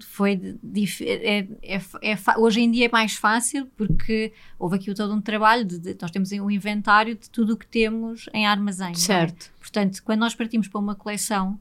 foi 0.00 0.56
é, 1.00 1.46
é, 1.62 1.80
é 2.02 2.16
fa- 2.16 2.36
hoje 2.38 2.60
em 2.60 2.70
dia 2.70 2.86
é 2.86 2.88
mais 2.90 3.14
fácil 3.14 3.66
porque 3.76 4.32
houve 4.58 4.76
aqui 4.76 4.94
todo 4.94 5.12
um 5.14 5.20
trabalho 5.20 5.64
de, 5.64 5.78
de- 5.78 5.96
nós 6.00 6.10
temos 6.10 6.30
um 6.32 6.50
inventário 6.50 7.14
de 7.14 7.28
tudo 7.30 7.54
o 7.54 7.56
que 7.56 7.66
temos 7.66 8.28
em 8.32 8.46
armazém. 8.46 8.92
é? 8.92 8.94
Certo. 8.94 9.50
Portanto, 9.60 10.02
quando 10.04 10.20
nós 10.20 10.34
partimos 10.34 10.68
para 10.68 10.80
uma 10.80 10.94
coleção, 10.94 11.58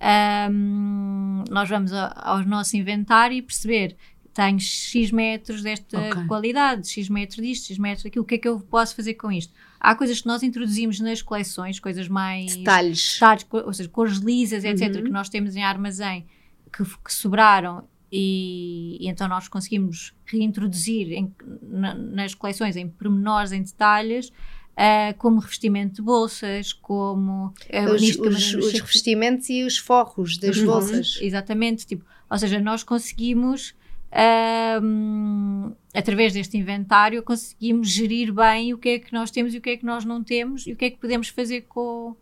ahm, 0.00 1.44
nós 1.50 1.68
vamos 1.68 1.92
a- 1.92 2.12
ao 2.16 2.44
nosso 2.44 2.76
inventário 2.76 3.36
e 3.36 3.42
perceber 3.42 3.96
tenho 4.34 4.58
X 4.58 5.10
metros 5.10 5.62
desta 5.62 5.98
Ok. 6.00 6.24
qualidade, 6.26 6.88
X 6.88 7.08
metros 7.10 7.44
disto, 7.46 7.66
X 7.66 7.76
metros 7.78 8.02
daquilo, 8.04 8.24
o 8.24 8.26
que 8.26 8.36
é 8.36 8.38
que 8.38 8.48
eu 8.48 8.58
posso 8.60 8.96
fazer 8.96 9.14
com 9.14 9.30
isto? 9.30 9.52
Há 9.78 9.94
coisas 9.94 10.20
que 10.22 10.26
nós 10.26 10.42
introduzimos 10.42 11.00
nas 11.00 11.20
coleções, 11.20 11.78
coisas 11.78 12.08
mais 12.08 12.56
Detalhes. 12.56 13.14
detalhes, 13.14 13.46
ou 13.50 13.72
seja, 13.74 13.88
cores 13.90 14.16
lisas, 14.18 14.64
etc., 14.64 14.96
Uhum. 14.96 15.04
que 15.04 15.10
nós 15.10 15.28
temos 15.28 15.54
em 15.54 15.62
armazém 15.62 16.24
que, 16.72 16.84
que 16.84 17.12
sobraram 17.12 17.84
e, 18.10 18.98
e 19.00 19.08
então 19.08 19.26
nós 19.28 19.48
conseguimos 19.48 20.14
reintroduzir 20.26 21.12
em- 21.12 21.34
na- 21.62 21.94
nas 21.94 22.34
coleções 22.34 22.76
em 22.76 22.88
pormenores, 22.88 23.52
em 23.52 23.62
detalhes, 23.62 24.32
ah, 24.76 25.14
como 25.18 25.38
revestimento 25.40 25.94
de 25.96 26.02
bolsas, 26.02 26.72
como 26.72 27.52
ah, 27.72 27.84
Os, 27.94 28.02
os- 28.36 28.54
os 28.54 28.72
revestimentos 28.80 29.48
e 29.50 29.64
os 29.64 29.78
forros 29.78 30.36
das 30.38 30.56
os 30.56 30.62
bolsas. 30.64 31.18
Exatamente, 31.22 31.86
tipo, 31.86 32.04
ou 32.30 32.38
seja, 32.38 32.58
nós 32.60 32.82
conseguimos 32.82 33.74
ahm, 34.14 35.72
através 35.94 36.32
deste 36.32 36.56
inventário 36.56 37.22
conseguimos 37.22 37.88
gerir 37.88 38.32
bem 38.32 38.72
o 38.74 38.78
que 38.78 38.88
é 38.90 38.98
que 38.98 39.12
nós 39.12 39.30
temos 39.30 39.54
e 39.54 39.58
o 39.58 39.60
que 39.60 39.70
é 39.70 39.76
que 39.76 39.84
nós 39.86 40.04
não 40.04 40.22
temos 40.22 40.66
e 40.66 40.72
o 40.72 40.76
que 40.76 40.84
é 40.86 40.90
que 40.90 40.98
podemos 40.98 41.28
fazer 41.28 41.62
com, 41.62 42.16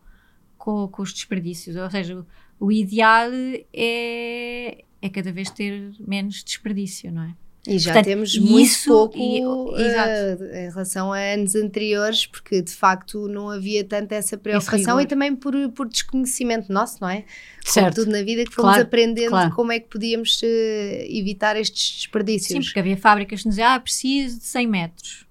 com, 0.59 0.89
com 0.89 1.03
os 1.03 1.13
desperdícios. 1.13 1.77
Ou 1.77 1.91
seja, 1.91 2.25
o, 2.61 2.71
ideal 2.71 3.31
é, 3.73 4.85
é 5.03 5.09
cada 5.09 5.33
vez 5.33 5.51
ter 5.51 5.93
menos 5.99 6.45
desperdício, 6.45 7.11
não 7.11 7.23
é? 7.23 7.35
E 7.69 7.79
já 7.79 7.93
Portanto, 7.93 8.07
temos 8.07 8.39
muito 8.39 8.59
isso- 8.67 8.89
pouco 8.89 9.19
e- 9.19 9.43
eh, 9.83 10.67
em 10.67 10.71
relação 10.71 11.13
a 11.13 11.19
anos 11.19 11.55
anteriores, 11.55 12.25
porque 12.27 12.63
de 12.63 12.73
facto 12.73 13.29
não 13.29 13.51
havia 13.51 13.85
tanta 13.85 14.15
essa 14.15 14.39
preocupação 14.39 14.99
e 14.99 15.07
também 15.07 15.37
por, 15.37 15.55
por 15.73 15.87
desconhecimento 15.87 16.73
nosso, 16.73 16.97
não 17.03 17.09
é? 17.11 17.17
Como 17.21 17.73
Certo. 17.75 17.97
tudo 17.97 18.13
na 18.13 18.23
vida 18.23 18.45
que 18.45 18.55
fomos 18.55 18.71
Claro, 18.71 18.83
aprendendo 18.85 19.29
claro. 19.29 19.55
como 19.55 19.73
é 19.73 19.79
que 19.79 19.89
podíamos 19.89 20.41
eh, 20.43 21.07
evitar 21.11 21.55
estes 21.55 21.91
Sim, 21.91 21.97
desperdícios. 21.99 22.67
porque 22.67 22.81
havia 22.81 22.97
fábricas 22.97 23.41
que 23.43 23.47
nos 23.47 23.57
diziam, 23.57 23.73
ah, 23.75 23.79
preciso 23.81 24.39
de 24.39 24.45
100 24.47 24.67
metros. 24.67 25.27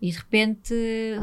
E 0.00 0.10
de 0.12 0.16
repente 0.16 0.74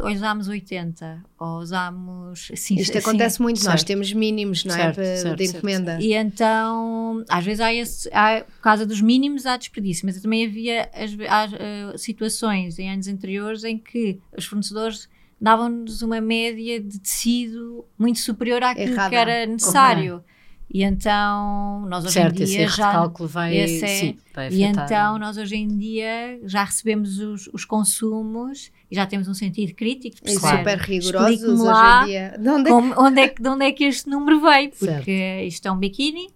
usámos 0.03 0.49
80, 0.49 1.23
ou 1.39 1.59
usámos... 1.59 2.49
Assim, 2.51 2.75
Isto 2.75 2.97
assim, 2.97 3.07
acontece 3.07 3.41
muito, 3.41 3.57
nós 3.63 3.79
certo. 3.79 3.87
temos 3.87 4.11
mínimos, 4.11 4.65
não 4.65 4.75
Certo, 4.75 4.99
é? 4.99 5.15
Certo, 5.15 5.37
de 5.37 5.47
certo, 5.47 5.57
encomenda. 5.57 5.97
E 6.01 6.13
então, 6.13 7.23
às 7.29 7.45
vezes 7.45 7.61
há 7.61 7.73
esse, 7.73 8.09
há, 8.11 8.43
por 8.43 8.61
causa 8.61 8.85
dos 8.85 8.99
mínimos 8.99 9.45
há 9.45 9.55
desperdício, 9.55 10.05
mas 10.05 10.21
também 10.21 10.45
havia 10.45 10.89
as, 10.93 11.11
há, 11.29 11.47
eh, 11.57 11.97
situações 11.97 12.77
em 12.77 12.91
anos 12.91 13.07
anteriores 13.07 13.63
em 13.63 13.77
que 13.77 14.19
os 14.37 14.45
fornecedores 14.45 15.07
davam-nos 15.39 16.01
uma 16.01 16.19
média 16.19 16.79
de 16.79 16.99
tecido 16.99 17.85
muito 17.97 18.19
superior 18.19 18.61
àquilo 18.63 18.93
Errada. 18.93 19.09
que 19.09 19.15
era 19.15 19.45
necessário. 19.45 20.23
E 20.73 20.83
então, 20.83 21.85
nós 21.87 22.03
hoje 22.03 22.13
certo, 22.13 22.39
em 22.39 22.43
esse 22.43 22.57
dia 22.57 22.67
de 22.67 22.75
já... 22.75 22.91
cálculo 22.91 23.29
vai, 23.29 23.55
esse 23.55 23.85
é- 23.85 23.87
sim, 23.87 24.17
vai 24.33 24.49
E 24.51 24.63
afetar. 24.63 24.85
então, 24.85 25.19
nós 25.19 25.37
hoje 25.37 25.55
em 25.55 25.67
dia 25.67 26.39
já 26.43 26.63
recebemos 26.63 27.19
os, 27.19 27.47
os 27.53 27.63
consumos 27.63 28.71
e 28.91 28.95
já 28.95 29.05
temos 29.05 29.27
um 29.27 29.33
sentido 29.33 29.73
crítico 29.73 30.15
de 30.17 30.21
E 30.31 30.39
perceber 30.39 30.57
super 30.57 30.77
rigorosos 30.79 31.43
hoje 31.61 32.01
em 32.03 32.05
dia. 32.07 32.35
De 32.37 32.49
onde 32.49 32.61
é 32.61 32.63
que- 32.63 32.69
como- 32.69 32.93
onde, 32.97 33.21
é 33.21 33.27
que, 33.29 33.41
de 33.41 33.49
onde 33.49 33.65
é 33.65 33.71
que 33.71 33.83
este 33.85 34.09
número 34.09 34.41
veio, 34.41 34.71
Certo. 34.73 34.95
porque 34.97 35.43
isto 35.47 35.67
é 35.67 35.71
um 35.71 35.77
biquíni, 35.77 36.29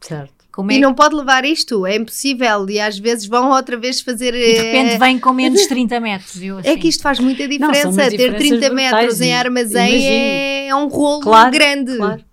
Certo. 0.00 0.32
como 0.52 0.70
é 0.70 0.74
E 0.74 0.76
que 0.78 0.82
não 0.82 0.92
pode 0.94 1.14
levar 1.14 1.44
isto, 1.44 1.86
é 1.86 1.96
impossível. 1.96 2.68
E 2.68 2.80
às 2.80 2.98
vezes 2.98 3.26
vão 3.26 3.50
outra 3.52 3.76
vez 3.78 4.00
fazer. 4.00 4.34
E 4.34 4.38
de 4.54 4.60
repente 4.60 4.94
eh, 4.94 4.98
vem 4.98 5.18
com 5.18 5.32
menos 5.34 5.66
30 5.66 5.98
metros. 6.00 6.42
Eu, 6.42 6.58
É 6.58 6.60
assim, 6.72 6.78
que 6.78 6.88
isto 6.88 7.02
faz 7.02 7.18
muita 7.20 7.46
diferença. 7.48 7.88
umas 7.88 7.96
Ter 8.08 8.10
diferenças 8.10 8.48
30 8.48 8.68
brutais 8.70 8.92
metros 8.92 9.20
em 9.20 9.32
armazém 9.34 9.88
imagino. 9.92 10.10
é, 10.12 10.66
é 10.68 10.74
um 10.74 10.88
rolo 10.88 11.20
Claro, 11.20 11.50
grande. 11.52 11.96
Claro. 11.96 12.27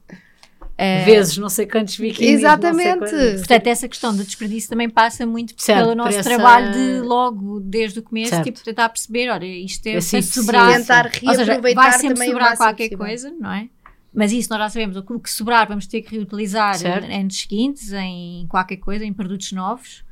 Eh, 0.77 1.05
Vezes 1.05 1.37
não 1.37 1.47
sei 1.49 1.65
quantos 1.65 1.97
biquínis. 1.97 2.39
Exatamente. 2.39 2.99
Quantos. 2.99 3.33
Portanto, 3.39 3.67
essa 3.67 3.87
questão 3.87 4.15
do 4.15 4.23
desperdício 4.23 4.69
também 4.69 4.89
passa 4.89 5.25
muito 5.25 5.53
Certo, 5.57 5.83
pelo 5.83 5.95
nosso 5.95 6.17
essa- 6.17 6.29
trabalho 6.29 6.71
de 6.73 6.99
logo, 7.01 7.59
desde 7.61 7.99
o 7.99 8.03
começo, 8.03 8.29
Certo. 8.31 8.43
tipo, 8.45 8.63
tentar 8.63 8.89
perceber, 8.89 9.29
olha, 9.29 9.45
isto 9.45 9.85
é 9.87 9.91
eficiência. 9.93 10.41
sobrar. 10.41 10.75
Tentar 10.77 11.05
Ou 11.05 11.11
seja, 11.33 11.43
reaproveitar 11.45 11.89
vai 11.91 11.99
sempre 11.99 12.25
sobrar 12.25 12.57
qualquer 12.57 12.83
possível. 12.89 12.97
coisa, 13.05 13.33
não 13.39 13.51
é? 13.53 13.69
Mas 14.13 14.31
isso 14.31 14.49
nós 14.49 14.59
já 14.59 14.69
sabemos, 14.69 14.95
o 14.97 15.19
que 15.19 15.29
sobrar 15.29 15.67
vamos 15.67 15.87
ter 15.87 16.01
que 16.01 16.15
reutilizar 16.15 16.75
Certo. 16.77 17.05
em 17.05 17.21
anos 17.21 17.37
seguintes, 17.39 17.91
em 17.91 18.45
qualquer 18.47 18.77
coisa, 18.77 19.03
em 19.05 19.11
produtos 19.13 19.51
novos. 19.51 20.03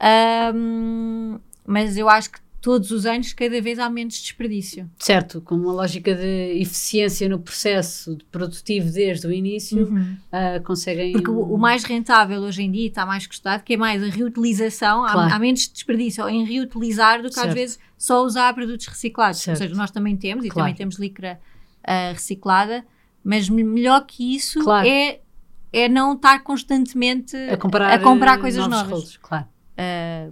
Ahm, 0.00 1.38
mas 1.66 1.96
eu 1.96 2.08
acho 2.08 2.30
que 2.30 2.38
todos 2.64 2.90
os 2.90 3.04
anos 3.04 3.34
cada 3.34 3.60
vez 3.60 3.78
há 3.78 3.90
menos 3.90 4.14
desperdício. 4.14 4.90
Certo, 4.98 5.42
com 5.42 5.54
uma 5.54 5.70
lógica 5.70 6.14
de 6.14 6.58
eficiência 6.62 7.28
no 7.28 7.38
processo 7.38 8.16
de 8.16 8.24
produtivo 8.24 8.90
desde 8.90 9.26
o 9.26 9.30
início, 9.32 9.86
ah, 10.32 10.58
conseguem. 10.64 11.12
Porque 11.12 11.30
o, 11.30 11.40
o 11.42 11.58
mais 11.58 11.84
rentável 11.84 12.40
hoje 12.40 12.62
em 12.62 12.70
dia 12.72 12.86
está 12.88 13.04
mais 13.04 13.26
custado, 13.26 13.62
que 13.62 13.74
é 13.74 13.76
mais 13.76 14.02
a 14.02 14.06
reutilização, 14.06 15.04
há- 15.04 15.12
Claro. 15.12 15.34
há, 15.34 15.38
menos 15.38 15.68
desperdício 15.68 16.26
em 16.26 16.42
reutilizar 16.42 17.20
do 17.20 17.28
que 17.28 17.34
Certo. 17.34 17.48
às 17.48 17.54
vezes 17.54 17.78
só 17.98 18.24
usar 18.24 18.54
produtos 18.54 18.86
reciclados. 18.86 19.40
Certo. 19.40 19.60
Ou 19.60 19.66
seja, 19.68 19.78
nós 19.78 19.90
também 19.90 20.16
temos, 20.16 20.42
e 20.46 20.48
Claro. 20.48 20.64
também 20.68 20.74
temos 20.74 20.98
licra 20.98 21.38
ah, 21.86 22.12
reciclada, 22.14 22.82
mas 23.22 23.46
me- 23.50 23.62
melhor 23.62 24.06
que 24.06 24.34
isso 24.34 24.60
Claro. 24.60 24.88
é, 24.88 25.20
é 25.70 25.86
não 25.86 26.14
estar 26.14 26.42
constantemente 26.42 27.36
a 27.36 27.58
comprar, 27.58 27.92
a 27.92 27.98
comprar 27.98 28.38
coisas 28.38 28.66
novas. 28.66 28.90
rolos, 28.90 29.16
claro. 29.18 29.44
Ah, 29.76 30.28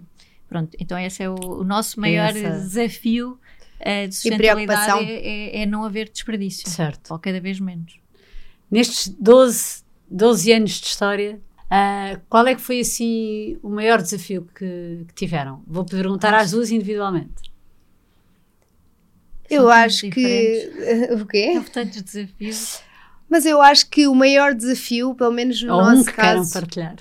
pronto, 0.52 0.76
então 0.78 0.98
esse 0.98 1.22
é 1.22 1.28
o, 1.30 1.34
o 1.34 1.64
nosso 1.64 1.98
maior 2.00 2.28
Essa- 2.30 2.50
desafio 2.50 3.38
ah, 3.80 4.06
de 4.06 4.36
preocupação. 4.36 4.98
sustentabilidade 4.98 5.10
é, 5.10 5.58
é- 5.58 5.62
é 5.62 5.66
não 5.66 5.84
haver 5.84 6.08
desperdício, 6.08 6.68
Certo. 6.68 7.10
ou 7.12 7.18
cada 7.18 7.40
vez 7.40 7.58
menos. 7.58 7.98
Nestes 8.70 9.08
12, 9.08 9.82
12 10.10 10.52
anos 10.52 10.70
de 10.72 10.86
história, 10.86 11.40
ah, 11.70 12.18
qual 12.28 12.46
é 12.46 12.54
que 12.54 12.60
foi 12.60 12.80
assim 12.80 13.58
o 13.62 13.68
maior 13.70 14.00
desafio 14.00 14.46
que, 14.54 15.04
que 15.08 15.14
tiveram? 15.14 15.62
Vou 15.66 15.84
perguntar 15.84 16.34
às 16.34 16.50
duas 16.52 16.70
individualmente. 16.70 17.50
Eu 19.50 19.62
São 19.62 19.70
acho 19.70 20.00
tantos 20.02 20.14
que. 20.14 20.70
o 21.20 21.26
quê? 21.26 21.52
Houve 21.56 21.70
tantos 21.70 22.02
desafios. 22.02 22.80
Mas 23.28 23.44
eu 23.46 23.60
acho 23.62 23.88
que 23.88 24.06
o 24.06 24.14
maior 24.14 24.54
desafio, 24.54 25.14
pelo 25.14 25.32
menos 25.32 25.62
no 25.62 25.74
Ou 25.74 25.82
nosso 25.82 26.02
um 26.02 26.04
que 26.04 26.12
queiram 26.12 26.38
caso, 26.40 26.52
partilhar. 26.52 26.96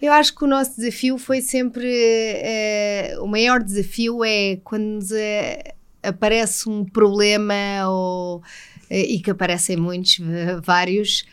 Eu 0.00 0.12
acho 0.12 0.34
que 0.34 0.44
o 0.44 0.46
nosso 0.46 0.76
desafio 0.76 1.18
foi 1.18 1.40
sempre. 1.40 1.86
eh, 1.86 3.16
o 3.20 3.26
maior 3.26 3.62
desafio 3.62 4.24
é 4.24 4.56
quando 4.62 4.84
nos 4.84 5.10
eh, 5.12 5.74
aparece 6.02 6.68
um 6.68 6.84
problema 6.84 7.54
ou, 7.88 8.42
eh, 8.88 9.02
e 9.14 9.20
que 9.20 9.30
aparecem 9.30 9.76
muitos, 9.76 10.18
vários. 10.62 11.24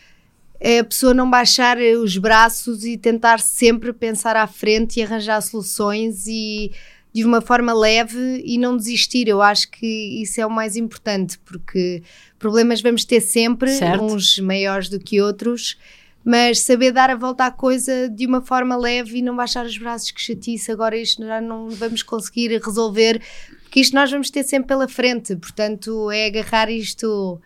É 0.59 0.79
a 0.79 0.83
pessoa 0.83 1.13
não 1.13 1.29
baixar 1.29 1.77
os 1.77 2.17
braços 2.17 2.85
e 2.85 2.97
tentar 2.97 3.39
sempre 3.39 3.91
pensar 3.93 4.35
à 4.35 4.47
frente 4.47 4.99
e 4.99 5.03
arranjar 5.03 5.41
soluções 5.41 6.25
e 6.27 6.71
de 7.13 7.23
uma 7.23 7.39
forma 7.39 7.73
leve 7.73 8.41
e 8.43 8.57
não 8.57 8.75
desistir. 8.75 9.27
Eu 9.27 9.41
acho 9.41 9.69
que 9.69 9.85
isso 10.21 10.41
é 10.41 10.45
o 10.45 10.49
mais 10.49 10.75
importante, 10.75 11.37
porque 11.39 12.01
problemas 12.39 12.81
vamos 12.81 13.05
ter 13.05 13.21
sempre, 13.21 13.69
Certo. 13.77 14.03
uns 14.03 14.39
maiores 14.39 14.89
do 14.89 14.99
que 14.99 15.21
outros, 15.21 15.77
mas 16.25 16.61
saber 16.61 16.91
dar 16.91 17.11
a 17.11 17.15
volta 17.15 17.45
à 17.45 17.51
coisa 17.51 18.09
de 18.09 18.25
uma 18.25 18.41
forma 18.41 18.75
leve 18.75 19.19
e 19.19 19.21
não 19.21 19.35
baixar 19.35 19.63
os 19.63 19.77
braços 19.77 20.09
que 20.09 20.19
chatice, 20.19 20.71
agora 20.71 20.97
isto 20.97 21.23
já 21.23 21.39
não 21.39 21.69
vamos 21.69 22.01
conseguir 22.01 22.59
resolver, 22.59 23.21
porque 23.61 23.79
isto 23.79 23.93
nós 23.93 24.09
vamos 24.09 24.31
ter 24.31 24.43
sempre 24.43 24.69
pela 24.69 24.87
frente, 24.87 25.35
portanto 25.35 26.09
é 26.09 26.25
agarrar 26.25 26.71
isto 26.71 27.39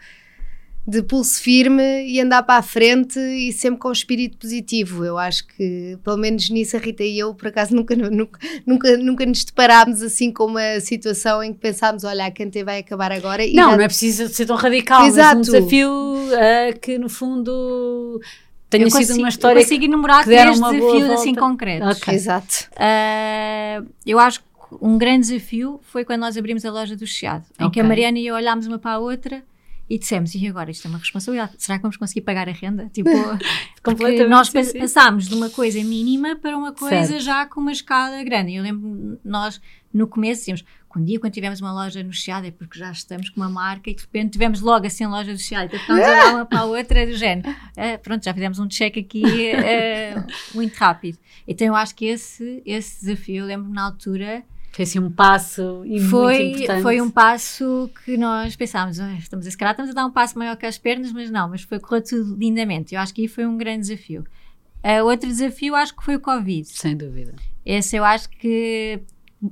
de 0.87 1.03
pulso 1.03 1.41
firme 1.41 2.07
e 2.07 2.19
andar 2.19 2.41
para 2.41 2.55
a 2.55 2.61
frente 2.63 3.19
e 3.19 3.53
sempre 3.53 3.79
com 3.79 3.89
um 3.89 3.91
espírito 3.91 4.37
positivo. 4.37 5.05
Eu 5.05 5.19
acho 5.19 5.45
que, 5.45 5.99
pelo 6.03 6.17
menos 6.17 6.49
nisso, 6.49 6.75
a 6.75 6.79
Rita 6.79 7.03
e 7.03 7.19
eu, 7.19 7.35
por 7.35 7.49
acaso, 7.49 7.75
nunca, 7.75 7.95
nunca, 7.95 8.39
nunca, 8.65 8.97
nunca 8.97 9.25
nos 9.25 9.43
deparámos 9.43 10.01
assim 10.01 10.31
com 10.31 10.45
uma 10.45 10.79
situação 10.79 11.43
em 11.43 11.53
que 11.53 11.59
pensámos: 11.59 12.03
olha, 12.03 12.25
a 12.25 12.31
Cante 12.31 12.63
vai 12.63 12.79
acabar 12.79 13.11
agora. 13.11 13.45
Não, 13.47 13.71
já... 13.71 13.77
não 13.77 13.83
é 13.83 13.87
preciso 13.87 14.27
ser 14.29 14.47
tão 14.47 14.55
radical, 14.55 15.05
Exato. 15.05 15.37
mas 15.37 15.49
um 15.49 15.51
desafio 15.51 15.91
uh, 15.91 16.79
que, 16.81 16.97
no 16.97 17.09
fundo, 17.09 18.19
tenha 18.69 18.85
eu 18.85 18.89
sido 18.89 18.99
consigo, 18.99 19.19
uma 19.19 19.29
história 19.29 19.59
eu 19.59 19.63
consigo 19.63 19.85
enumerar 19.85 20.23
que 20.23 20.29
deram 20.29 20.53
três 20.53 20.83
desafios 20.83 21.09
assim 21.11 21.35
concretos. 21.35 21.97
Ok. 21.97 22.13
Exato. 22.13 22.69
Uh, 22.73 23.89
eu 24.05 24.19
acho 24.19 24.39
que 24.39 24.45
um 24.81 24.97
grande 24.97 25.27
desafio 25.27 25.79
foi 25.83 26.05
quando 26.05 26.21
nós 26.21 26.37
abrimos 26.37 26.63
a 26.63 26.71
loja 26.71 26.95
do 26.95 27.07
Chiado, 27.07 27.45
em 27.59 27.69
que 27.69 27.79
a. 27.79 27.83
Mariana 27.83 28.19
e 28.19 28.27
eu 28.27 28.35
olhámos 28.35 28.67
uma 28.67 28.77
para 28.77 28.93
a 28.93 28.99
outra 28.99 29.43
e 29.89 29.97
dissemos, 29.97 30.35
e 30.35 30.47
agora 30.47 30.69
isto 30.69 30.85
é 30.85 30.89
uma 30.89 30.99
responsabilidade, 30.99 31.53
será 31.57 31.79
que 31.79 31.81
vamos 31.81 31.97
conseguir 31.97 32.21
pagar 32.21 32.47
a 32.47 32.51
renda? 32.51 32.87
Tipo, 32.93 33.09
porque 33.09 33.81
Completamente, 33.83 34.29
nós 34.29 34.49
passámos 34.49 35.27
de 35.27 35.33
uma 35.33 35.49
coisa 35.49 35.83
mínima 35.83 36.35
para 36.35 36.55
uma 36.55 36.71
coisa 36.71 37.07
Certo. 37.07 37.23
já 37.23 37.45
com 37.47 37.59
uma 37.59 37.71
escala 37.71 38.23
grande. 38.23 38.53
Eu 38.53 38.61
lembro, 38.61 39.19
nós 39.25 39.59
no 39.93 40.07
começo 40.07 40.41
dizíamos, 40.41 40.63
um 40.95 41.03
dia 41.03 41.19
quando 41.19 41.33
tivemos 41.33 41.61
uma 41.61 41.71
loja 41.71 42.01
no 42.03 42.11
Chiado 42.11 42.47
é 42.47 42.51
porque 42.51 42.77
já 42.79 42.91
estamos 42.91 43.29
com 43.29 43.39
uma 43.41 43.49
marca 43.49 43.89
e 43.89 43.93
de 43.95 44.01
repente 44.01 44.31
tivemos 44.33 44.59
logo 44.61 44.85
assim 44.87 45.03
a 45.03 45.09
loja 45.09 45.31
do 45.33 45.37
Chiado 45.39 45.75
e 45.75 45.79
ficámos 45.79 46.03
a 46.03 46.07
olhar 46.09 46.33
uma 46.35 46.45
para 46.47 46.59
a 46.61 46.65
outra 46.65 47.05
do 47.05 47.13
género. 47.15 47.49
"Ah, 47.77 47.97
pronto, 48.01 48.23
já 48.25 48.33
fizemos 48.33 48.57
um 48.59 48.67
check 48.67 48.97
aqui 48.97 49.23
ah, 49.51 50.25
muito 50.55 50.75
rápido. 50.75 51.17
Então 51.47 51.67
eu 51.67 51.75
acho 51.75 51.95
que 51.95 52.05
esse, 52.05 52.61
esse 52.65 53.01
desafio, 53.05 53.43
eu 53.43 53.45
lembro-me 53.45 53.73
na 53.73 53.83
altura, 53.83 54.43
Foi 54.71 54.83
assim 54.83 54.99
um 54.99 55.11
passo 55.11 55.83
e 55.85 55.99
muito 55.99 56.09
foi, 56.09 56.51
importante. 56.51 56.81
foi 56.81 57.01
um 57.01 57.09
passo 57.11 57.89
que 58.05 58.17
nós 58.17 58.55
pensámos, 58.55 58.99
"Ah, 58.99 59.13
estamos 59.13 59.45
a, 59.47 59.51
se 59.51 59.57
calhar 59.57 59.73
estamos 59.73 59.91
a 59.91 59.93
dar 59.93 60.05
um 60.05 60.11
passo 60.11 60.37
maior 60.37 60.55
que 60.57 60.65
as 60.65 60.77
pernas, 60.77 61.11
mas 61.11 61.29
não, 61.31 61.49
mas 61.49 61.61
foi 61.61 61.79
correu 61.79 62.03
tudo 62.03 62.35
lindamente. 62.35 62.93
Eu 62.95 63.01
acho 63.01 63.13
que 63.13 63.21
aí 63.21 63.27
foi 63.27 63.45
um 63.45 63.57
grande 63.57 63.81
desafio. 63.87 64.23
Ah, 64.83 65.03
outro 65.03 65.27
desafio 65.29 65.75
acho 65.75 65.95
que 65.95 66.03
foi 66.03 66.15
o 66.15 66.19
Covid. 66.19 66.67
Sem 66.67 66.95
dúvida. 66.95 67.35
Esse 67.65 67.95
eu 67.97 68.03
acho 68.05 68.29
que 68.29 69.01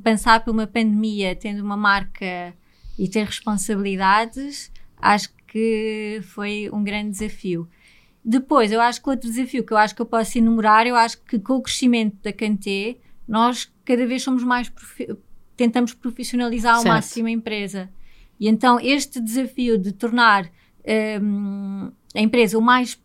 pensar 0.04 0.44
por 0.44 0.52
uma 0.52 0.68
pandemia, 0.68 1.36
tendo 1.36 1.64
uma 1.64 1.78
marca 1.78 2.54
e 2.98 3.08
ter 3.08 3.26
responsabilidades, 3.26 4.72
acho 4.98 5.30
que 5.48 6.20
foi 6.24 6.70
um 6.74 6.84
grande 6.84 7.12
desafio. 7.12 7.68
Depois, 8.24 8.72
eu 8.72 8.82
acho 8.82 9.02
que 9.02 9.10
outro 9.10 9.30
desafio 9.30 9.64
que 9.64 9.72
eu 9.72 9.78
acho 9.78 9.96
que 9.96 10.02
eu 10.02 10.06
posso 10.06 10.38
enumerar, 10.38 10.86
eu 10.86 10.96
acho 10.96 11.22
que 11.22 11.40
com 11.40 11.54
o 11.54 11.62
crescimento 11.62 12.18
da 12.22 12.34
Canté, 12.34 12.98
nós 13.28 13.72
cada 13.86 14.06
vez 14.06 14.24
somos 14.24 14.44
mais 14.44 14.68
profi- 14.68 15.16
tentamos 15.56 15.94
profissionalizar 15.94 16.76
ao 16.76 16.82
Certo. 16.82 16.94
máximo 16.94 17.28
a 17.28 17.32
empresa. 17.32 17.90
E 18.40 18.48
então 18.50 18.80
este 18.80 19.22
desafio 19.22 19.78
de 19.78 19.92
tornar 19.94 20.50
hum, 21.22 21.92
a 22.14 22.20
empresa 22.20 22.58
o 22.58 22.62
mais 22.62 23.00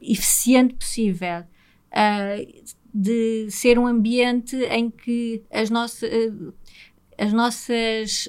eficiente 0.00 0.74
possível, 0.74 1.44
ah, 1.92 2.36
de 2.94 3.48
ser 3.50 3.78
um 3.78 3.86
ambiente 3.86 4.56
em 4.56 4.88
que 4.88 5.42
as 5.52 5.68
nossas 5.68 6.08
as 7.18 7.32
nossas 7.32 8.28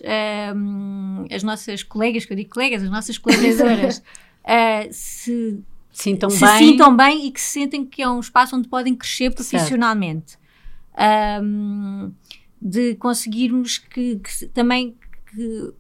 hum, 0.56 1.26
as 1.32 1.44
nossas 1.44 1.84
colegas, 1.84 2.26
que 2.26 2.34
eu 2.34 2.38
digo 2.38 2.50
colegas, 2.50 2.82
as 2.84 2.90
nossas 2.90 3.18
colaboradoras 3.18 4.02
ah, 4.44 4.86
se 4.92 5.60
Sintam 5.92 6.30
se 6.30 6.42
bem. 6.42 6.58
sintam 6.58 6.96
bem 6.98 7.26
e 7.28 7.32
que 7.32 7.40
se 7.40 7.48
sentem 7.60 7.86
que 7.86 8.02
é 8.02 8.10
um 8.10 8.20
espaço 8.20 8.56
onde 8.56 8.68
podem 8.68 8.94
crescer 8.96 9.32
profissionalmente. 9.34 10.38
Ahm, 10.98 12.12
de 12.62 12.96
conseguirmos 12.96 13.78
que, 13.78 14.18
que 14.20 14.46
também 14.48 14.96
que 15.32 15.74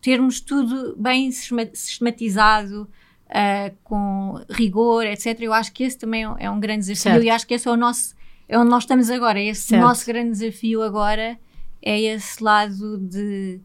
termos 0.00 0.40
tudo 0.40 0.96
bem 0.96 1.30
sistema- 1.30 1.70
sistematizado, 1.72 2.88
ah, 3.30 3.70
com 3.84 4.40
rigor, 4.50 5.04
etc. 5.06 5.38
Eu 5.40 5.52
acho 5.52 5.72
que 5.72 5.84
esse 5.84 5.96
também 5.98 6.22
é 6.24 6.28
um- 6.28 6.38
é 6.38 6.50
um 6.50 6.58
grande 6.60 6.80
desafio 6.86 7.12
Certo. 7.12 7.24
e 7.24 7.30
acho 7.30 7.46
que 7.46 7.54
esse 7.54 7.68
é 7.68 7.70
o 7.70 7.76
nosso, 7.76 8.14
é 8.52 8.58
onde 8.58 8.70
nós 8.70 8.82
estamos 8.84 9.10
agora. 9.10 9.40
Esse 9.40 9.62
Certo. 9.62 9.82
nosso 9.82 10.06
grande 10.06 10.30
desafio 10.32 10.82
agora 10.82 11.38
é 11.80 12.00
esse 12.00 12.42
lado 12.42 12.98
de, 12.98 13.60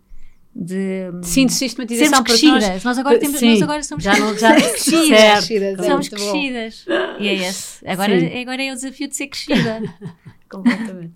de 0.56 1.12
Sim, 1.24 1.46
de 1.46 1.54
sistematização. 1.54 2.10
sermos 2.10 2.32
porque 2.32 2.46
nós- 2.48 2.58
crescidas. 2.64 2.84
Nós, 2.84 2.98
agora 2.98 3.20
temos, 3.20 3.40
Sim, 3.40 3.50
nós 3.52 3.62
agora 3.62 3.84
somos 3.84 4.04
já 4.04 4.18
não, 4.18 4.38
já, 4.38 4.56
crescidas. 4.56 5.08
certo. 5.08 5.36
Crescidas, 5.48 5.80
é 5.80 5.84
Somos 5.90 6.10
muito 6.10 6.24
bom. 6.24 6.32
crescidas. 6.32 6.86
E 7.20 7.28
é 7.28 7.34
esse. 7.34 7.88
Agora, 7.88 8.20
Sim. 8.20 8.42
agora 8.42 8.64
é 8.64 8.72
o 8.72 8.76
desafio 8.76 9.08
de 9.08 9.16
ser 9.16 9.28
crescida. 9.28 9.82
Completamente. 10.50 11.14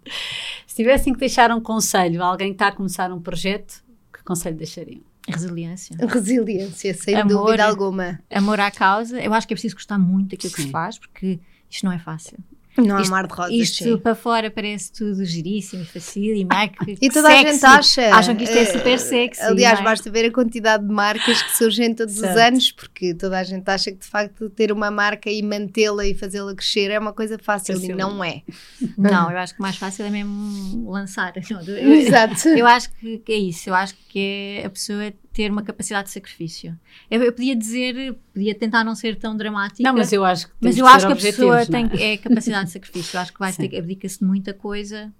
Se 0.68 0.76
tivessem 0.76 1.14
que 1.14 1.20
deixar 1.20 1.50
um 1.52 1.62
conselho 1.62 2.22
a 2.22 2.26
alguém 2.28 2.50
que 2.50 2.56
está 2.56 2.68
a 2.68 2.72
começar 2.72 3.12
um 3.12 3.22
projeto, 3.22 3.82
que 4.14 4.22
conselho 4.24 4.58
deixariam? 4.58 5.02
Resiliência. 5.28 5.96
Resiliência, 6.06 6.94
sem 6.94 7.16
Amor. 7.16 7.46
dúvida 7.46 7.66
alguma. 7.66 8.20
Amor 8.30 8.60
à 8.60 8.70
causa. 8.72 9.22
Eu 9.22 9.34
acho 9.34 9.48
que 9.48 9.54
é 9.54 9.56
preciso 9.56 9.76
gostar 9.76 9.98
muito 9.98 10.32
daquilo 10.32 10.52
que 10.54 10.62
Sim. 10.62 10.68
se 10.68 10.72
faz, 10.72 10.98
porque 11.00 11.40
isto 11.70 11.86
não 11.86 11.92
é 11.94 12.00
fácil. 12.00 12.38
Não 12.78 12.98
há 12.98 13.02
Isto- 13.02 13.12
mar 13.12 13.28
de 13.28 13.34
rosas. 13.34 13.54
Isto 13.54 13.84
sim. 13.84 13.98
para 13.98 14.16
fora 14.16 14.50
parece 14.50 14.92
tudo 14.94 15.26
giríssimo 15.26 15.84
e 15.84 15.86
fácil 15.86 16.36
e 16.36 16.46
Mac. 16.46 16.74
E 17.02 17.10
toda 17.10 17.28
a 17.28 17.32
sexy. 17.32 17.52
gente 17.54 17.66
acha. 17.66 18.16
Acham 18.16 18.36
que 18.36 18.44
isto 18.46 18.56
é 18.58 18.62
eh, 18.62 18.66
super 18.66 19.00
sexy. 19.00 19.42
Aliás, 19.42 19.80
é? 19.80 19.84
basta 19.84 20.10
ver 20.10 20.26
a 20.26 20.32
quantidade 20.32 20.88
de 20.88 20.94
marcas 20.94 21.42
que 21.42 21.58
surgem 21.58 21.94
todos 21.94 22.14
Certo. 22.16 22.32
os 22.34 22.38
anos, 22.42 22.72
porque 22.72 23.14
toda 23.14 23.38
a 23.40 23.44
gente 23.44 23.68
acha 23.70 23.92
que 23.92 23.98
de 23.98 24.06
facto 24.06 24.50
ter 24.50 24.72
uma 24.72 24.90
marca 24.90 25.30
e 25.30 25.42
mantê-la 25.42 26.06
e 26.08 26.14
fazê-la 26.14 26.56
crescer 26.56 26.92
é 26.92 27.00
uma 27.00 27.12
coisa 27.14 27.38
fácil 27.38 27.76
Fácil. 27.76 27.92
e 27.92 27.96
não 27.96 28.24
é. 28.24 28.42
Não, 28.98 29.30
eu 29.32 29.38
acho 29.38 29.54
que 29.54 29.60
o 29.60 29.64
mais 29.64 29.76
fácil 29.76 30.06
é 30.06 30.10
mesmo 30.10 30.90
lançar. 30.90 31.34
Eu, 31.68 31.92
Exato. 31.94 32.48
eu 32.50 32.66
acho 32.68 32.90
que 32.94 33.22
é 33.30 33.36
isso. 33.38 33.70
Eu 33.70 33.74
acho 33.76 33.96
que 34.08 34.60
é 34.62 34.66
a 34.66 34.70
pessoa 34.70 35.12
ter 35.34 35.50
uma 35.50 35.64
capacidade 35.64 36.08
de 36.08 36.14
sacrifício. 36.14 36.78
Eu, 37.10 37.24
eu 37.24 37.32
podia 37.32 37.56
dizer, 37.56 38.16
podia 38.34 38.54
tentar 38.54 38.84
não 38.84 38.96
ser 38.96 39.16
tão 39.16 39.36
dramática. 39.38 39.82
Não, 39.84 39.94
mas 39.96 40.12
eu 40.12 40.26
acho 40.26 40.48
que 40.48 40.54
Mas 40.60 40.78
eu 40.78 40.86
acho 40.86 41.08
que 41.08 41.14
a 41.14 41.16
pessoa 41.16 41.60
não 41.60 41.66
tem 41.66 41.90
é? 41.98 42.14
é 42.14 42.18
de 42.66 42.72
sacrifício. 42.72 43.20
Acho 43.20 43.34
que 43.34 43.40
vai 43.40 43.52
Sim. 43.54 43.68
ter 43.68 43.78
abdica-se 43.80 44.20
de 44.20 44.26
muita 44.26 44.54
coisa. 44.54 45.12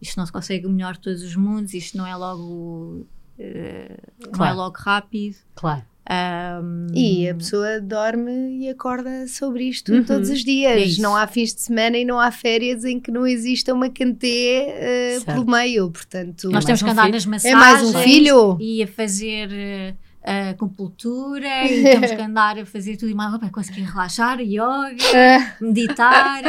Isto 0.00 0.16
não 0.18 0.26
se 0.26 0.32
consegue 0.32 0.66
melhor 0.68 0.96
todos 0.96 1.22
os 1.22 1.34
mundos. 1.36 1.72
Isto 1.74 1.96
não 1.96 2.06
é 2.06 2.14
logo 2.16 3.06
eh, 3.38 3.96
não 4.20 4.28
é 4.28 4.32
Claro. 4.32 4.56
logo 4.56 4.76
rápido. 4.78 5.36
Claro. 5.54 5.82
Ahm, 6.08 6.86
E 6.94 7.28
a 7.28 7.34
pessoa 7.34 7.80
dorme 7.80 8.60
e 8.60 8.68
acorda 8.68 9.26
sobre 9.26 9.64
isto 9.64 9.92
Uhum. 9.92 10.04
todos 10.04 10.30
os 10.30 10.40
É 10.40 10.44
dias. 10.44 10.88
isso. 10.92 11.02
não 11.02 11.16
há 11.16 11.26
fins 11.26 11.52
de 11.54 11.60
semana 11.60 11.98
e 11.98 12.04
não 12.04 12.20
há 12.20 12.30
férias 12.30 12.84
em 12.84 13.00
que 13.00 13.10
não 13.10 13.26
exista 13.26 13.74
uma 13.74 13.90
cantê 13.90 14.66
eh, 14.68 15.18
Certo. 15.20 15.26
pelo 15.26 15.50
meio. 15.50 15.90
Portanto, 15.90 16.44
nós 16.44 16.52
mais 16.52 16.64
temos 16.66 16.82
um 16.82 16.84
que 16.84 16.90
andar 16.92 17.02
filho. 17.04 17.14
nas 17.14 17.24
é 17.26 17.28
massagens. 17.28 17.58
mais 17.58 17.82
um 17.82 17.92
filho. 18.02 18.56
E 18.60 18.82
a 18.82 18.86
fazer 18.86 19.48
eh, 19.52 19.94
a 20.26 20.54
compultura. 20.54 21.46
E 21.70 21.82
temos 21.84 22.10
que 22.10 22.20
andar 22.20 22.58
a 22.58 22.66
fazer 22.66 22.96
tudo 22.96 23.10
e 23.10 23.14
mais 23.14 23.36
para 23.38 23.48
conseguir 23.50 23.82
relaxar. 23.82 24.40
Yoga. 24.40 24.96
Ah, 25.14 25.54
meditar, 25.60 26.42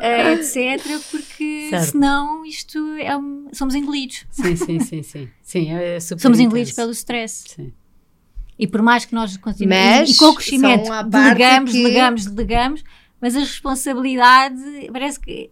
eh, 0.00 0.32
etc. 0.32 0.82
Porque 1.10 1.68
Certo. 1.70 1.90
senão 1.92 2.44
isto 2.46 2.78
é 2.98 3.16
um- 3.16 3.48
somos 3.52 3.74
engolidos. 3.74 4.24
Sim, 4.30 4.56
sim, 4.56 4.80
sim, 4.80 5.02
sim. 5.02 5.28
Sim, 5.42 5.70
é 5.72 5.98
super 6.00 6.20
Somos 6.20 6.38
engolidos 6.40 6.70
intenso. 6.72 6.82
pelo 6.82 6.92
stress. 6.92 7.44
Sim. 7.54 7.72
E 8.58 8.66
por 8.66 8.82
mais 8.82 9.04
que 9.04 9.14
nós 9.14 9.36
continuemos, 9.36 10.00
Mas 10.00 10.10
e 10.10 10.18
com 10.18 10.26
o 10.26 10.34
crescimento, 10.34 10.90
delegamos, 11.08 11.70
que- 11.72 11.78
delegamos, 11.82 12.26
delegamos, 12.26 12.84
mas 13.20 13.36
a 13.36 13.40
responsabilidade 13.40 14.90
parece 14.92 15.20
que. 15.20 15.50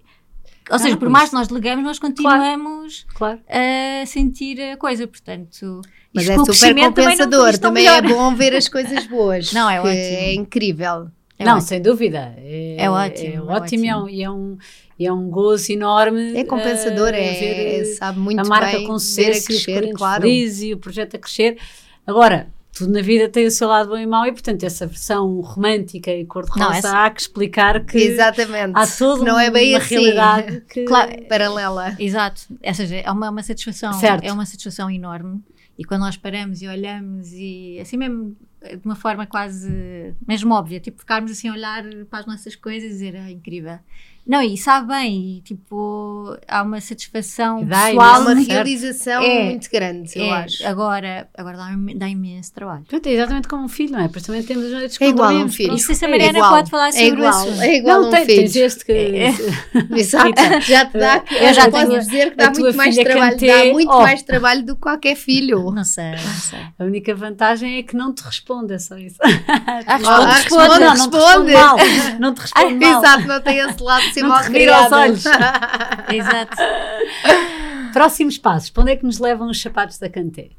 Ou 0.70 0.78
seja, 0.80 0.94
Ah, 0.94 0.98
por 0.98 1.08
mais 1.08 1.28
que 1.30 1.34
nós 1.36 1.46
delegamos, 1.46 1.84
nós 1.84 1.98
continuamos 2.00 3.06
Claro. 3.14 3.40
a 3.48 4.04
sentir 4.06 4.60
a 4.60 4.76
coisa. 4.76 5.06
Portanto, 5.06 5.80
Mas 6.16 6.28
é 6.28 6.36
super 6.36 6.54
também 6.58 6.84
compensador. 6.84 7.52
não 7.52 7.58
Também 7.58 7.86
é 7.88 8.02
bom 8.02 8.34
ver 8.34 8.54
as 8.56 8.68
coisas 8.68 9.06
boas. 9.08 9.52
Não, 9.52 9.70
é 9.70 9.78
ótimo. 9.80 9.94
É 9.94 10.34
incrível. 10.34 11.08
É 11.38 11.44
não, 11.44 11.52
ótimo. 11.56 11.68
sem 11.68 11.82
dúvida. 11.82 12.34
É, 12.38 12.76
É 12.78 12.90
ótimo, 12.90 13.28
É 13.28 13.34
é 13.34 13.40
ótimo 13.42 13.84
e 13.84 13.88
é 13.88 13.94
ótimo. 13.96 14.04
um, 14.04 14.08
e 14.08 14.22
é 14.24 14.30
um, 14.30 14.58
e 14.98 15.06
é 15.06 15.12
um 15.12 15.28
gozo 15.30 15.70
enorme. 15.72 16.34
É 16.36 16.44
compensador, 16.44 17.08
eh, 17.12 17.20
é, 17.20 17.32
ver, 17.40 17.80
eh, 17.80 17.84
sabe 17.96 18.18
muito 18.18 18.40
a 18.40 18.44
marca 18.44 18.78
bem 18.78 18.86
com 18.86 18.94
a 18.94 18.98
sucesso 18.98 19.40
os 19.40 19.44
crescer, 19.64 19.92
claro. 19.92 20.22
felizes 20.22 20.62
e 20.62 20.72
o 20.72 20.78
projeto 20.78 21.16
a 21.16 21.18
crescer. 21.18 21.58
Agora, 22.06 22.48
tudo 22.72 22.92
na 22.92 23.02
vida 23.02 23.28
tem 23.28 23.46
o 23.46 23.50
seu 23.50 23.68
lado 23.68 23.88
bom 23.90 23.98
e 23.98 24.06
mau 24.06 24.24
e, 24.26 24.32
portanto, 24.32 24.62
essa 24.64 24.86
versão 24.86 25.40
romântica 25.40 26.10
e 26.10 26.24
cor-de-rosa 26.24 26.76
essa- 26.78 27.04
há 27.04 27.10
que 27.10 27.20
explicar 27.22 27.84
que 27.84 27.96
Exatamente. 27.98 28.72
há 28.74 28.86
toda 28.86 29.24
não 29.24 29.38
é 29.38 29.50
bem 29.50 29.72
uma 29.74 29.78
assim. 29.78 29.94
realidade 29.94 30.60
que... 30.72 30.84
Claro. 30.84 31.12
Paralela. 31.28 31.94
Exato. 31.98 32.42
Ou 32.64 32.74
seja, 32.74 32.96
é 32.96 33.10
uma, 33.10 33.30
uma 33.30 33.42
satisfação, 33.42 33.92
Certo. 33.94 34.24
é 34.24 34.32
uma 34.32 34.44
satisfação 34.46 34.90
enorme. 34.90 35.40
E 35.78 35.84
quando 35.84 36.00
nós 36.02 36.16
paramos 36.16 36.62
e 36.62 36.68
olhamos 36.68 37.32
e 37.32 37.78
assim 37.80 37.96
mesmo 37.96 38.36
de 38.62 38.84
uma 38.84 38.96
forma 38.96 39.26
quase 39.26 40.14
mesmo 40.26 40.52
óbvia, 40.54 40.80
tipo 40.80 40.98
ficarmos 40.98 41.30
assim 41.30 41.48
a 41.48 41.52
olhar 41.52 41.84
para 42.06 42.20
as 42.20 42.26
nossas 42.26 42.56
coisas 42.56 42.90
e 42.90 42.92
dizer, 42.92 43.16
ah, 43.16 43.30
incrível. 43.30 43.78
Não, 44.26 44.42
e 44.42 44.56
sabe 44.58 44.88
bem, 44.88 45.36
e 45.36 45.40
tipo, 45.42 46.36
há 46.48 46.62
uma 46.62 46.80
satisfação 46.80 47.64
Dá 47.64 47.86
pessoal 47.86 48.22
uma 48.22 48.34
realização 48.34 49.22
É. 49.22 49.44
muito 49.44 49.70
grande, 49.70 50.10
eu 50.18 50.24
é, 50.24 50.32
acho. 50.32 50.66
Agora, 50.66 51.28
agora 51.36 51.56
dá, 51.56 51.68
dá 51.96 52.08
imenso 52.08 52.52
trabalho. 52.52 52.80
Portanto, 52.80 53.06
é 53.06 53.12
exatamente 53.12 53.46
como 53.46 53.62
um 53.64 53.68
filho, 53.68 53.92
não 53.92 54.00
é? 54.00 54.06
Depois 54.08 54.24
também 54.24 54.42
temos 54.42 54.64
os 54.64 54.72
noites 54.72 55.00
É 55.00 55.06
igual 55.08 55.30
a 55.30 55.32
um 55.44 55.48
filho. 55.48 55.68
pronto. 55.68 55.78
Isso 55.80 55.94
se 55.94 56.04
a 56.04 56.08
É 56.08 56.10
Mariana 56.10 56.38
igual. 56.38 56.50
pode 56.54 56.70
falar 56.70 56.88
É 56.88 56.92
sobre 56.92 57.06
igual, 57.08 57.48
isso. 57.50 57.62
é 57.62 57.76
igual 57.76 57.98
Não, 58.00 58.04
a 58.06 58.08
um 58.08 58.10
tem, 58.10 58.24
filho. 58.26 58.36
tens 58.42 58.56
este 58.56 58.84
que... 58.84 58.92
Exato, 59.96 60.32
já 60.62 60.86
te 60.86 60.98
dá, 60.98 61.22
Eu 61.30 61.54
já 61.54 61.70
posso 61.70 61.86
tenho- 61.86 61.98
dizer 62.00 62.30
que 62.30 62.36
dá 62.36 62.50
tua 62.50 62.62
muito 62.64 62.76
mais 62.76 62.96
trabalho, 62.96 63.36
dá 63.38 63.64
muito 63.72 63.92
oh. 63.92 64.02
mais 64.02 64.22
trabalho 64.22 64.62
do 64.64 64.74
que 64.74 64.80
qualquer 64.82 65.14
filho. 65.16 65.70
Não 65.70 65.84
sei, 65.84 66.10
não 66.12 66.18
sei. 66.40 66.58
A 66.78 66.84
única 66.84 67.14
vantagem 67.14 67.78
é 67.78 67.82
que 67.82 67.96
não 67.96 68.12
te 68.12 68.22
responde, 68.24 68.74
é 68.74 68.78
só 68.78 68.96
isso. 68.96 69.16
Ah, 69.22 69.84
Ah, 69.86 69.96
responde, 69.96 70.32
responde, 70.32 70.68
responde. 70.68 70.84
não, 70.84 70.96
não 70.96 71.10
te 71.10 71.16
responde. 71.16 71.52
responde 71.52 71.52
mal. 71.52 71.76
Não 72.20 72.34
te 72.34 72.40
responde 72.40 72.74
mal. 72.86 72.98
Exato, 72.98 73.26
não 73.28 73.40
tem 73.40 73.58
esse 73.58 73.82
lado 73.82 74.02
de 74.08 74.15
ser 74.16 74.22
Não 74.22 74.28
mal 74.30 74.40
te 74.42 74.50
revira 74.50 74.76
aos 74.76 74.86
criado. 74.88 75.02
olhos. 75.02 75.24
Exato. 76.12 76.56
Próximos 77.92 78.38
passos. 78.38 78.70
Para 78.70 78.82
onde 78.82 78.92
é 78.92 78.96
que 78.96 79.04
nos 79.04 79.18
levam 79.18 79.48
os 79.50 79.60
sapatos 79.60 79.98
da 79.98 80.08
Canté? 80.08 80.50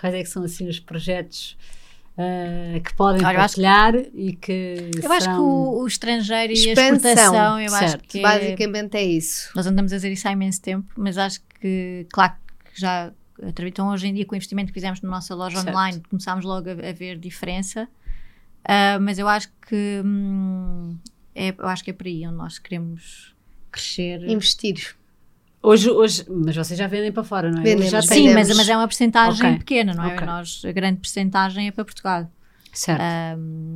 Quais 0.00 0.14
é 0.14 0.22
que 0.22 0.28
são 0.28 0.42
assim 0.44 0.68
os 0.68 0.78
projetos 0.80 1.56
ah, 2.16 2.78
que 2.80 2.94
podem 2.94 3.24
Olha, 3.24 3.40
acho 3.40 3.56
que- 3.56 3.62
partilhar 3.62 3.94
e 4.14 4.32
que 4.34 4.90
Eu 5.02 5.12
acho 5.12 5.28
que 5.28 5.34
o, 5.36 5.80
o 5.82 5.86
estrangeiro 5.86 6.52
e 6.52 6.68
a 6.68 6.72
Expansão, 6.72 6.94
exportação, 7.10 7.60
eu 7.60 7.74
acho 7.74 7.88
certo. 7.90 8.08
que 8.08 8.18
é- 8.18 8.22
Basicamente 8.22 8.96
é 8.96 9.02
isso. 9.04 9.50
nós 9.54 9.66
andamos 9.66 9.92
a 9.92 9.96
dizer 9.96 10.12
isso 10.12 10.26
há 10.28 10.32
imenso 10.32 10.60
tempo, 10.62 10.86
mas 10.96 11.18
acho 11.18 11.40
que, 11.60 12.06
claro 12.12 12.32
que 12.72 12.80
já 12.80 13.12
então 13.64 13.88
hoje 13.90 14.08
em 14.08 14.14
dia 14.14 14.24
com 14.26 14.34
o 14.34 14.36
investimento 14.36 14.68
que 14.68 14.74
fizemos 14.74 15.00
na 15.00 15.08
nossa 15.10 15.32
loja 15.34 15.60
Certo. 15.60 15.68
online 15.76 16.02
começámos 16.10 16.44
logo 16.44 16.68
a, 16.70 16.72
a 16.72 16.92
ver 16.92 17.16
diferença, 17.18 17.88
Ah, 18.64 18.98
mas 19.00 19.18
eu 19.18 19.28
acho 19.28 19.48
que 19.68 20.02
hum, 20.04 20.96
é, 21.38 21.54
eu 21.56 21.66
acho 21.66 21.84
que 21.84 21.90
é 21.90 21.92
por 21.92 22.06
aí 22.06 22.26
onde 22.26 22.36
nós 22.36 22.58
queremos 22.58 23.34
crescer. 23.70 24.28
Investir. 24.28 24.96
Hoje, 25.62 25.90
hoje, 25.90 26.24
mas 26.28 26.54
vocês 26.56 26.78
já 26.78 26.86
vendem 26.86 27.10
para 27.12 27.24
fora, 27.24 27.50
não 27.50 27.58
é? 27.60 27.62
Vendemos, 27.62 27.86
Hoje 27.86 27.92
já 27.92 28.02
Sim, 28.02 28.32
mas, 28.32 28.48
mas 28.56 28.68
é 28.68 28.76
uma 28.76 28.86
porcentagem 28.86 29.46
Ok. 29.46 29.58
pequena, 29.58 29.92
não 29.94 30.04
é? 30.04 30.14
Ok. 30.14 30.26
Nós, 30.26 30.62
a 30.64 30.72
grande 30.72 31.00
porcentagem 31.00 31.66
é 31.68 31.70
para 31.72 31.84
Portugal. 31.84 32.30
Certo. 32.72 33.02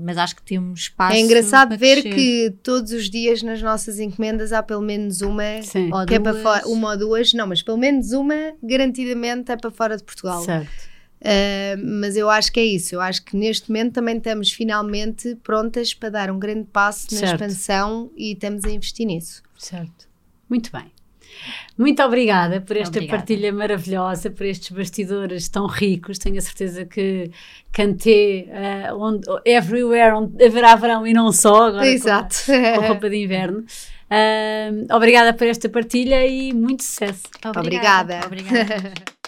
Mas 0.05 0.17
acho 0.17 0.37
que 0.37 0.43
temos 0.43 0.81
espaço. 0.83 1.17
É 1.17 1.21
engraçado 1.21 1.69
para 1.69 1.77
ver 1.77 2.03
crescer. 2.03 2.15
que 2.15 2.51
todos 2.63 2.93
os 2.93 3.11
dias 3.11 3.43
nas 3.43 3.61
nossas 3.61 3.99
encomendas 3.99 4.53
há 4.53 4.63
pelo 4.63 4.83
menos 4.83 5.23
uma 5.23 5.61
Sim. 5.63 5.91
Ou 5.93 6.07
que 6.07 6.15
é 6.15 6.21
para 6.21 6.33
duas. 6.33 6.43
fora, 6.43 6.69
uma 6.69 6.91
ou 6.91 6.99
duas, 6.99 7.33
não, 7.33 7.47
mas 7.49 7.63
pelo 7.63 7.79
menos 7.79 8.13
uma 8.13 8.53
garantidamente 8.63 9.51
é 9.51 9.57
para 9.57 9.71
fora 9.73 9.97
de 9.97 10.05
Portugal. 10.05 10.43
Certo. 10.43 10.71
Uh, 11.25 11.81
mas 12.01 12.17
eu 12.17 12.29
acho 12.29 12.51
que 12.53 12.59
é 12.59 12.65
isso. 12.65 12.97
Eu 12.97 13.01
acho 13.01 13.25
que 13.25 13.37
neste 13.37 13.71
momento 13.71 13.93
também 13.95 14.17
estamos 14.17 14.51
finalmente 14.53 15.37
prontas 15.37 15.95
para 15.95 16.09
dar 16.11 16.31
um 16.33 16.39
grande 16.39 16.65
passo 16.73 17.07
na 17.13 17.19
Certo. 17.21 17.33
expansão 17.35 18.11
e 18.17 18.33
estamos 18.33 18.65
a 18.65 18.71
investir 18.71 19.07
nisso. 19.07 19.41
Certo. 19.57 20.09
Muito 20.51 20.71
bem. 20.73 20.91
Muito 21.79 22.03
obrigada 22.03 22.61
por 22.61 22.77
esta 22.77 22.99
Obrigada. 22.99 23.19
partilha 23.19 23.53
maravilhosa, 23.53 24.31
por 24.31 24.45
estes 24.45 24.71
bastidores 24.77 25.49
tão 25.49 25.67
ricos. 25.67 26.19
Tenho 26.19 26.39
a 26.39 26.41
certeza 26.43 26.85
que 26.85 27.31
cantei 27.73 28.49
uh, 28.91 28.95
onde, 28.99 29.27
everywhere 29.45 30.13
onde 30.15 30.45
haverá 30.45 30.75
verão 30.77 31.07
e 31.07 31.15
não 31.15 31.33
só, 31.33 31.69
agora 31.69 31.85
com- 31.85 31.91
Exato. 31.91 32.37
com, 32.47 32.87
roupa 32.87 33.09
de 33.09 33.17
inverno. 33.23 33.61
Uh, 34.11 34.95
obrigada 34.95 35.33
por 35.33 35.47
esta 35.47 35.69
partilha 35.69 36.27
e 36.27 36.53
muito 36.53 36.83
sucesso. 36.83 37.23
Obrigada. 37.57 38.21
Obrigada. 38.27 38.93